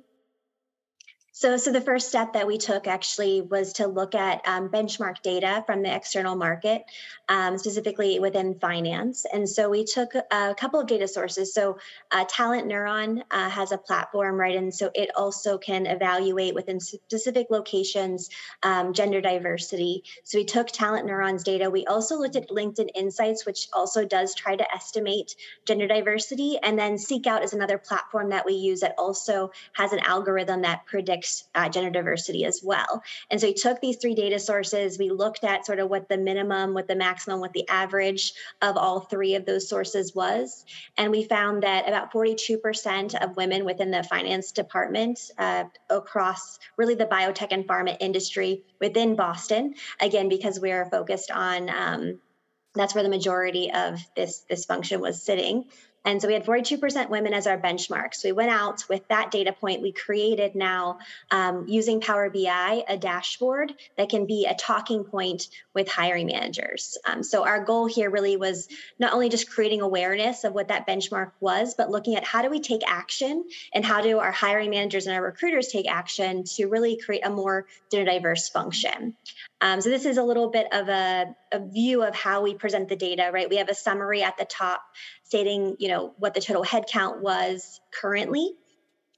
So, 1.37 1.57
so 1.57 1.73
the 1.73 1.81
first 1.81 2.07
step 2.07 2.31
that 2.31 2.47
we 2.47 2.57
took 2.57 2.87
actually 2.87 3.41
was 3.41 3.73
to 3.73 3.87
look 3.87 4.15
at 4.15 4.47
um, 4.47 4.69
benchmark 4.69 5.21
data 5.21 5.65
from 5.65 5.83
the 5.83 5.93
external 5.93 6.37
market, 6.37 6.83
um, 7.27 7.57
specifically 7.57 8.19
within 8.19 8.57
finance. 8.57 9.25
And 9.33 9.47
so 9.49 9.69
we 9.69 9.83
took 9.83 10.13
a 10.15 10.55
couple 10.57 10.79
of 10.79 10.87
data 10.87 11.09
sources. 11.09 11.53
So, 11.53 11.77
uh, 12.09 12.23
TalentNeuron 12.23 13.21
uh, 13.29 13.49
has 13.49 13.73
a 13.73 13.77
platform, 13.77 14.39
right? 14.39 14.55
And 14.55 14.73
so 14.73 14.91
it 14.95 15.09
also 15.13 15.57
can 15.57 15.87
evaluate 15.87 16.55
within 16.55 16.79
specific 16.79 17.47
locations 17.49 18.29
um, 18.63 18.93
gender 18.93 19.19
diversity. 19.19 20.05
So 20.23 20.37
we 20.37 20.45
took 20.45 20.69
TalentNeuron's 20.69 21.43
data. 21.43 21.69
We 21.69 21.85
also 21.85 22.17
looked 22.17 22.37
at 22.37 22.47
LinkedIn 22.47 22.91
Insights, 22.95 23.45
which 23.45 23.67
also 23.73 24.05
does 24.05 24.35
try 24.35 24.55
to 24.55 24.73
estimate 24.73 25.35
gender 25.67 25.85
diversity. 25.85 26.59
And 26.63 26.79
then 26.79 26.93
SeekOut 26.93 27.43
is 27.43 27.51
another 27.51 27.77
platform 27.77 28.29
that 28.29 28.45
we 28.45 28.53
use 28.53 28.79
that 28.79 28.95
also 28.97 29.51
has 29.73 29.91
an 29.91 29.99
algorithm 29.99 30.61
that 30.61 30.85
predicts 30.85 31.24
uh, 31.55 31.69
gender 31.69 31.89
diversity 31.89 32.45
as 32.45 32.61
well. 32.63 33.01
And 33.29 33.39
so 33.39 33.47
we 33.47 33.53
took 33.53 33.81
these 33.81 33.97
three 33.97 34.15
data 34.15 34.39
sources, 34.39 34.97
we 34.97 35.09
looked 35.09 35.43
at 35.43 35.65
sort 35.65 35.79
of 35.79 35.89
what 35.89 36.09
the 36.09 36.17
minimum, 36.17 36.73
what 36.73 36.87
the 36.87 36.95
maximum, 36.95 37.39
what 37.39 37.53
the 37.53 37.67
average 37.69 38.33
of 38.61 38.77
all 38.77 39.01
three 39.01 39.35
of 39.35 39.45
those 39.45 39.67
sources 39.69 40.13
was. 40.15 40.65
And 40.97 41.11
we 41.11 41.23
found 41.23 41.63
that 41.63 41.87
about 41.87 42.11
42% 42.11 43.15
of 43.15 43.37
women 43.37 43.65
within 43.65 43.91
the 43.91 44.03
finance 44.03 44.51
department 44.51 45.19
uh, 45.37 45.65
across 45.89 46.59
really 46.77 46.95
the 46.95 47.05
biotech 47.05 47.51
and 47.51 47.67
pharma 47.67 47.97
industry 47.99 48.63
within 48.79 49.15
Boston, 49.15 49.75
again, 50.01 50.29
because 50.29 50.59
we 50.59 50.71
are 50.71 50.89
focused 50.89 51.31
on 51.31 51.69
um, 51.69 52.19
that's 52.75 52.93
where 52.93 53.03
the 53.03 53.09
majority 53.09 53.71
of 53.71 53.99
this 54.15 54.43
this 54.49 54.65
function 54.65 54.99
was 54.99 55.21
sitting 55.21 55.65
and 56.05 56.21
so 56.21 56.27
we 56.27 56.33
had 56.33 56.45
42% 56.45 57.09
women 57.09 57.33
as 57.33 57.47
our 57.47 57.57
benchmark. 57.57 58.13
So 58.13 58.29
we 58.29 58.33
went 58.33 58.51
out 58.51 58.83
with 58.87 59.07
that 59.07 59.31
data 59.31 59.51
point. 59.51 59.81
We 59.81 59.91
created 59.91 60.55
now 60.55 60.99
um, 61.31 61.65
using 61.67 61.99
Power 61.99 62.29
BI 62.29 62.83
a 62.87 62.95
dashboard 62.95 63.73
that 63.97 64.09
can 64.09 64.27
be 64.27 64.45
a 64.45 64.53
talking 64.53 65.03
point 65.03 65.49
with 65.73 65.89
hiring 65.89 66.27
managers. 66.27 66.97
Um, 67.05 67.23
so 67.23 67.45
our 67.45 67.63
goal 67.63 67.87
here 67.87 68.09
really 68.09 68.37
was 68.37 68.67
not 68.99 69.13
only 69.13 69.29
just 69.29 69.49
creating 69.49 69.81
awareness 69.81 70.43
of 70.43 70.53
what 70.53 70.67
that 70.67 70.87
benchmark 70.87 71.31
was, 71.39 71.73
but 71.73 71.89
looking 71.89 72.15
at 72.15 72.23
how 72.23 72.43
do 72.43 72.49
we 72.49 72.59
take 72.59 72.81
action 72.87 73.43
and 73.73 73.83
how 73.83 74.01
do 74.01 74.19
our 74.19 74.31
hiring 74.31 74.69
managers 74.69 75.07
and 75.07 75.15
our 75.15 75.23
recruiters 75.23 75.67
take 75.67 75.89
action 75.89 76.43
to 76.43 76.67
really 76.67 76.97
create 76.97 77.25
a 77.25 77.29
more 77.29 77.65
gender 77.91 78.09
diverse 78.11 78.47
function. 78.49 79.15
Um, 79.65 79.81
so 79.81 79.89
this 79.89 80.05
is 80.05 80.17
a 80.17 80.23
little 80.23 80.51
bit 80.51 80.67
of 80.71 80.89
a, 80.89 81.35
a, 81.51 81.59
view 81.59 82.03
of 82.03 82.13
how 82.13 82.43
we 82.43 82.53
present 82.53 82.87
the 82.87 82.95
data, 82.95 83.31
right? 83.33 83.49
We 83.49 83.55
have 83.55 83.67
a 83.67 83.73
summary 83.73 84.21
at 84.21 84.37
the 84.37 84.45
top 84.45 84.83
stating, 85.23 85.75
you 85.79 85.87
know, 85.87 86.13
what 86.19 86.35
the 86.35 86.39
total 86.39 86.63
headcount 86.63 87.19
was 87.19 87.81
currently, 87.91 88.51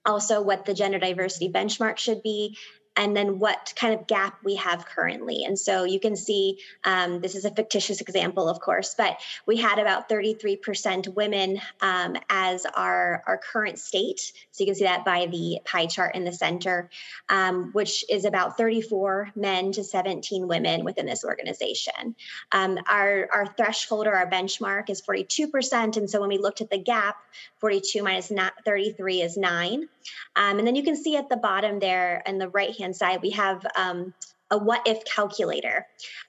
also 0.06 0.42
what 0.42 0.64
the 0.64 0.74
gender 0.74 1.00
diversity 1.00 1.50
benchmark 1.50 1.98
should 1.98 2.24
be, 2.24 2.58
and 2.98 3.16
then 3.16 3.40
what 3.40 3.74
kind 3.76 3.94
of 3.94 4.08
gap 4.08 4.38
we 4.44 4.56
have 4.56 4.86
currently. 4.86 5.44
And 5.46 5.58
so 5.58 5.84
you 5.84 6.00
can 6.00 6.16
see 6.16 6.60
um, 6.84 7.22
this 7.22 7.36
is 7.36 7.46
a 7.46 7.52
fictitious 7.52 8.02
example, 8.02 8.50
of 8.50 8.60
course, 8.60 8.96
but 8.98 9.20
we 9.46 9.58
had 9.58 9.78
about 9.78 10.10
33% 10.10 11.14
women 11.16 11.62
um, 11.82 12.18
as 12.30 12.66
our, 12.66 13.24
our 13.28 13.38
current 13.38 13.78
state. 13.78 14.34
So 14.52 14.64
you 14.64 14.66
can 14.66 14.76
see 14.76 14.86
that 14.86 15.06
by 15.06 15.28
the 15.28 15.60
pie 15.64 15.86
chart 15.86 16.16
in 16.16 16.26
the 16.26 16.34
center, 16.34 16.90
um, 17.30 17.72
which 17.74 18.04
is 18.10 18.26
about 18.26 18.58
34 18.58 19.32
men 19.36 19.72
to 19.74 19.84
17 19.84 20.48
women 20.48 20.84
within 20.84 21.06
this 21.06 21.24
organization. 21.24 22.16
Um, 22.52 22.80
our, 22.88 23.30
our 23.32 23.46
threshold 23.46 24.08
or 24.08 24.16
our 24.16 24.30
benchmark 24.30 24.90
is 24.90 25.02
42%. 25.02 25.98
And 25.98 26.10
so 26.10 26.20
when 26.20 26.30
we 26.30 26.40
looked 26.40 26.62
at 26.62 26.72
the 26.72 26.80
gap, 26.80 27.18
42 27.60 28.04
minus 28.04 28.32
33 28.66 29.22
is 29.22 29.38
9. 29.38 29.88
Um, 30.36 30.60
and 30.60 30.68
then 30.68 30.76
you 30.76 30.84
can 30.84 30.96
see 30.96 31.16
at 31.16 31.30
the 31.30 31.38
bottom 31.38 31.80
there 31.80 32.24
in 32.26 32.38
the 32.38 32.50
right 32.50 32.76
hand 32.78 32.96
side, 32.96 33.22
we 33.22 33.32
have 33.32 33.66
um, 33.76 34.14
a 34.50 34.58
what 34.58 34.88
if 34.88 35.04
calculator, 35.06 35.86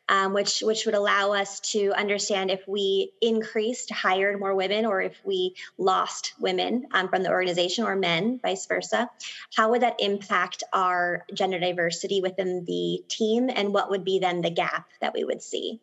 um, 0.09 0.33
which 0.33 0.61
which 0.61 0.87
would 0.87 0.95
allow 0.95 1.33
us 1.33 1.61
to 1.61 1.93
understand 1.93 2.51
if 2.51 2.67
we 2.67 3.13
increased, 3.21 3.91
hired 3.91 4.41
more 4.41 4.55
women, 4.55 4.87
or 4.87 5.01
if 5.01 5.17
we 5.25 5.55
lost 5.77 6.35
women 6.39 6.87
um, 6.93 7.09
from 7.09 7.23
the 7.23 7.31
organization 7.31 7.85
or 7.85 7.97
men, 7.97 8.41
vice 8.43 8.67
versa. 8.67 9.09
How 9.55 9.71
would 9.71 9.83
that 9.83 10.01
impact 10.01 10.65
our 10.73 11.25
gender 11.33 11.61
diversity 11.61 12.21
within 12.21 12.65
the 12.65 13.03
team, 13.09 13.51
and 13.55 13.73
what 13.73 13.91
would 13.91 14.05
be 14.05 14.19
then 14.19 14.41
the 14.41 14.51
gap 14.51 14.89
that 15.01 15.15
we 15.15 15.25
would 15.25 15.43
see? 15.43 15.81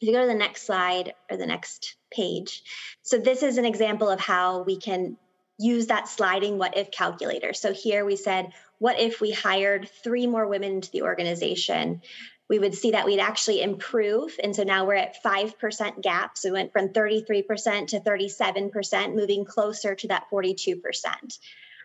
If 0.00 0.08
you 0.08 0.14
go 0.14 0.22
to 0.22 0.26
the 0.26 0.34
next 0.34 0.62
slide 0.62 1.12
or 1.30 1.36
the 1.36 1.46
next 1.46 1.94
page, 2.10 2.62
so 3.02 3.18
this 3.18 3.42
is 3.42 3.58
an 3.58 3.66
example 3.66 4.08
of 4.08 4.18
how 4.18 4.62
we 4.62 4.78
can 4.78 5.18
use 5.60 5.88
that 5.88 6.08
sliding 6.08 6.58
what 6.58 6.76
if 6.76 6.90
calculator. 6.90 7.52
So 7.52 7.72
here 7.72 8.04
we 8.04 8.16
said, 8.16 8.52
what 8.78 8.98
if 8.98 9.20
we 9.20 9.30
hired 9.30 9.90
three 10.02 10.26
more 10.26 10.46
women 10.46 10.72
into 10.72 10.90
the 10.90 11.02
organization? 11.02 12.00
We 12.48 12.58
would 12.58 12.74
see 12.74 12.92
that 12.92 13.06
we'd 13.06 13.20
actually 13.20 13.62
improve. 13.62 14.34
And 14.42 14.56
so 14.56 14.64
now 14.64 14.86
we're 14.86 14.94
at 14.94 15.22
5% 15.22 16.02
gap. 16.02 16.38
So 16.38 16.48
we 16.48 16.54
went 16.54 16.72
from 16.72 16.88
33% 16.88 17.88
to 17.88 18.00
37%, 18.00 19.14
moving 19.14 19.44
closer 19.44 19.94
to 19.94 20.08
that 20.08 20.26
42%. 20.32 20.80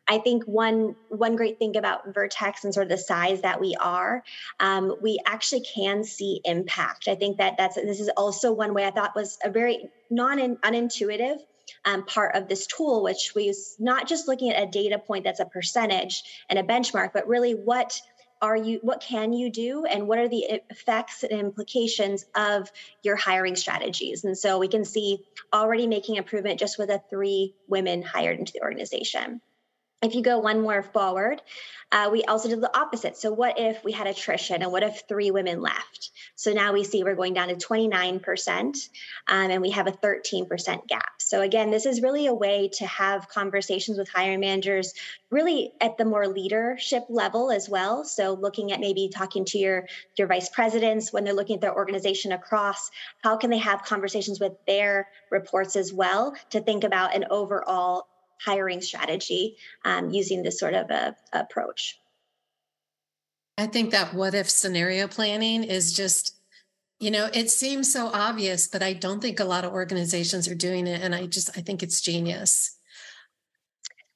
I 0.07 0.19
think 0.19 0.43
one 0.43 0.95
one 1.09 1.35
great 1.35 1.57
thing 1.57 1.77
about 1.77 2.13
Vertex 2.13 2.63
and 2.63 2.71
sort 2.71 2.85
of 2.85 2.91
the 2.91 2.97
size 2.97 3.41
that 3.41 3.59
we 3.59 3.75
are, 3.79 4.23
um, 4.59 4.95
we 5.01 5.19
actually 5.25 5.61
can 5.61 6.03
see 6.03 6.41
impact. 6.45 7.07
I 7.07 7.15
think 7.15 7.37
that 7.37 7.55
that's 7.57 7.73
this 7.73 7.99
is 7.99 8.09
also 8.09 8.51
one 8.51 8.75
way 8.75 8.85
I 8.85 8.91
thought 8.91 9.15
was 9.15 9.39
a 9.43 9.49
very 9.49 9.89
non 10.11 10.57
unintuitive 10.57 11.39
um, 11.85 12.05
part 12.05 12.35
of 12.35 12.47
this 12.47 12.67
tool, 12.67 13.03
which 13.03 13.33
was 13.35 13.75
not 13.79 14.07
just 14.07 14.27
looking 14.27 14.51
at 14.51 14.67
a 14.67 14.71
data 14.71 14.97
point 14.99 15.23
that's 15.23 15.39
a 15.39 15.45
percentage 15.45 16.23
and 16.49 16.59
a 16.59 16.63
benchmark, 16.63 17.11
but 17.13 17.27
really 17.27 17.53
what 17.53 17.99
are 18.41 18.57
you 18.57 18.79
what 18.81 19.01
can 19.01 19.31
you 19.31 19.49
do 19.49 19.85
and 19.85 20.07
what 20.07 20.19
are 20.19 20.27
the 20.27 20.45
effects 20.69 21.23
and 21.23 21.31
implications 21.31 22.25
of 22.35 22.69
your 23.01 23.15
hiring 23.15 23.55
strategies? 23.55 24.25
And 24.25 24.37
so 24.37 24.59
we 24.59 24.67
can 24.67 24.83
see 24.83 25.19
already 25.53 25.87
making 25.87 26.15
improvement 26.15 26.59
just 26.59 26.77
with 26.77 26.89
the 26.89 27.01
three 27.09 27.55
women 27.67 28.03
hired 28.03 28.39
into 28.39 28.51
the 28.53 28.61
organization 28.61 29.41
if 30.01 30.13
you 30.15 30.21
go 30.21 30.39
one 30.39 30.61
more 30.61 30.83
forward, 30.83 31.41
uh, 31.91 32.09
we 32.11 32.23
also 32.23 32.49
did 32.49 32.61
the 32.61 32.77
opposite. 32.77 33.17
So, 33.17 33.31
what 33.31 33.59
if 33.59 33.83
we 33.83 33.91
had 33.91 34.07
attrition 34.07 34.61
and 34.61 34.71
what 34.71 34.83
if 34.83 35.03
three 35.07 35.31
women 35.31 35.61
left? 35.61 36.11
So 36.35 36.51
now 36.51 36.73
we 36.73 36.83
see 36.83 37.03
we're 37.03 37.15
going 37.15 37.33
down 37.33 37.47
to 37.47 37.55
29% 37.55 38.89
um, 39.27 39.51
and 39.51 39.61
we 39.61 39.71
have 39.71 39.87
a 39.87 39.91
13% 39.91 40.87
gap. 40.87 41.11
So, 41.19 41.41
again, 41.41 41.71
this 41.71 41.85
is 41.85 42.01
really 42.01 42.27
a 42.27 42.33
way 42.33 42.69
to 42.73 42.85
have 42.85 43.29
conversations 43.29 43.97
with 43.97 44.09
hiring 44.09 44.41
managers 44.41 44.93
really 45.29 45.71
at 45.79 45.97
the 45.97 46.05
more 46.05 46.27
leadership 46.27 47.03
level 47.09 47.51
as 47.51 47.69
well. 47.69 48.03
So, 48.03 48.33
looking 48.33 48.71
at 48.71 48.79
maybe 48.79 49.09
talking 49.13 49.45
to 49.45 49.57
your, 49.57 49.87
your 50.17 50.27
vice 50.27 50.49
presidents 50.49 51.13
when 51.13 51.23
they're 51.23 51.33
looking 51.33 51.55
at 51.55 51.61
their 51.61 51.75
organization 51.75 52.31
across, 52.31 52.91
how 53.23 53.37
can 53.37 53.49
they 53.49 53.59
have 53.59 53.83
conversations 53.83 54.39
with 54.39 54.53
their 54.67 55.07
reports 55.31 55.75
as 55.75 55.93
well 55.93 56.35
to 56.49 56.59
think 56.59 56.83
about 56.83 57.15
an 57.15 57.25
overall 57.29 58.07
hiring 58.45 58.81
strategy 58.81 59.57
um, 59.83 60.11
using 60.11 60.43
this 60.43 60.59
sort 60.59 60.73
of 60.73 60.89
a, 60.91 61.15
approach. 61.33 61.99
I 63.57 63.67
think 63.67 63.91
that 63.91 64.13
what 64.13 64.35
if 64.35 64.49
scenario 64.49 65.07
planning 65.07 65.63
is 65.63 65.93
just, 65.93 66.35
you 66.99 67.09
know, 67.09 67.29
it 67.33 67.49
seems 67.49 67.91
so 67.91 68.07
obvious, 68.07 68.67
but 68.67 68.83
I 68.83 68.93
don't 68.93 69.21
think 69.21 69.39
a 69.39 69.45
lot 69.45 69.65
of 69.65 69.73
organizations 69.73 70.47
are 70.47 70.55
doing 70.55 70.87
it. 70.87 71.01
And 71.01 71.15
I 71.15 71.25
just, 71.25 71.57
I 71.57 71.61
think 71.61 71.81
it's 71.81 72.01
genius. 72.01 72.74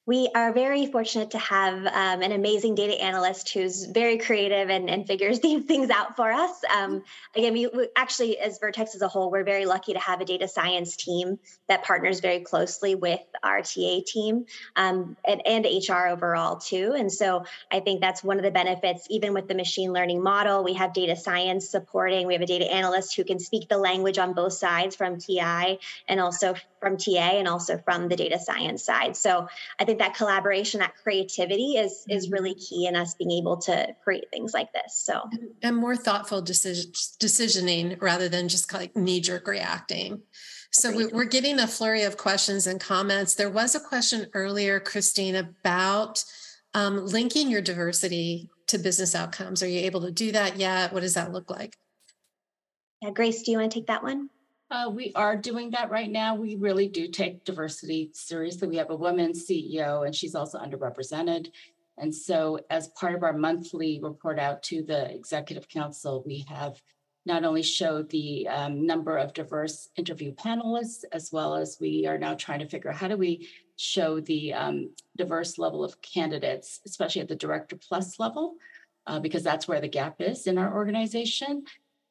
We 0.09 0.27
are 0.33 0.51
very 0.51 0.87
fortunate 0.87 1.29
to 1.31 1.37
have 1.37 1.85
um, 1.85 2.23
an 2.23 2.31
amazing 2.31 2.73
data 2.73 2.99
analyst 2.99 3.53
who's 3.53 3.85
very 3.85 4.17
creative 4.17 4.67
and, 4.71 4.89
and 4.89 5.05
figures 5.05 5.39
these 5.47 5.65
things 5.65 5.91
out 5.91 6.15
for 6.15 6.31
us. 6.31 6.61
Um, 6.75 7.03
again, 7.35 7.53
we, 7.53 7.67
we, 7.67 7.89
actually, 7.95 8.39
as 8.39 8.57
Vertex 8.57 8.95
as 8.95 9.03
a 9.03 9.07
whole, 9.07 9.29
we're 9.29 9.43
very 9.43 9.67
lucky 9.67 9.93
to 9.93 9.99
have 9.99 10.19
a 10.19 10.25
data 10.25 10.47
science 10.47 10.95
team 10.95 11.37
that 11.67 11.83
partners 11.83 12.21
very 12.21 12.39
closely 12.39 12.95
with 12.95 13.19
our 13.43 13.61
TA 13.61 13.99
team 14.03 14.45
um, 14.75 15.15
and, 15.27 15.45
and 15.45 15.65
HR 15.65 16.07
overall, 16.07 16.55
too. 16.55 16.95
And 16.97 17.11
so 17.11 17.45
I 17.71 17.79
think 17.79 18.01
that's 18.01 18.23
one 18.23 18.37
of 18.37 18.43
the 18.43 18.49
benefits, 18.49 19.05
even 19.11 19.35
with 19.35 19.47
the 19.47 19.53
machine 19.53 19.93
learning 19.93 20.23
model, 20.23 20.63
we 20.63 20.73
have 20.73 20.91
data 20.91 21.15
science 21.15 21.69
supporting, 21.69 22.25
we 22.25 22.33
have 22.33 22.41
a 22.41 22.47
data 22.47 22.65
analyst 22.65 23.15
who 23.15 23.23
can 23.23 23.37
speak 23.37 23.69
the 23.69 23.77
language 23.77 24.17
on 24.17 24.33
both 24.33 24.53
sides 24.53 24.95
from 24.95 25.19
TI 25.19 25.77
and 26.07 26.19
also 26.19 26.55
from 26.79 26.97
TA 26.97 27.37
and 27.37 27.47
also 27.47 27.77
from 27.77 28.07
the 28.07 28.15
data 28.15 28.39
science 28.39 28.83
side. 28.83 29.15
So 29.15 29.47
I 29.77 29.85
think 29.85 29.98
that 29.99 30.15
collaboration, 30.15 30.79
that 30.79 30.95
creativity 30.95 31.77
is 31.77 32.03
is 32.09 32.25
mm-hmm. 32.25 32.33
really 32.33 32.55
key 32.55 32.87
in 32.87 32.95
us 32.95 33.13
being 33.13 33.31
able 33.31 33.57
to 33.57 33.95
create 34.03 34.25
things 34.31 34.53
like 34.53 34.73
this. 34.73 35.01
So 35.03 35.21
and 35.61 35.75
more 35.75 35.95
thoughtful 35.95 36.41
decision, 36.41 36.91
decisioning 36.91 38.01
rather 38.01 38.27
than 38.27 38.49
just 38.49 38.73
like 38.73 38.95
knee 38.95 39.21
jerk 39.21 39.47
reacting. 39.47 40.21
So 40.71 41.09
we're 41.11 41.25
getting 41.25 41.59
a 41.59 41.67
flurry 41.67 42.03
of 42.03 42.17
questions 42.17 42.67
and 42.67 42.79
comments. 42.79 43.33
There 43.35 43.49
was 43.49 43.73
a 43.73 43.79
question 43.79 44.27
earlier, 44.33 44.79
Kristine, 44.79 45.35
about 45.35 46.23
um, 46.75 47.07
linking 47.07 47.49
your 47.49 47.61
diversity 47.61 48.49
to 48.67 48.77
business 48.77 49.15
outcomes. 49.15 49.63
Are 49.63 49.67
you 49.67 49.79
able 49.79 50.01
to 50.01 50.11
do 50.11 50.31
that 50.31 50.57
yet? 50.57 50.93
What 50.93 51.01
does 51.01 51.15
that 51.15 51.31
look 51.31 51.49
like? 51.49 51.75
Yeah, 53.01 53.09
Grace, 53.11 53.41
do 53.41 53.51
you 53.51 53.57
want 53.57 53.71
to 53.71 53.79
take 53.79 53.87
that 53.87 54.03
one? 54.03 54.29
Uh, 54.71 54.89
we 54.93 55.11
are 55.15 55.35
doing 55.35 55.71
that 55.71 55.89
right 55.89 56.11
now. 56.11 56.35
We 56.35 56.55
really 56.55 56.87
do 56.87 57.07
take 57.07 57.43
diversity 57.43 58.11
seriously. 58.13 58.67
We 58.67 58.75
have 58.75 58.91
a 58.91 58.95
woman 58.95 59.33
CEO, 59.33 60.05
and 60.05 60.15
she's 60.15 60.35
also 60.35 60.59
underrepresented. 60.59 61.51
And 61.97 62.13
so, 62.13 62.59
as 62.69 62.89
part 62.89 63.15
of 63.15 63.23
our 63.23 63.33
monthly 63.33 63.99
report 64.01 64.39
out 64.39 64.61
to 64.63 64.83
the 64.83 65.11
executive 65.13 65.67
council, 65.67 66.23
we 66.25 66.45
have 66.47 66.79
not 67.25 67.43
only 67.43 67.63
showed 67.63 68.09
the 68.09 68.47
um, 68.47 68.85
number 68.85 69.17
of 69.17 69.33
diverse 69.33 69.89
interview 69.97 70.33
panelists, 70.33 71.03
as 71.11 71.31
well 71.31 71.55
as 71.55 71.77
we 71.81 72.05
are 72.05 72.17
now 72.17 72.35
trying 72.35 72.59
to 72.59 72.67
figure 72.67 72.91
out 72.91 72.97
how 72.97 73.07
do 73.07 73.17
we 73.17 73.49
show 73.75 74.19
the 74.19 74.53
um, 74.53 74.91
diverse 75.17 75.57
level 75.57 75.83
of 75.83 75.99
candidates, 76.01 76.79
especially 76.85 77.21
at 77.21 77.27
the 77.27 77.35
director 77.35 77.75
plus 77.75 78.19
level, 78.19 78.55
uh, 79.07 79.19
because 79.19 79.43
that's 79.43 79.67
where 79.67 79.81
the 79.81 79.87
gap 79.87 80.21
is 80.21 80.47
in 80.47 80.57
our 80.57 80.73
organization. 80.73 81.63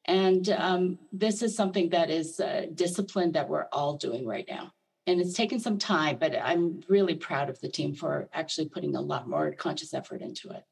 And 0.09 0.49
um, 0.49 0.97
this 1.13 1.43
is 1.43 1.55
something 1.55 1.89
that 1.89 2.09
is 2.09 2.39
uh, 2.39 2.65
discipline 2.73 3.31
that 3.33 3.47
we're 3.47 3.67
all 3.71 3.95
doing 3.95 4.25
right 4.25 4.45
now. 4.49 4.73
And 5.05 5.21
it's 5.21 5.35
taken 5.35 5.59
some 5.59 5.77
time, 5.77 6.17
but 6.19 6.35
I'm 6.35 6.81
really 6.89 7.13
proud 7.13 7.47
of 7.47 7.61
the 7.61 7.69
team 7.69 7.93
for 7.93 8.27
actually 8.33 8.69
putting 8.69 8.95
a 8.95 9.01
lot 9.01 9.29
more 9.29 9.51
conscious 9.51 9.93
effort 9.93 10.23
into 10.23 10.49
it. 10.49 10.63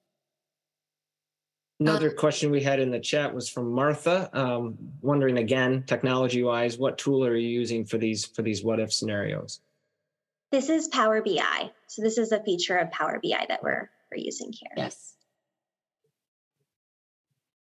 Another 1.80 2.10
question 2.10 2.50
we 2.50 2.64
had 2.64 2.80
in 2.80 2.90
the 2.90 3.00
chat 3.00 3.32
was 3.32 3.48
from 3.48 3.72
Martha, 3.72 4.28
um, 4.34 4.76
wondering 5.02 5.38
again, 5.38 5.84
technology-wise, 5.86 6.80
what 6.80 6.98
tool 6.98 7.24
are 7.24 7.36
you 7.36 7.48
using 7.48 7.86
for 7.86 8.00
these 8.00 8.26
for 8.26 8.42
these 8.42 8.64
what 8.64 8.80
if 8.80 8.92
scenarios? 8.92 9.60
This 10.52 10.70
is 10.70 10.88
Power 10.88 11.22
BI. 11.22 11.70
So 11.86 12.02
this 12.02 12.18
is 12.18 12.32
a 12.32 12.42
feature 12.42 12.78
of 12.78 12.90
Power 12.90 13.20
BI 13.24 13.46
that 13.48 13.62
we're 13.62 13.92
we're 14.12 14.18
using 14.18 14.52
here. 14.52 14.72
Yes 14.76 15.17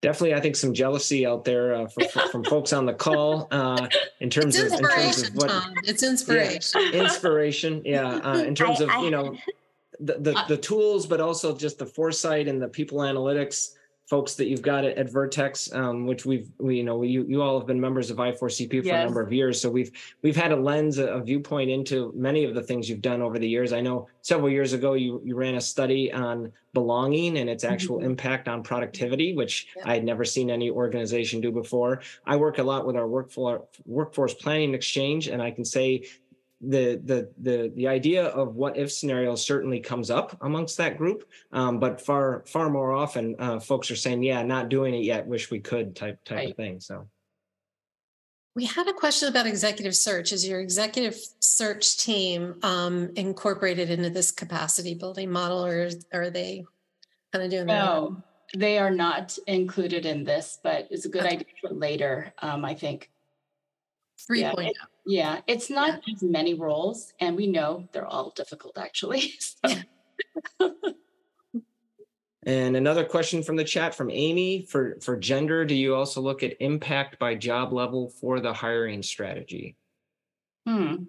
definitely 0.02 0.34
i 0.34 0.40
think 0.40 0.56
some 0.56 0.72
jealousy 0.72 1.26
out 1.26 1.44
there 1.44 1.74
uh, 1.74 1.86
for, 1.86 2.04
for, 2.08 2.20
from 2.28 2.44
folks 2.44 2.72
on 2.72 2.86
the 2.86 2.92
call 2.92 3.48
uh, 3.50 3.86
in 4.20 4.30
terms 4.30 4.58
of 4.58 4.72
in 4.72 4.78
terms 4.82 5.22
of 5.28 5.34
what 5.34 5.50
Tom. 5.50 5.74
it's 5.84 6.02
inspiration 6.02 6.80
yeah, 6.92 7.02
inspiration. 7.02 7.82
yeah 7.84 8.08
uh, 8.16 8.38
in 8.38 8.54
terms 8.54 8.80
I, 8.80 8.84
of 8.84 9.04
you 9.04 9.10
know 9.10 9.36
the, 10.00 10.14
the, 10.14 10.44
the 10.48 10.56
tools 10.56 11.06
but 11.06 11.20
also 11.20 11.56
just 11.56 11.78
the 11.78 11.86
foresight 11.86 12.48
and 12.48 12.60
the 12.60 12.68
people 12.68 12.98
analytics 12.98 13.74
folks 14.10 14.34
that 14.34 14.48
you've 14.48 14.60
got 14.60 14.84
at, 14.84 14.98
at 14.98 15.08
Vertex, 15.08 15.72
um, 15.72 16.04
which 16.04 16.26
we've 16.26 16.50
we 16.58 16.78
you 16.78 16.82
know 16.82 17.02
you 17.02 17.24
you 17.28 17.40
all 17.40 17.58
have 17.58 17.66
been 17.66 17.80
members 17.80 18.10
of 18.10 18.16
I4CP 18.16 18.68
for 18.68 18.86
yes. 18.86 19.02
a 19.02 19.04
number 19.04 19.22
of 19.22 19.32
years, 19.32 19.60
so 19.60 19.70
we've 19.70 19.92
we've 20.22 20.36
had 20.36 20.50
a 20.50 20.56
lens, 20.56 20.98
a, 20.98 21.20
viewpoint 21.20 21.70
into 21.70 22.12
many 22.16 22.44
of 22.44 22.54
the 22.54 22.62
things 22.62 22.90
you've 22.90 23.00
done 23.00 23.22
over 23.22 23.38
the 23.38 23.48
years. 23.48 23.72
I 23.72 23.80
know 23.80 24.08
several 24.22 24.50
years 24.50 24.72
ago 24.72 24.94
you 24.94 25.22
you 25.24 25.36
ran 25.36 25.54
a 25.54 25.60
study 25.60 26.12
on 26.12 26.52
belonging 26.72 27.38
and 27.38 27.48
its 27.48 27.64
actual 27.64 27.98
mm-hmm. 27.98 28.10
impact 28.10 28.48
on 28.48 28.62
productivity, 28.62 29.34
which 29.34 29.68
yeah. 29.76 29.82
I 29.86 29.94
had 29.94 30.04
never 30.04 30.24
seen 30.24 30.50
any 30.50 30.70
organization 30.70 31.40
do 31.40 31.52
before. 31.52 32.02
I 32.26 32.36
work 32.36 32.58
a 32.58 32.62
lot 32.62 32.86
with 32.86 32.96
our 32.96 33.06
workforce 33.06 33.62
workforce 33.86 34.34
planning 34.34 34.74
exchange, 34.74 35.28
and 35.28 35.40
I 35.40 35.52
can 35.52 35.64
say 35.64 36.04
the 36.60 37.00
the 37.04 37.30
the 37.38 37.72
the 37.74 37.88
idea 37.88 38.26
of 38.26 38.54
what 38.54 38.76
if 38.76 38.92
scenarios 38.92 39.44
certainly 39.44 39.80
comes 39.80 40.10
up 40.10 40.36
amongst 40.42 40.76
that 40.76 40.98
group 40.98 41.28
um, 41.52 41.78
but 41.78 42.00
far 42.00 42.44
far 42.46 42.68
more 42.68 42.92
often 42.92 43.34
uh, 43.38 43.58
folks 43.58 43.90
are 43.90 43.96
saying 43.96 44.22
yeah 44.22 44.42
not 44.42 44.68
doing 44.68 44.94
it 44.94 45.02
yet 45.02 45.26
wish 45.26 45.50
we 45.50 45.58
could 45.58 45.96
type 45.96 46.22
type 46.24 46.36
right. 46.36 46.50
of 46.50 46.56
thing 46.56 46.78
so 46.78 47.06
we 48.54 48.66
had 48.66 48.88
a 48.88 48.92
question 48.92 49.28
about 49.28 49.46
executive 49.46 49.94
search 49.94 50.32
is 50.32 50.46
your 50.46 50.60
executive 50.60 51.16
search 51.38 51.96
team 51.96 52.56
um, 52.62 53.10
incorporated 53.16 53.88
into 53.88 54.10
this 54.10 54.30
capacity 54.30 54.92
building 54.92 55.30
model 55.30 55.64
or, 55.64 55.88
or 56.12 56.22
are 56.22 56.30
they 56.30 56.64
kind 57.32 57.44
of 57.44 57.50
doing 57.50 57.66
no 57.66 58.16
that? 58.52 58.58
they 58.58 58.78
are 58.78 58.90
not 58.90 59.38
included 59.46 60.04
in 60.04 60.24
this 60.24 60.58
but 60.62 60.86
it's 60.90 61.06
a 61.06 61.08
good 61.08 61.22
okay. 61.22 61.36
idea 61.36 61.46
for 61.62 61.70
later 61.70 62.34
um, 62.42 62.66
i 62.66 62.74
think 62.74 63.10
3.0 64.30 64.38
yeah, 64.38 64.52
it, 64.58 64.76
yeah, 65.06 65.40
it's 65.46 65.70
not 65.70 66.00
yeah. 66.06 66.14
as 66.14 66.22
many 66.22 66.54
roles, 66.54 67.12
and 67.20 67.36
we 67.36 67.46
know 67.46 67.88
they're 67.92 68.06
all 68.06 68.30
difficult 68.30 68.78
actually. 68.78 69.34
So. 70.60 70.74
and 72.44 72.76
another 72.76 73.04
question 73.04 73.42
from 73.42 73.56
the 73.56 73.64
chat 73.64 73.94
from 73.94 74.10
Amy 74.10 74.66
for 74.66 74.98
for 75.00 75.16
gender. 75.16 75.64
Do 75.64 75.74
you 75.74 75.94
also 75.94 76.20
look 76.20 76.42
at 76.42 76.60
impact 76.60 77.18
by 77.18 77.34
job 77.34 77.72
level 77.72 78.10
for 78.10 78.40
the 78.40 78.52
hiring 78.52 79.02
strategy? 79.02 79.76
Hmm. 80.66 81.04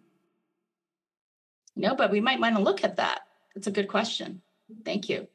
No, 1.75 1.95
but 1.95 2.11
we 2.11 2.21
might 2.21 2.39
want 2.39 2.55
to 2.55 2.61
look 2.61 2.83
at 2.83 2.97
that. 2.97 3.21
That's 3.53 3.67
a 3.67 3.71
good 3.71 3.87
question. 3.87 4.41
Thank 4.85 5.09
you. 5.09 5.27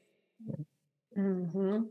Mm-hmm. 1.17 1.83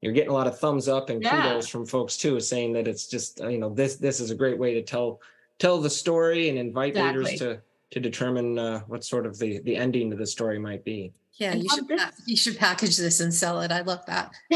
You're 0.00 0.12
getting 0.12 0.30
a 0.30 0.34
lot 0.34 0.46
of 0.46 0.58
thumbs 0.58 0.88
up 0.88 1.10
and 1.10 1.22
yeah. 1.22 1.42
kudos 1.42 1.68
from 1.68 1.84
folks 1.84 2.16
too, 2.16 2.40
saying 2.40 2.72
that 2.74 2.88
it's 2.88 3.06
just 3.06 3.40
you 3.40 3.58
know 3.58 3.68
this 3.68 3.96
this 3.96 4.20
is 4.20 4.30
a 4.30 4.34
great 4.34 4.58
way 4.58 4.74
to 4.74 4.82
tell 4.82 5.20
tell 5.60 5.80
the 5.80 5.90
story 5.90 6.48
and 6.48 6.58
invite 6.58 6.90
exactly. 6.90 7.22
leaders 7.22 7.38
to 7.38 7.62
to 7.90 8.00
determine 8.00 8.58
uh, 8.58 8.80
what 8.80 9.04
sort 9.04 9.26
of 9.26 9.38
the 9.38 9.60
the 9.60 9.76
ending 9.76 10.12
of 10.12 10.18
the 10.18 10.26
story 10.26 10.58
might 10.58 10.84
be. 10.84 11.12
Yeah, 11.34 11.54
you 11.54 11.68
should 11.68 11.90
you 12.26 12.36
should 12.36 12.58
package 12.58 12.96
this 12.96 13.20
and 13.20 13.32
sell 13.32 13.60
it. 13.60 13.70
I 13.70 13.82
love 13.82 14.04
that. 14.06 14.32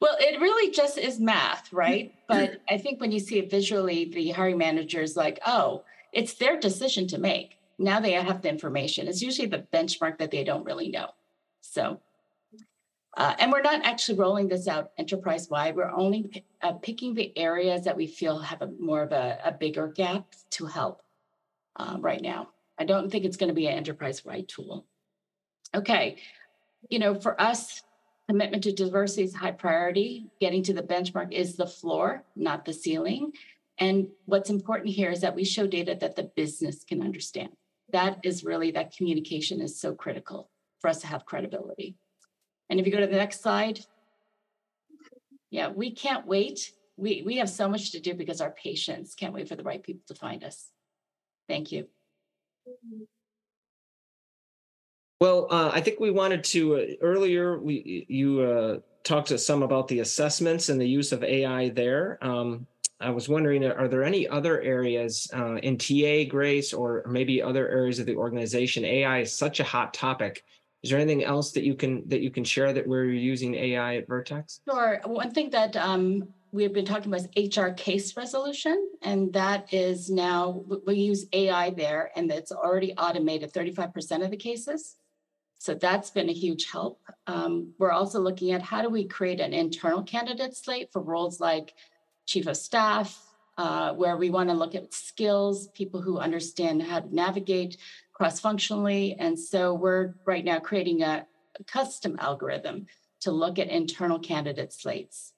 well, 0.00 0.16
it 0.20 0.40
really 0.40 0.70
just 0.70 0.98
is 0.98 1.18
math, 1.18 1.72
right? 1.72 2.12
But 2.28 2.60
I 2.68 2.78
think 2.78 3.00
when 3.00 3.12
you 3.12 3.20
see 3.20 3.38
it 3.38 3.50
visually, 3.50 4.06
the 4.06 4.30
hiring 4.30 4.58
manager 4.58 5.00
is 5.00 5.16
like, 5.16 5.38
oh, 5.46 5.84
it's 6.12 6.34
their 6.34 6.58
decision 6.58 7.06
to 7.08 7.18
make. 7.18 7.58
Now 7.78 8.00
they 8.00 8.12
have 8.12 8.42
the 8.42 8.48
information. 8.48 9.06
It's 9.06 9.22
usually 9.22 9.46
the 9.46 9.64
benchmark 9.72 10.18
that 10.18 10.32
they 10.32 10.42
don't 10.42 10.64
really 10.64 10.88
know. 10.88 11.10
So, 11.60 12.00
uh, 13.16 13.34
and 13.38 13.50
we're 13.50 13.62
not 13.62 13.84
actually 13.84 14.18
rolling 14.18 14.48
this 14.48 14.68
out 14.68 14.92
enterprise 14.98 15.48
wide. 15.48 15.74
We're 15.74 15.90
only 15.90 16.24
p- 16.24 16.44
uh, 16.62 16.72
picking 16.74 17.14
the 17.14 17.36
areas 17.36 17.84
that 17.84 17.96
we 17.96 18.06
feel 18.06 18.38
have 18.38 18.62
a 18.62 18.70
more 18.78 19.02
of 19.02 19.12
a, 19.12 19.38
a 19.44 19.52
bigger 19.52 19.88
gap 19.88 20.26
to 20.50 20.66
help 20.66 21.02
uh, 21.76 21.96
right 21.98 22.20
now. 22.20 22.50
I 22.78 22.84
don't 22.84 23.10
think 23.10 23.24
it's 23.24 23.38
going 23.38 23.48
to 23.48 23.54
be 23.54 23.66
an 23.66 23.74
enterprise 23.74 24.24
wide 24.24 24.48
tool. 24.48 24.86
Okay. 25.74 26.16
You 26.90 26.98
know, 26.98 27.14
for 27.14 27.40
us, 27.40 27.82
commitment 28.28 28.64
to 28.64 28.72
diversity 28.72 29.22
is 29.22 29.34
high 29.34 29.52
priority. 29.52 30.26
Getting 30.40 30.62
to 30.64 30.74
the 30.74 30.82
benchmark 30.82 31.32
is 31.32 31.56
the 31.56 31.66
floor, 31.66 32.22
not 32.34 32.64
the 32.64 32.72
ceiling. 32.72 33.32
And 33.78 34.08
what's 34.26 34.50
important 34.50 34.94
here 34.94 35.10
is 35.10 35.20
that 35.22 35.34
we 35.34 35.44
show 35.44 35.66
data 35.66 35.96
that 36.00 36.16
the 36.16 36.24
business 36.36 36.84
can 36.84 37.02
understand. 37.02 37.50
That 37.92 38.18
is 38.24 38.44
really, 38.44 38.72
that 38.72 38.96
communication 38.96 39.60
is 39.60 39.80
so 39.80 39.94
critical 39.94 40.50
for 40.80 40.88
us 40.88 41.00
to 41.00 41.06
have 41.06 41.24
credibility. 41.24 41.96
And 42.68 42.80
if 42.80 42.86
you 42.86 42.92
go 42.92 43.00
to 43.00 43.06
the 43.06 43.16
next 43.16 43.42
slide, 43.42 43.80
yeah, 45.50 45.68
we 45.68 45.90
can't 45.90 46.26
wait. 46.26 46.72
We, 46.96 47.22
we 47.24 47.36
have 47.36 47.50
so 47.50 47.68
much 47.68 47.92
to 47.92 48.00
do 48.00 48.14
because 48.14 48.40
our 48.40 48.50
patients 48.50 49.14
can't 49.14 49.34
wait 49.34 49.48
for 49.48 49.56
the 49.56 49.62
right 49.62 49.82
people 49.82 50.02
to 50.08 50.14
find 50.14 50.42
us. 50.42 50.70
Thank 51.48 51.72
you. 51.72 51.86
Well, 55.20 55.46
uh, 55.50 55.70
I 55.72 55.80
think 55.80 56.00
we 56.00 56.10
wanted 56.10 56.44
to 56.44 56.76
uh, 56.76 56.84
earlier. 57.00 57.58
We 57.58 58.04
you 58.08 58.40
uh, 58.40 58.78
talked 59.02 59.28
to 59.28 59.38
some 59.38 59.62
about 59.62 59.88
the 59.88 60.00
assessments 60.00 60.68
and 60.68 60.80
the 60.80 60.88
use 60.88 61.12
of 61.12 61.24
AI 61.24 61.70
there. 61.70 62.18
Um, 62.20 62.66
I 63.00 63.10
was 63.10 63.28
wondering, 63.28 63.64
are 63.64 63.88
there 63.88 64.04
any 64.04 64.26
other 64.26 64.60
areas 64.60 65.30
uh, 65.34 65.56
in 65.56 65.78
TA, 65.78 66.24
Grace, 66.28 66.72
or 66.72 67.04
maybe 67.06 67.42
other 67.42 67.68
areas 67.68 67.98
of 67.98 68.06
the 68.06 68.16
organization? 68.16 68.84
AI 68.84 69.20
is 69.20 69.34
such 69.34 69.60
a 69.60 69.64
hot 69.64 69.94
topic. 69.94 70.44
Is 70.86 70.90
there 70.90 71.00
anything 71.00 71.24
else 71.24 71.50
that 71.50 71.64
you 71.64 71.74
can 71.74 72.08
that 72.10 72.20
you 72.20 72.30
can 72.30 72.44
share 72.44 72.72
that 72.72 72.86
we're 72.86 73.10
using 73.10 73.56
AI 73.56 73.96
at 73.96 74.06
Vertex? 74.06 74.60
Sure. 74.70 75.00
One 75.04 75.32
thing 75.32 75.50
that 75.50 75.74
um, 75.74 76.28
we've 76.52 76.72
been 76.72 76.84
talking 76.84 77.12
about 77.12 77.26
is 77.34 77.56
HR 77.56 77.70
case 77.70 78.16
resolution, 78.16 78.90
and 79.02 79.32
that 79.32 79.74
is 79.74 80.10
now 80.10 80.62
we 80.86 80.94
use 80.94 81.26
AI 81.32 81.70
there, 81.70 82.12
and 82.14 82.30
it's 82.30 82.52
already 82.52 82.94
automated 82.94 83.52
35% 83.52 84.24
of 84.24 84.30
the 84.30 84.36
cases. 84.36 84.94
So 85.58 85.74
that's 85.74 86.10
been 86.10 86.28
a 86.28 86.32
huge 86.32 86.70
help. 86.70 87.00
Um, 87.26 87.72
we're 87.80 87.90
also 87.90 88.20
looking 88.20 88.52
at 88.52 88.62
how 88.62 88.80
do 88.80 88.88
we 88.88 89.08
create 89.08 89.40
an 89.40 89.52
internal 89.52 90.04
candidate 90.04 90.56
slate 90.56 90.92
for 90.92 91.02
roles 91.02 91.40
like 91.40 91.74
chief 92.26 92.46
of 92.46 92.56
staff, 92.56 93.20
uh, 93.58 93.92
where 93.94 94.16
we 94.16 94.30
want 94.30 94.50
to 94.50 94.54
look 94.54 94.76
at 94.76 94.94
skills, 94.94 95.66
people 95.68 96.00
who 96.00 96.20
understand 96.20 96.80
how 96.80 97.00
to 97.00 97.12
navigate 97.12 97.78
cross 98.16 98.40
functionally. 98.40 99.14
And 99.18 99.38
so 99.38 99.74
we're 99.74 100.14
right 100.24 100.44
now 100.44 100.58
creating 100.58 101.02
a, 101.02 101.26
a 101.60 101.64
custom 101.64 102.16
algorithm 102.18 102.86
to 103.20 103.30
look 103.30 103.58
at 103.58 103.68
internal 103.68 104.18
candidate 104.18 104.72
slates. 104.72 105.32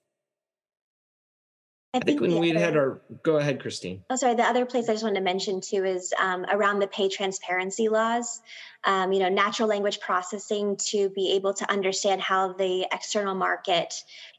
I, 1.95 2.01
think, 2.01 2.21
when 2.21 2.39
we 2.39 2.51
had 2.51 2.77
our 2.77 3.01
go 3.23 3.39
ahead, 3.39 3.61
Kristine. 3.61 4.03
Oh, 4.11 4.17
sorry. 4.17 4.35
The 4.35 4.45
other 4.45 4.67
place 4.67 4.89
I 4.89 4.93
just 4.93 5.03
wanted 5.03 5.17
to 5.17 5.25
mention 5.25 5.63
too 5.63 5.85
is 5.85 6.13
um, 6.21 6.45
around 6.49 6.81
the 6.81 6.87
pay 6.87 7.09
transparency 7.09 7.89
laws. 7.89 8.43
Um, 8.85 9.13
you 9.13 9.21
know, 9.21 9.31
natural 9.31 9.69
language 9.69 9.99
processing 9.99 10.77
to 10.91 11.09
be 11.09 11.33
able 11.33 11.55
to 11.55 11.71
understand 11.71 12.21
how 12.21 12.53
the 12.53 12.87
external 12.93 13.35
market 13.35 13.95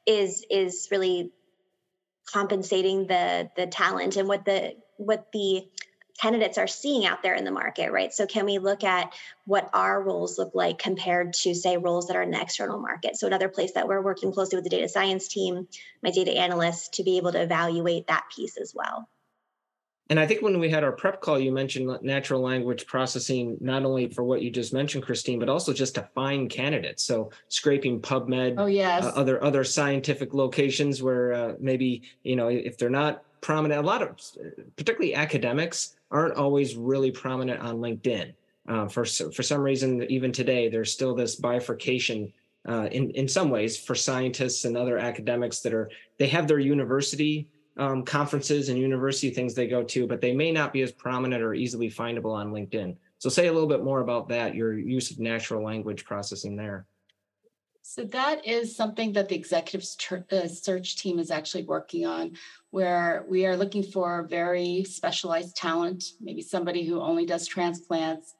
is 0.06 0.46
is 0.50 0.88
really 0.92 1.32
compensating 2.32 3.08
the 3.08 3.50
the 3.58 3.66
talent 3.66 4.16
and 4.16 4.28
what 4.28 4.46
the 4.46 4.76
what 4.98 5.32
the 5.34 5.68
candidates 6.20 6.57
are 6.57 6.67
seeing 6.67 7.05
out 7.05 7.24
there 7.24 7.36
in 7.36 7.45
the 7.45 7.51
market, 7.51 7.91
right? 7.91 8.13
So, 8.13 8.26
can 8.26 8.45
we 8.45 8.59
look 8.59 8.84
at 8.84 9.13
what 9.45 9.70
our 9.74 10.01
roles 10.01 10.38
look 10.38 10.51
like 10.53 10.78
compared 10.78 11.34
to, 11.34 11.53
say, 11.53 11.78
roles 11.78 12.07
that 12.07 12.15
are 12.15 12.22
in 12.22 12.32
the 12.32 12.41
external 12.41 12.80
market? 12.80 13.17
So, 13.17 13.28
another 13.28 13.49
place 13.49 13.74
that 13.74 13.88
we're 13.88 14.01
working 14.01 14.32
closely 14.32 14.57
with 14.57 14.63
the 14.63 14.70
data 14.70 14.89
science 14.89 15.28
team, 15.28 15.67
my 16.03 16.11
data 16.11 16.32
analysts, 16.32 16.89
to 16.89 17.03
be 17.03 17.17
able 17.17 17.32
to 17.32 17.41
evaluate 17.41 18.07
that 18.07 18.26
piece 18.36 18.57
as 18.57 18.74
well. 18.76 19.07
And 20.11 20.20
I 20.20 20.26
think 20.26 20.41
when 20.41 20.59
we 20.59 20.72
had 20.72 20.84
our 20.84 20.91
prep 20.91 21.22
call, 21.22 21.39
you 21.39 21.51
mentioned 21.51 21.99
natural 22.01 22.41
language 22.41 22.88
processing, 22.88 23.57
not 23.61 23.86
only 23.86 24.09
for 24.09 24.24
what 24.24 24.41
you 24.41 24.49
just 24.49 24.74
mentioned, 24.74 25.03
Kristine, 25.03 25.39
but 25.39 25.49
also 25.49 25.72
just 25.72 25.93
to 25.95 26.09
find 26.15 26.49
candidates. 26.49 27.03
So 27.03 27.30
scraping 27.47 28.01
PubMed, 28.01 28.55
oh 28.57 28.65
yes, 28.65 29.05
uh, 29.05 29.09
other 29.09 29.43
other 29.43 29.63
scientific 29.63 30.34
locations 30.34 31.03
where 31.03 31.34
uh, 31.34 31.53
maybe 31.59 32.01
you 32.24 32.36
know 32.36 32.47
if 32.47 32.76
they're 32.80 32.89
not 32.89 33.24
prominent, 33.41 33.80
a 33.80 33.86
lot 33.86 34.01
of 34.01 34.20
particularly 34.76 35.13
academics 35.13 35.95
aren't 36.12 36.36
always 36.36 36.76
really 36.76 37.12
prominent 37.12 37.62
on 37.62 37.78
LinkedIn. 37.78 38.34
Uh, 38.68 38.88
for 38.88 39.05
for 39.05 39.43
some 39.43 39.62
reason, 39.62 40.03
even 40.12 40.32
today, 40.32 40.70
there's 40.70 40.91
still 40.91 41.16
this 41.16 41.36
bifurcation 41.36 42.32
uh, 42.68 42.88
in 42.91 43.12
in 43.12 43.28
some 43.28 43.49
ways 43.49 43.78
for 43.78 43.95
scientists 43.95 44.66
and 44.66 44.78
other 44.78 44.97
academics 44.97 45.62
that 45.62 45.74
are 45.74 45.89
they 46.18 46.28
have 46.28 46.47
their 46.47 46.60
university 46.60 47.47
um, 47.80 48.03
conferences 48.03 48.70
and 48.70 48.78
university 48.78 49.32
things 49.32 49.55
they 49.55 49.68
go 49.68 49.82
to, 49.84 50.05
but 50.05 50.22
they 50.22 50.34
may 50.34 50.51
not 50.51 50.74
be 50.74 50.82
as 50.82 50.91
prominent 50.91 51.41
or 51.41 51.53
easily 51.53 51.89
findable 51.89 52.34
on 52.34 52.51
LinkedIn. 52.51 52.95
So, 53.18 53.30
say 53.30 53.47
a 53.47 53.53
little 53.53 53.70
bit 53.70 53.84
more 53.84 54.01
about 54.01 54.28
that, 54.30 54.53
your 54.53 54.78
use 54.78 55.12
of 55.12 55.20
natural 55.20 55.64
language 55.64 56.05
processing 56.05 56.55
there. 56.55 56.86
So, 57.82 58.03
that 58.03 58.45
is 58.45 58.76
something 58.76 59.14
that 59.14 59.30
the 59.30 59.36
executive 59.36 59.88
uh, 60.32 60.47
search 60.47 60.97
team 60.97 61.20
is 61.20 61.32
actually 61.32 61.64
working 61.64 62.05
on 62.05 62.34
where 62.72 63.26
we 63.28 63.45
are 63.45 63.57
looking 63.57 63.84
for 63.84 64.28
very 64.30 64.84
specialized 64.84 65.55
talent, 65.55 66.03
maybe 66.22 66.41
somebody 66.41 66.86
who 66.86 67.01
only 67.01 67.26
does 67.26 67.47
transplants. 67.47 68.36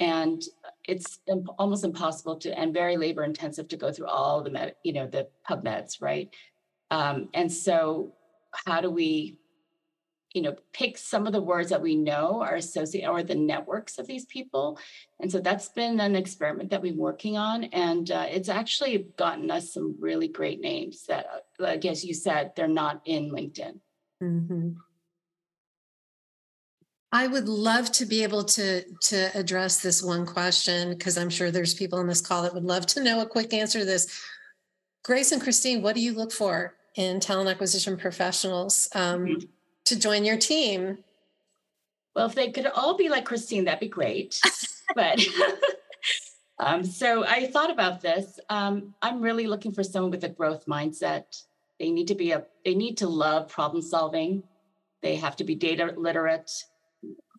And 0.00 0.42
it's 0.86 1.18
almost 1.58 1.84
impossible 1.84 2.36
to, 2.36 2.56
and 2.58 2.72
very 2.72 2.96
labor 2.96 3.24
intensive 3.24 3.68
to 3.68 3.76
go 3.76 3.92
through 3.92 4.06
all 4.06 4.42
the 4.42 4.50
med, 4.50 4.74
you 4.84 4.92
know, 4.92 5.06
the 5.06 5.28
PubMeds, 5.48 6.00
right? 6.00 6.28
Um, 6.90 7.28
and 7.34 7.52
so, 7.52 8.14
how 8.66 8.80
do 8.80 8.90
we, 8.90 9.37
you 10.32 10.42
know, 10.42 10.56
pick 10.72 10.98
some 10.98 11.26
of 11.26 11.32
the 11.32 11.40
words 11.40 11.70
that 11.70 11.82
we 11.82 11.96
know 11.96 12.42
are 12.42 12.56
associated 12.56 13.08
or 13.08 13.22
the 13.22 13.34
networks 13.34 13.98
of 13.98 14.06
these 14.06 14.26
people? 14.26 14.78
And 15.20 15.30
so 15.30 15.40
that's 15.40 15.68
been 15.68 16.00
an 16.00 16.16
experiment 16.16 16.70
that 16.70 16.82
we're 16.82 16.94
working 16.94 17.36
on, 17.36 17.64
and 17.64 18.10
uh, 18.10 18.26
it's 18.28 18.48
actually 18.48 19.06
gotten 19.16 19.50
us 19.50 19.72
some 19.72 19.96
really 19.98 20.28
great 20.28 20.60
names 20.60 21.06
that, 21.06 21.26
like 21.58 21.84
as 21.84 22.04
you 22.04 22.14
said, 22.14 22.52
they're 22.54 22.68
not 22.68 23.02
in 23.04 23.30
LinkedIn. 23.30 23.80
Mm-hmm. 24.22 24.70
I 27.10 27.26
would 27.26 27.48
love 27.48 27.90
to 27.92 28.06
be 28.06 28.22
able 28.22 28.44
to 28.44 28.82
to 29.02 29.30
address 29.34 29.80
this 29.80 30.02
one 30.02 30.26
question 30.26 30.90
because 30.90 31.16
I'm 31.16 31.30
sure 31.30 31.50
there's 31.50 31.74
people 31.74 31.98
on 31.98 32.06
this 32.06 32.20
call 32.20 32.42
that 32.42 32.54
would 32.54 32.64
love 32.64 32.86
to 32.88 33.02
know 33.02 33.20
a 33.20 33.26
quick 33.26 33.54
answer 33.54 33.78
to 33.78 33.84
this. 33.84 34.22
Grace 35.04 35.32
and 35.32 35.40
Kristine, 35.40 35.80
what 35.80 35.94
do 35.94 36.02
you 36.02 36.12
look 36.12 36.32
for 36.32 36.74
in 36.96 37.18
talent 37.20 37.48
acquisition 37.48 37.96
professionals 37.96 38.88
um, 38.94 39.24
mm-hmm. 39.24 39.46
To 39.88 39.98
join 39.98 40.26
your 40.26 40.36
team? 40.36 40.98
Well, 42.14 42.26
if 42.26 42.34
they 42.34 42.50
could 42.50 42.66
all 42.66 42.94
be 42.94 43.08
like 43.08 43.24
Kristine, 43.24 43.64
that'd 43.64 43.80
be 43.80 43.88
great. 43.88 44.38
but 44.94 45.18
um, 46.58 46.84
so 46.84 47.24
I 47.24 47.46
thought 47.46 47.70
about 47.70 48.02
this. 48.02 48.38
Um, 48.50 48.94
I'm 49.00 49.22
really 49.22 49.46
looking 49.46 49.72
for 49.72 49.82
someone 49.82 50.10
with 50.10 50.24
a 50.24 50.28
growth 50.28 50.66
mindset. 50.66 51.42
They 51.80 51.90
need 51.90 52.06
to 52.08 52.14
be 52.14 52.32
a. 52.32 52.44
They 52.66 52.74
need 52.74 52.98
to 52.98 53.08
love 53.08 53.48
problem 53.48 53.80
solving. 53.80 54.42
They 55.00 55.16
have 55.16 55.36
to 55.36 55.44
be 55.44 55.54
data 55.54 55.94
literate 55.96 56.50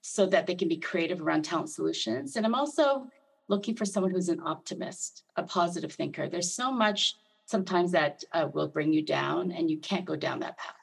so 0.01 0.25
that 0.25 0.47
they 0.47 0.55
can 0.55 0.69
be 0.69 0.77
creative 0.77 1.21
around 1.21 1.43
talent 1.43 1.69
solutions. 1.69 2.35
And 2.35 2.47
I'm 2.47 2.55
also 2.55 3.05
looking 3.47 3.75
for 3.75 3.85
someone 3.85 4.11
who's 4.11 4.29
an 4.29 4.41
optimist, 4.43 5.21
a 5.35 5.43
positive 5.43 5.93
thinker. 5.93 6.27
There's 6.27 6.51
so 6.51 6.71
much 6.71 7.13
sometimes 7.45 7.91
that 7.91 8.23
uh, 8.33 8.47
will 8.51 8.69
bring 8.69 8.91
you 8.91 9.03
down, 9.03 9.51
and 9.51 9.69
you 9.69 9.77
can't 9.77 10.05
go 10.05 10.15
down 10.15 10.39
that 10.39 10.57
path. 10.57 10.78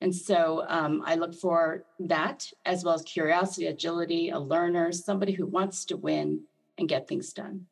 And 0.00 0.14
so 0.14 0.64
um, 0.68 1.02
I 1.04 1.16
look 1.16 1.34
for 1.34 1.84
that 2.00 2.50
as 2.64 2.84
well 2.84 2.94
as 2.94 3.02
curiosity, 3.02 3.66
agility, 3.66 4.30
a 4.30 4.38
learner, 4.38 4.92
somebody 4.92 5.32
who 5.32 5.46
wants 5.46 5.84
to 5.86 5.96
win 5.96 6.42
and 6.78 6.88
get 6.88 7.06
things 7.06 7.32
done. 7.32 7.66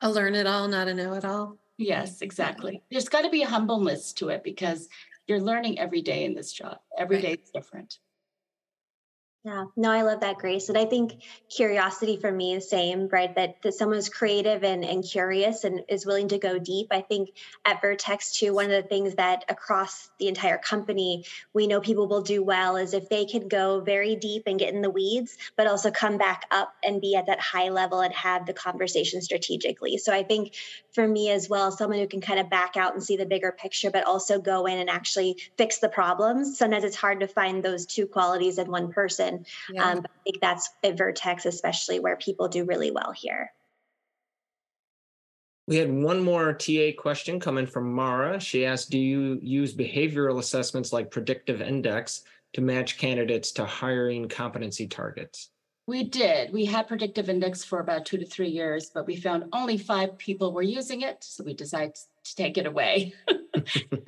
A 0.00 0.10
learn 0.10 0.34
it 0.34 0.46
all, 0.46 0.66
not 0.66 0.88
a 0.88 0.94
know 0.94 1.14
it 1.14 1.24
all. 1.24 1.58
Yes, 1.78 2.20
exactly. 2.20 2.82
There's 2.90 3.08
got 3.08 3.22
to 3.22 3.30
be 3.30 3.42
a 3.42 3.48
humbleness 3.48 4.12
to 4.14 4.30
it 4.30 4.42
because 4.42 4.88
you're 5.26 5.40
learning 5.40 5.78
every 5.78 6.02
day 6.02 6.24
in 6.24 6.34
this 6.34 6.52
job. 6.52 6.78
Every 6.98 7.16
right. 7.16 7.22
day 7.22 7.32
is 7.34 7.50
different. 7.50 7.98
Yeah, 9.44 9.64
no, 9.74 9.90
I 9.90 10.02
love 10.02 10.20
that, 10.20 10.36
Grace. 10.38 10.68
And 10.68 10.78
I 10.78 10.84
think 10.84 11.14
curiosity 11.50 12.16
for 12.16 12.30
me 12.30 12.54
is 12.54 12.70
same, 12.70 13.08
right? 13.08 13.34
That, 13.34 13.60
that 13.62 13.74
someone's 13.74 14.08
creative 14.08 14.62
and, 14.62 14.84
and 14.84 15.02
curious 15.02 15.64
and 15.64 15.80
is 15.88 16.06
willing 16.06 16.28
to 16.28 16.38
go 16.38 16.60
deep. 16.60 16.86
I 16.92 17.00
think 17.00 17.30
at 17.64 17.80
Vertex 17.80 18.38
too, 18.38 18.54
one 18.54 18.66
of 18.66 18.70
the 18.70 18.88
things 18.88 19.16
that 19.16 19.44
across 19.48 20.10
the 20.20 20.28
entire 20.28 20.58
company, 20.58 21.24
we 21.52 21.66
know 21.66 21.80
people 21.80 22.06
will 22.06 22.22
do 22.22 22.40
well 22.44 22.76
is 22.76 22.94
if 22.94 23.08
they 23.08 23.24
can 23.24 23.48
go 23.48 23.80
very 23.80 24.14
deep 24.14 24.44
and 24.46 24.60
get 24.60 24.74
in 24.74 24.80
the 24.80 24.90
weeds, 24.90 25.36
but 25.56 25.66
also 25.66 25.90
come 25.90 26.18
back 26.18 26.44
up 26.52 26.72
and 26.84 27.00
be 27.00 27.16
at 27.16 27.26
that 27.26 27.40
high 27.40 27.70
level 27.70 27.98
and 27.98 28.14
have 28.14 28.46
the 28.46 28.52
conversation 28.54 29.22
strategically. 29.22 29.98
So 29.98 30.12
I 30.14 30.22
think 30.22 30.54
for 30.94 31.06
me 31.08 31.30
as 31.30 31.48
well, 31.48 31.72
someone 31.72 31.98
who 31.98 32.06
can 32.06 32.20
kind 32.20 32.38
of 32.38 32.48
back 32.48 32.76
out 32.76 32.94
and 32.94 33.02
see 33.02 33.16
the 33.16 33.26
bigger 33.26 33.50
picture, 33.50 33.90
but 33.90 34.04
also 34.06 34.40
go 34.40 34.66
in 34.66 34.78
and 34.78 34.88
actually 34.88 35.38
fix 35.58 35.78
the 35.80 35.88
problems. 35.88 36.58
Sometimes 36.58 36.84
it's 36.84 36.94
hard 36.94 37.18
to 37.20 37.26
find 37.26 37.60
those 37.60 37.86
two 37.86 38.06
qualities 38.06 38.58
in 38.58 38.70
one 38.70 38.92
person 38.92 39.31
yeah. 39.72 39.90
Um, 39.90 39.98
I 39.98 40.22
think 40.24 40.40
that's 40.40 40.70
at 40.82 40.96
Vertex, 40.96 41.46
especially 41.46 42.00
where 42.00 42.16
people 42.16 42.48
do 42.48 42.64
really 42.64 42.90
well 42.90 43.12
here. 43.12 43.50
We 45.68 45.76
had 45.76 45.92
one 45.92 46.20
more 46.20 46.52
TA 46.52 46.90
question 46.98 47.38
coming 47.38 47.66
from 47.66 47.92
Mara. 47.92 48.40
She 48.40 48.66
asked, 48.66 48.90
do 48.90 48.98
you 48.98 49.38
use 49.42 49.74
behavioral 49.74 50.38
assessments 50.38 50.92
like 50.92 51.10
predictive 51.10 51.62
index 51.62 52.24
to 52.54 52.60
match 52.60 52.98
candidates 52.98 53.52
to 53.52 53.64
hiring 53.64 54.28
competency 54.28 54.86
targets? 54.86 55.50
We 55.86 56.04
did. 56.04 56.52
We 56.52 56.64
had 56.64 56.88
predictive 56.88 57.28
index 57.28 57.64
for 57.64 57.80
about 57.80 58.06
two 58.06 58.18
to 58.18 58.26
three 58.26 58.48
years, 58.48 58.90
but 58.90 59.06
we 59.06 59.16
found 59.16 59.44
only 59.52 59.78
five 59.78 60.16
people 60.18 60.52
were 60.52 60.62
using 60.62 61.02
it. 61.02 61.24
So 61.24 61.44
we 61.44 61.54
decided 61.54 61.96
to 62.24 62.36
take 62.36 62.58
it 62.58 62.66
away. 62.66 63.14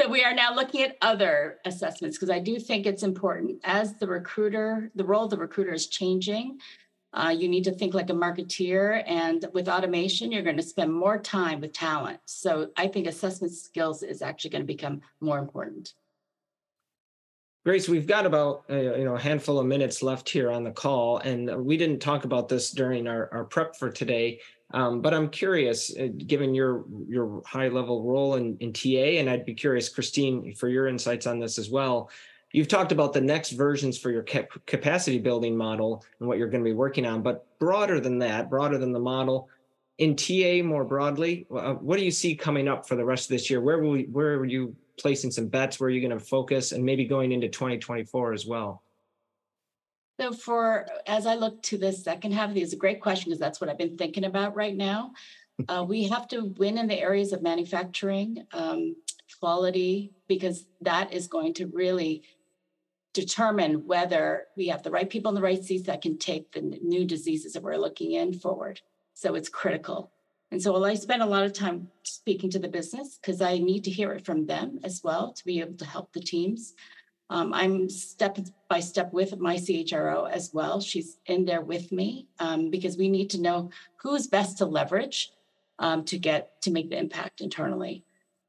so 0.01 0.09
we 0.09 0.25
are 0.25 0.35
now 0.35 0.55
looking 0.55 0.83
at 0.83 0.97
other 1.03 1.59
assessments 1.65 2.17
because 2.17 2.31
I 2.31 2.39
do 2.39 2.59
think 2.59 2.87
it's 2.87 3.03
important 3.03 3.61
as 3.65 3.95
the 3.97 4.07
recruiter, 4.07 4.91
the 4.95 5.05
role 5.05 5.25
of 5.25 5.31
the 5.31 5.37
recruiter 5.37 5.73
is 5.73 5.87
changing. 5.87 6.59
Uh, 7.13 7.31
you 7.31 7.49
need 7.49 7.63
to 7.65 7.73
think 7.73 7.95
like 7.95 8.11
a 8.11 8.15
marketeer, 8.15 9.05
and 9.07 9.47
with 9.53 9.69
automation, 9.69 10.33
you're 10.33 10.43
going 10.43 10.57
to 10.57 10.63
spend 10.63 10.93
more 10.93 11.17
time 11.17 11.61
with 11.61 11.73
talent. 11.73 12.19
So 12.25 12.71
I 12.77 12.89
think 12.89 13.07
assessment 13.07 13.53
skills 13.53 14.03
is 14.03 14.21
actually 14.21 14.51
going 14.51 14.63
to 14.63 14.67
become 14.67 15.01
more 15.21 15.39
important. 15.39 15.95
Grace, 17.65 17.89
we've 17.89 18.07
got 18.07 18.27
about 18.27 18.65
uh, 18.69 18.75
you 18.75 19.05
know 19.05 19.15
a 19.15 19.21
handful 19.21 19.61
of 19.61 19.67
minutes 19.67 20.03
left 20.03 20.29
here 20.29 20.51
on 20.51 20.65
the 20.65 20.73
call, 20.73 21.19
and 21.19 21.65
we 21.65 21.77
didn't 21.77 22.01
talk 22.01 22.25
about 22.25 22.49
this 22.49 22.73
during 22.73 23.07
our, 23.07 23.33
our 23.33 23.45
prep 23.45 23.77
for 23.77 23.91
today. 23.91 24.41
Um, 24.75 25.01
but 25.01 25.15
I'm 25.15 25.31
curious, 25.31 25.97
uh, 25.97 26.09
given 26.27 26.53
your 26.53 26.85
your 27.09 27.43
high 27.47 27.69
level 27.69 28.03
role 28.03 28.35
in, 28.35 28.57
in 28.59 28.73
TA, 28.73 29.21
and 29.21 29.31
I'd 29.31 29.47
be 29.47 29.55
curious, 29.55 29.89
Kristine, 29.89 30.53
for 30.59 30.69
your 30.69 30.89
insights 30.89 31.29
on 31.29 31.39
this 31.39 31.59
as 31.59 31.71
well. 31.71 32.11
You've 32.51 32.69
talked 32.69 32.91
about 32.91 33.13
the 33.13 33.21
next 33.21 33.53
versions 33.53 33.97
for 33.97 34.11
your 34.11 34.23
cap- 34.23 34.51
capacity 34.67 35.19
building 35.19 35.57
model 35.57 36.05
and 36.19 36.29
what 36.29 36.39
you're 36.39 36.49
going 36.49 36.63
to 36.63 36.69
be 36.69 36.75
working 36.75 37.07
on, 37.07 37.23
but 37.23 37.47
broader 37.59 38.01
than 38.01 38.19
that, 38.19 38.51
broader 38.51 38.79
than 38.79 38.93
the 38.93 39.01
model, 39.01 39.49
in 39.99 40.17
TA 40.17 40.63
more 40.65 40.85
broadly, 40.85 41.47
uh, 41.53 41.75
what 41.75 41.99
do 41.99 42.05
you 42.05 42.11
see 42.11 42.35
coming 42.35 42.69
up 42.69 42.87
for 42.87 42.97
the 42.97 43.05
rest 43.05 43.27
of 43.27 43.31
this 43.31 43.49
year? 43.49 43.61
Where 43.61 43.79
will 43.79 43.91
we, 43.91 44.03
where 44.05 44.35
are 44.35 44.45
you 44.45 44.75
placing 44.99 45.31
some 45.31 45.49
bets? 45.49 45.79
Where 45.79 45.89
are 45.89 45.91
you 45.91 46.01
going 46.01 46.19
to 46.19 46.25
focus, 46.25 46.73
and 46.73 46.85
maybe 46.85 47.05
going 47.05 47.33
into 47.33 47.49
2024 47.49 48.33
as 48.33 48.47
well? 48.47 48.84
So 50.21 50.33
for 50.33 50.87
as 51.07 51.27
I 51.27 51.35
look 51.35 51.63
to 51.65 51.79
the 51.79 51.93
second 51.93 52.33
half 52.33 52.49
of 52.49 52.55
these, 52.55 52.73
a 52.73 52.77
great 52.77 53.01
question 53.01 53.31
because 53.31 53.41
that's 53.41 53.61
what 53.61 53.69
I've 53.69 53.79
been 53.79 53.97
thinking 53.97 54.25
about 54.25 54.57
right 54.57 54.77
now. 54.77 55.13
Uh, 55.69 55.85
we 55.89 56.03
have 56.09 56.27
to 56.27 56.53
win 56.57 56.79
in 56.79 56.89
the 56.89 56.99
areas 56.99 57.33
of 57.33 57.41
manufacturing, 57.41 58.45
um, 58.53 58.97
quality, 59.39 60.11
because 60.27 60.67
that 60.81 61.13
is 61.13 61.29
going 61.29 61.55
to 61.55 61.69
really 61.69 62.25
determine 63.13 63.87
whether 63.87 64.47
we 64.57 64.67
have 64.67 64.83
the 64.83 64.91
right 64.91 65.09
people 65.09 65.29
in 65.29 65.37
the 65.37 65.41
right 65.41 65.65
seats 65.65 65.87
that 65.87 66.03
can 66.03 66.19
take 66.19 66.51
the 66.51 66.61
new 66.61 67.05
diseases 67.05 67.53
that 67.53 67.63
we're 67.63 67.77
looking 67.77 68.13
in 68.13 68.35
forward. 68.35 68.81
So 69.15 69.37
it's 69.37 69.49
critical. 69.49 70.11
And 70.51 70.61
so 70.61 70.73
well, 70.73 70.85
I 70.85 70.95
spend 70.95 71.23
a 71.23 71.27
lot 71.27 71.45
of 71.45 71.53
time 71.53 71.89
speaking 72.03 72.51
to 72.51 72.59
the 72.59 72.69
business 72.69 73.17
because 73.17 73.41
I 73.41 73.59
need 73.59 73.85
to 73.85 73.91
hear 73.91 74.13
it 74.13 74.25
from 74.25 74.47
them 74.47 74.81
as 74.85 75.03
well 75.03 75.33
to 75.33 75.45
be 75.45 75.61
able 75.61 75.77
to 75.79 75.87
help 75.87 76.13
the 76.13 76.21
teams. 76.21 76.75
Um, 77.31 77.55
I'm 77.55 77.89
step 77.89 78.39
by 78.69 78.81
step 78.81 79.13
with 79.13 79.39
my 79.39 79.57
CHRO 79.57 80.31
as 80.31 80.53
well. 80.53 80.81
She's 80.81 81.19
in 81.27 81.45
there 81.45 81.63
with 81.63 81.91
me 81.91 82.29
um, 82.39 82.71
because 82.71 82.97
we 82.97 83.09
need 83.09 83.31
to 83.31 83.41
know 83.41 83.71
who's 83.97 84.27
best 84.27 84.59
to 84.59 84.67
leverage 84.67 85.33
um, 85.79 86.05
to 86.05 86.19
get 86.19 86.61
to 86.63 86.71
make 86.71 86.91
the 86.91 86.99
impact 86.99 87.41
internally. 87.41 88.05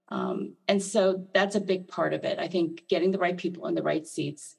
Um, 0.09 0.53
and 0.67 0.81
so 0.81 1.25
that's 1.33 1.55
a 1.55 1.61
big 1.61 1.87
part 1.87 2.13
of 2.13 2.23
it. 2.25 2.37
I 2.37 2.47
think 2.47 2.87
getting 2.87 3.11
the 3.11 3.17
right 3.17 3.37
people 3.37 3.67
in 3.67 3.75
the 3.75 3.83
right 3.83 4.05
seats. 4.05 4.55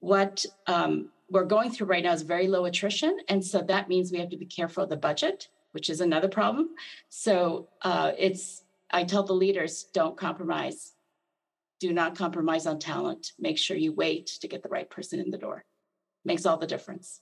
What 0.00 0.44
um, 0.66 1.10
we're 1.30 1.44
going 1.44 1.70
through 1.70 1.86
right 1.86 2.02
now 2.02 2.12
is 2.12 2.22
very 2.22 2.48
low 2.48 2.64
attrition, 2.64 3.18
and 3.28 3.44
so 3.44 3.62
that 3.62 3.88
means 3.88 4.10
we 4.10 4.18
have 4.18 4.30
to 4.30 4.36
be 4.36 4.46
careful 4.46 4.84
of 4.84 4.90
the 4.90 4.96
budget, 4.96 5.48
which 5.72 5.88
is 5.88 6.00
another 6.00 6.28
problem. 6.28 6.70
So 7.08 7.68
uh, 7.82 8.12
it's 8.18 8.64
I 8.90 9.04
tell 9.04 9.22
the 9.22 9.32
leaders 9.32 9.84
don't 9.92 10.16
compromise 10.16 10.94
do 11.80 11.92
not 11.92 12.16
compromise 12.16 12.66
on 12.66 12.78
talent. 12.78 13.32
Make 13.38 13.58
sure 13.58 13.76
you 13.76 13.92
wait 13.92 14.26
to 14.40 14.48
get 14.48 14.62
the 14.62 14.68
right 14.68 14.88
person 14.88 15.18
in 15.18 15.30
the 15.30 15.38
door. 15.38 15.64
Makes 16.24 16.46
all 16.46 16.58
the 16.58 16.66
difference. 16.66 17.20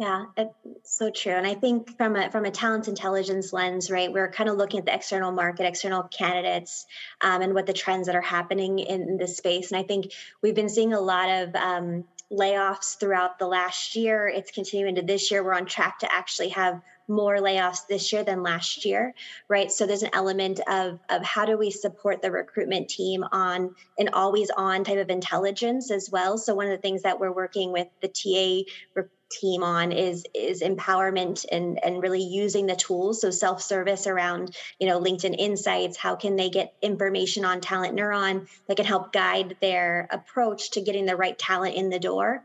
Yeah, 0.00 0.24
it's 0.34 0.96
so 0.96 1.10
true. 1.10 1.34
And 1.34 1.46
I 1.46 1.52
think 1.52 1.98
from 1.98 2.16
a 2.16 2.30
from 2.30 2.46
a 2.46 2.50
talent 2.50 2.88
intelligence 2.88 3.52
lens, 3.52 3.90
right, 3.90 4.10
we're 4.10 4.30
kind 4.30 4.48
of 4.48 4.56
looking 4.56 4.80
at 4.80 4.86
the 4.86 4.94
external 4.94 5.30
market, 5.30 5.66
external 5.66 6.04
candidates, 6.04 6.86
um, 7.20 7.42
and 7.42 7.52
what 7.52 7.66
the 7.66 7.74
trends 7.74 8.06
that 8.06 8.16
are 8.16 8.22
happening 8.22 8.78
in 8.78 9.18
this 9.18 9.36
space. 9.36 9.70
And 9.70 9.78
I 9.78 9.82
think 9.82 10.12
we've 10.42 10.54
been 10.54 10.70
seeing 10.70 10.94
a 10.94 11.00
lot 11.00 11.28
of 11.28 11.54
um, 11.54 12.04
layoffs 12.32 12.98
throughout 12.98 13.38
the 13.38 13.46
last 13.46 13.94
year. 13.94 14.26
It's 14.26 14.50
continuing 14.50 14.94
to 14.94 15.02
this 15.02 15.30
year. 15.30 15.44
We're 15.44 15.52
on 15.52 15.66
track 15.66 15.98
to 15.98 16.10
actually 16.10 16.48
have 16.48 16.80
more 17.10 17.38
layoffs 17.38 17.86
this 17.88 18.12
year 18.12 18.24
than 18.24 18.42
last 18.42 18.84
year, 18.84 19.14
right? 19.48 19.70
So 19.70 19.86
there's 19.86 20.02
an 20.02 20.10
element 20.14 20.60
of, 20.66 20.98
of 21.10 21.22
how 21.22 21.44
do 21.44 21.58
we 21.58 21.70
support 21.70 22.22
the 22.22 22.30
recruitment 22.30 22.88
team 22.88 23.24
on 23.32 23.74
an 23.98 24.10
always 24.12 24.50
on 24.56 24.84
type 24.84 24.98
of 24.98 25.10
intelligence 25.10 25.90
as 25.90 26.08
well. 26.10 26.38
So 26.38 26.54
one 26.54 26.66
of 26.66 26.72
the 26.72 26.78
things 26.78 27.02
that 27.02 27.20
we're 27.20 27.32
working 27.32 27.72
with 27.72 27.88
the 28.00 28.08
TA 28.08 29.02
team 29.30 29.62
on 29.62 29.92
is 29.92 30.24
is 30.34 30.60
empowerment 30.60 31.46
and 31.52 31.78
and 31.84 32.02
really 32.02 32.22
using 32.22 32.66
the 32.66 32.74
tools 32.74 33.20
so 33.20 33.30
self-service 33.30 34.08
around 34.08 34.56
you 34.80 34.88
know 34.88 35.00
linkedin 35.00 35.36
insights 35.38 35.96
how 35.96 36.16
can 36.16 36.34
they 36.34 36.50
get 36.50 36.74
information 36.82 37.44
on 37.44 37.60
TalentNeuron 37.60 38.48
that 38.66 38.76
can 38.76 38.86
help 38.86 39.12
guide 39.12 39.56
their 39.60 40.08
approach 40.10 40.72
to 40.72 40.80
getting 40.80 41.06
the 41.06 41.14
right 41.14 41.38
talent 41.38 41.76
in 41.76 41.90
the 41.90 42.00
door 42.00 42.44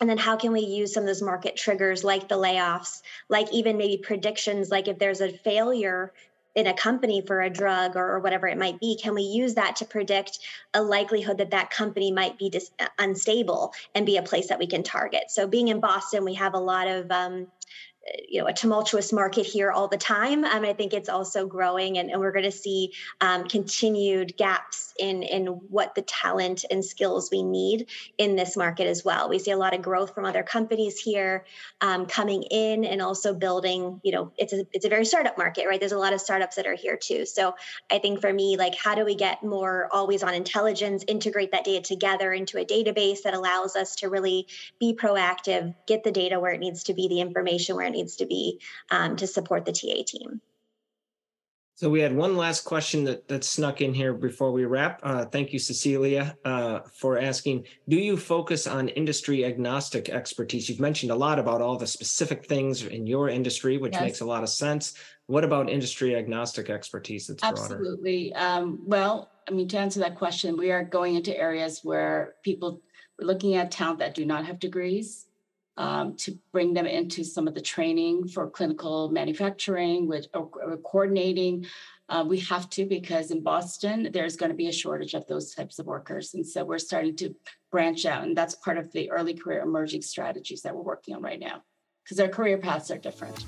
and 0.00 0.08
then 0.08 0.18
how 0.18 0.36
can 0.36 0.52
we 0.52 0.60
use 0.60 0.94
some 0.94 1.02
of 1.02 1.06
those 1.06 1.22
market 1.22 1.56
triggers 1.56 2.02
like 2.02 2.28
the 2.28 2.34
layoffs 2.34 3.02
like 3.28 3.52
even 3.52 3.76
maybe 3.76 3.98
predictions 3.98 4.70
like 4.70 4.88
if 4.88 4.98
there's 4.98 5.20
a 5.20 5.30
failure 5.30 6.12
in 6.56 6.66
a 6.66 6.74
company 6.74 7.22
for 7.24 7.42
a 7.42 7.50
drug 7.50 7.94
or, 7.94 8.18
whatever 8.18 8.48
it 8.48 8.58
might 8.58 8.80
be 8.80 8.96
can 9.00 9.14
we 9.14 9.22
use 9.22 9.54
that 9.54 9.76
to 9.76 9.84
predict 9.84 10.40
a 10.74 10.82
likelihood 10.82 11.38
that 11.38 11.52
that 11.52 11.70
company 11.70 12.10
might 12.10 12.36
be 12.38 12.50
dis- 12.50 12.72
unstable 12.98 13.72
and 13.94 14.04
be 14.04 14.16
a 14.16 14.22
place 14.22 14.48
that 14.48 14.58
we 14.58 14.66
can 14.66 14.82
target? 14.82 15.24
So 15.28 15.46
being 15.46 15.68
in 15.68 15.80
boston 15.80 16.24
we 16.24 16.34
have 16.34 16.54
a 16.54 16.58
lot 16.58 16.88
of 16.88 17.10
um, 17.10 17.46
you 18.28 18.40
know 18.40 18.46
a 18.46 18.52
tumultuous 18.52 19.12
market 19.12 19.46
here 19.46 19.70
all 19.70 19.88
the 19.88 19.96
time. 19.96 20.44
Um, 20.44 20.64
I 20.64 20.72
think 20.72 20.92
it's 20.92 21.08
also 21.08 21.46
growing, 21.46 21.98
and, 21.98 22.10
and 22.10 22.20
we're 22.20 22.32
going 22.32 22.44
to 22.44 22.52
see 22.52 22.92
um, 23.20 23.48
continued 23.48 24.36
gaps 24.36 24.92
in 24.98 25.22
in 25.22 25.46
what 25.46 25.94
the 25.94 26.02
talent 26.02 26.64
and 26.70 26.84
skills 26.84 27.30
we 27.30 27.42
need 27.42 27.88
in 28.18 28.36
this 28.36 28.56
market 28.56 28.86
as 28.86 29.04
well. 29.04 29.28
We 29.28 29.38
see 29.38 29.50
a 29.50 29.56
lot 29.56 29.74
of 29.74 29.82
growth 29.82 30.14
from 30.14 30.24
other 30.24 30.42
companies 30.42 30.98
here 30.98 31.44
um, 31.80 32.06
coming 32.06 32.42
in, 32.44 32.84
and 32.84 33.02
also 33.02 33.34
building. 33.34 34.00
You 34.02 34.12
know, 34.12 34.32
it's 34.36 34.52
a 34.52 34.66
it's 34.72 34.84
a 34.84 34.88
very 34.88 35.04
startup 35.04 35.38
market, 35.38 35.66
right? 35.66 35.78
There's 35.80 35.92
a 35.92 35.98
lot 35.98 36.12
of 36.12 36.20
startups 36.20 36.56
that 36.56 36.66
are 36.66 36.74
here 36.74 36.96
too. 36.96 37.26
So 37.26 37.54
I 37.90 37.98
think 37.98 38.20
for 38.20 38.32
me, 38.32 38.56
like, 38.56 38.74
how 38.74 38.94
do 38.94 39.04
we 39.04 39.14
get 39.14 39.42
more 39.42 39.88
always 39.92 40.22
on 40.22 40.34
intelligence, 40.34 41.04
integrate 41.06 41.52
that 41.52 41.64
data 41.64 41.82
together 41.82 42.32
into 42.32 42.58
a 42.58 42.64
database 42.64 43.22
that 43.22 43.34
allows 43.34 43.76
us 43.76 43.96
to 43.96 44.08
really 44.08 44.46
be 44.78 44.94
proactive, 44.94 45.74
get 45.86 46.04
the 46.04 46.12
data 46.12 46.38
where 46.40 46.52
it 46.52 46.60
needs 46.60 46.84
to 46.84 46.94
be, 46.94 47.08
the 47.08 47.20
information 47.20 47.76
where 47.76 47.86
it 47.86 47.92
needs 48.00 48.16
to 48.16 48.26
be 48.26 48.60
um, 48.90 49.16
to 49.16 49.26
support 49.26 49.64
the 49.64 49.72
TA 49.72 50.02
team. 50.06 50.40
So 51.80 51.88
we 51.88 52.00
had 52.00 52.14
one 52.14 52.36
last 52.36 52.66
question 52.66 53.04
that, 53.04 53.26
that 53.28 53.42
snuck 53.42 53.80
in 53.80 53.94
here 53.94 54.12
before 54.12 54.52
we 54.52 54.66
wrap. 54.66 55.00
Uh, 55.02 55.24
thank 55.24 55.50
you, 55.50 55.58
Cecilia, 55.58 56.36
uh, 56.44 56.80
for 56.92 57.18
asking, 57.18 57.64
do 57.88 57.96
you 57.96 58.18
focus 58.18 58.66
on 58.66 58.88
industry 58.88 59.46
agnostic 59.46 60.10
expertise? 60.10 60.68
You've 60.68 60.78
mentioned 60.78 61.10
a 61.10 61.14
lot 61.14 61.38
about 61.38 61.62
all 61.62 61.78
the 61.78 61.86
specific 61.86 62.44
things 62.44 62.84
in 62.84 63.06
your 63.06 63.30
industry, 63.30 63.78
which 63.78 63.94
yes. 63.94 64.02
makes 64.02 64.20
a 64.20 64.26
lot 64.26 64.42
of 64.42 64.50
sense. 64.50 64.92
What 65.24 65.42
about 65.42 65.70
industry 65.70 66.16
agnostic 66.16 66.68
expertise 66.68 67.28
that's 67.28 67.42
Absolutely. 67.42 68.34
Um, 68.34 68.82
well, 68.84 69.30
I 69.48 69.52
mean, 69.52 69.66
to 69.68 69.78
answer 69.78 70.00
that 70.00 70.16
question, 70.16 70.58
we 70.58 70.70
are 70.70 70.84
going 70.84 71.14
into 71.14 71.34
areas 71.34 71.80
where 71.82 72.34
people, 72.44 72.82
we're 73.18 73.26
looking 73.26 73.54
at 73.54 73.70
talent 73.70 74.00
that 74.00 74.14
do 74.14 74.26
not 74.26 74.44
have 74.44 74.58
degrees 74.58 75.28
um, 75.80 76.14
to 76.14 76.38
bring 76.52 76.74
them 76.74 76.84
into 76.84 77.24
some 77.24 77.48
of 77.48 77.54
the 77.54 77.60
training 77.60 78.28
for 78.28 78.50
clinical 78.50 79.08
manufacturing, 79.08 80.06
which 80.06 80.26
or, 80.34 80.50
or 80.62 80.76
coordinating. 80.76 81.64
Uh, 82.10 82.22
we 82.26 82.38
have 82.40 82.68
to 82.68 82.84
because 82.84 83.30
in 83.30 83.42
Boston 83.42 84.10
there's 84.12 84.36
going 84.36 84.50
to 84.50 84.56
be 84.56 84.68
a 84.68 84.72
shortage 84.72 85.14
of 85.14 85.26
those 85.26 85.54
types 85.54 85.78
of 85.78 85.86
workers, 85.86 86.34
and 86.34 86.46
so 86.46 86.64
we're 86.64 86.78
starting 86.78 87.16
to 87.16 87.34
branch 87.72 88.04
out. 88.04 88.24
And 88.24 88.36
that's 88.36 88.56
part 88.56 88.76
of 88.76 88.92
the 88.92 89.10
early 89.10 89.32
career 89.32 89.60
emerging 89.60 90.02
strategies 90.02 90.60
that 90.62 90.76
we're 90.76 90.82
working 90.82 91.16
on 91.16 91.22
right 91.22 91.40
now 91.40 91.62
because 92.04 92.18
their 92.18 92.28
career 92.28 92.58
paths 92.58 92.90
are 92.90 92.98
different. 92.98 93.46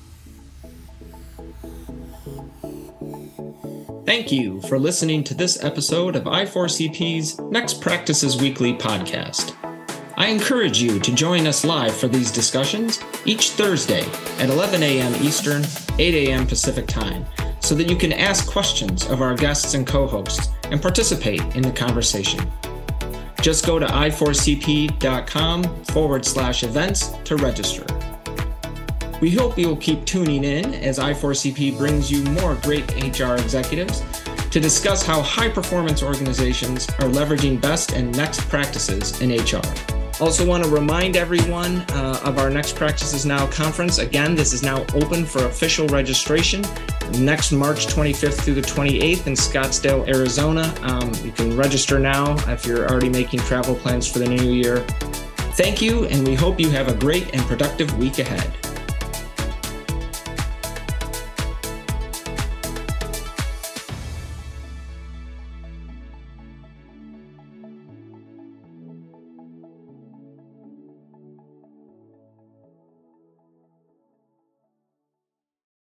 Thank 4.06 4.32
you 4.32 4.62
for 4.62 4.78
listening 4.78 5.22
to 5.24 5.34
this 5.34 5.62
episode 5.62 6.16
of 6.16 6.24
I4CP's 6.24 7.38
Next 7.40 7.82
Practices 7.82 8.40
Weekly 8.40 8.72
podcast. 8.72 9.54
I 10.22 10.26
encourage 10.26 10.80
you 10.80 11.00
to 11.00 11.12
join 11.12 11.48
us 11.48 11.64
live 11.64 11.96
for 11.96 12.06
these 12.06 12.30
discussions 12.30 13.00
each 13.24 13.50
Thursday 13.50 14.06
at 14.38 14.50
11 14.50 14.80
a.m. 14.80 15.12
Eastern, 15.16 15.64
8 15.98 16.28
a.m. 16.28 16.46
Pacific 16.46 16.86
Time, 16.86 17.26
so 17.58 17.74
that 17.74 17.90
you 17.90 17.96
can 17.96 18.12
ask 18.12 18.48
questions 18.48 19.04
of 19.08 19.20
our 19.20 19.34
guests 19.34 19.74
and 19.74 19.84
co 19.84 20.06
hosts 20.06 20.50
and 20.70 20.80
participate 20.80 21.40
in 21.56 21.62
the 21.62 21.72
conversation. 21.72 22.40
Just 23.40 23.66
go 23.66 23.80
to 23.80 23.86
i4cp.com 23.86 25.64
forward 25.86 26.24
slash 26.24 26.62
events 26.62 27.08
to 27.24 27.34
register. 27.34 27.84
We 29.20 29.32
hope 29.32 29.58
you'll 29.58 29.74
keep 29.74 30.04
tuning 30.04 30.44
in 30.44 30.72
as 30.74 31.00
I4CP 31.00 31.76
brings 31.76 32.12
you 32.12 32.22
more 32.30 32.54
great 32.62 32.88
HR 32.94 33.34
executives 33.34 34.04
to 34.52 34.60
discuss 34.60 35.04
how 35.04 35.20
high 35.20 35.48
performance 35.48 36.00
organizations 36.00 36.88
are 36.90 37.08
leveraging 37.08 37.60
best 37.60 37.94
and 37.94 38.16
next 38.16 38.48
practices 38.48 39.20
in 39.20 39.32
HR. 39.32 39.91
Also, 40.22 40.46
want 40.46 40.62
to 40.62 40.70
remind 40.70 41.16
everyone 41.16 41.78
uh, 41.90 42.20
of 42.22 42.38
our 42.38 42.48
Next 42.48 42.76
Practices 42.76 43.26
Now 43.26 43.44
conference. 43.48 43.98
Again, 43.98 44.36
this 44.36 44.52
is 44.52 44.62
now 44.62 44.86
open 44.94 45.26
for 45.26 45.46
official 45.46 45.88
registration 45.88 46.62
next 47.18 47.50
March 47.50 47.88
25th 47.88 48.40
through 48.40 48.54
the 48.54 48.60
28th 48.60 49.26
in 49.26 49.32
Scottsdale, 49.32 50.06
Arizona. 50.06 50.72
Um, 50.82 51.12
you 51.24 51.32
can 51.32 51.56
register 51.56 51.98
now 51.98 52.36
if 52.48 52.64
you're 52.64 52.88
already 52.88 53.08
making 53.08 53.40
travel 53.40 53.74
plans 53.74 54.06
for 54.06 54.20
the 54.20 54.28
new 54.28 54.52
year. 54.52 54.78
Thank 55.56 55.82
you, 55.82 56.04
and 56.04 56.24
we 56.24 56.36
hope 56.36 56.60
you 56.60 56.70
have 56.70 56.86
a 56.86 56.94
great 56.94 57.34
and 57.34 57.42
productive 57.46 57.98
week 57.98 58.20
ahead. 58.20 58.71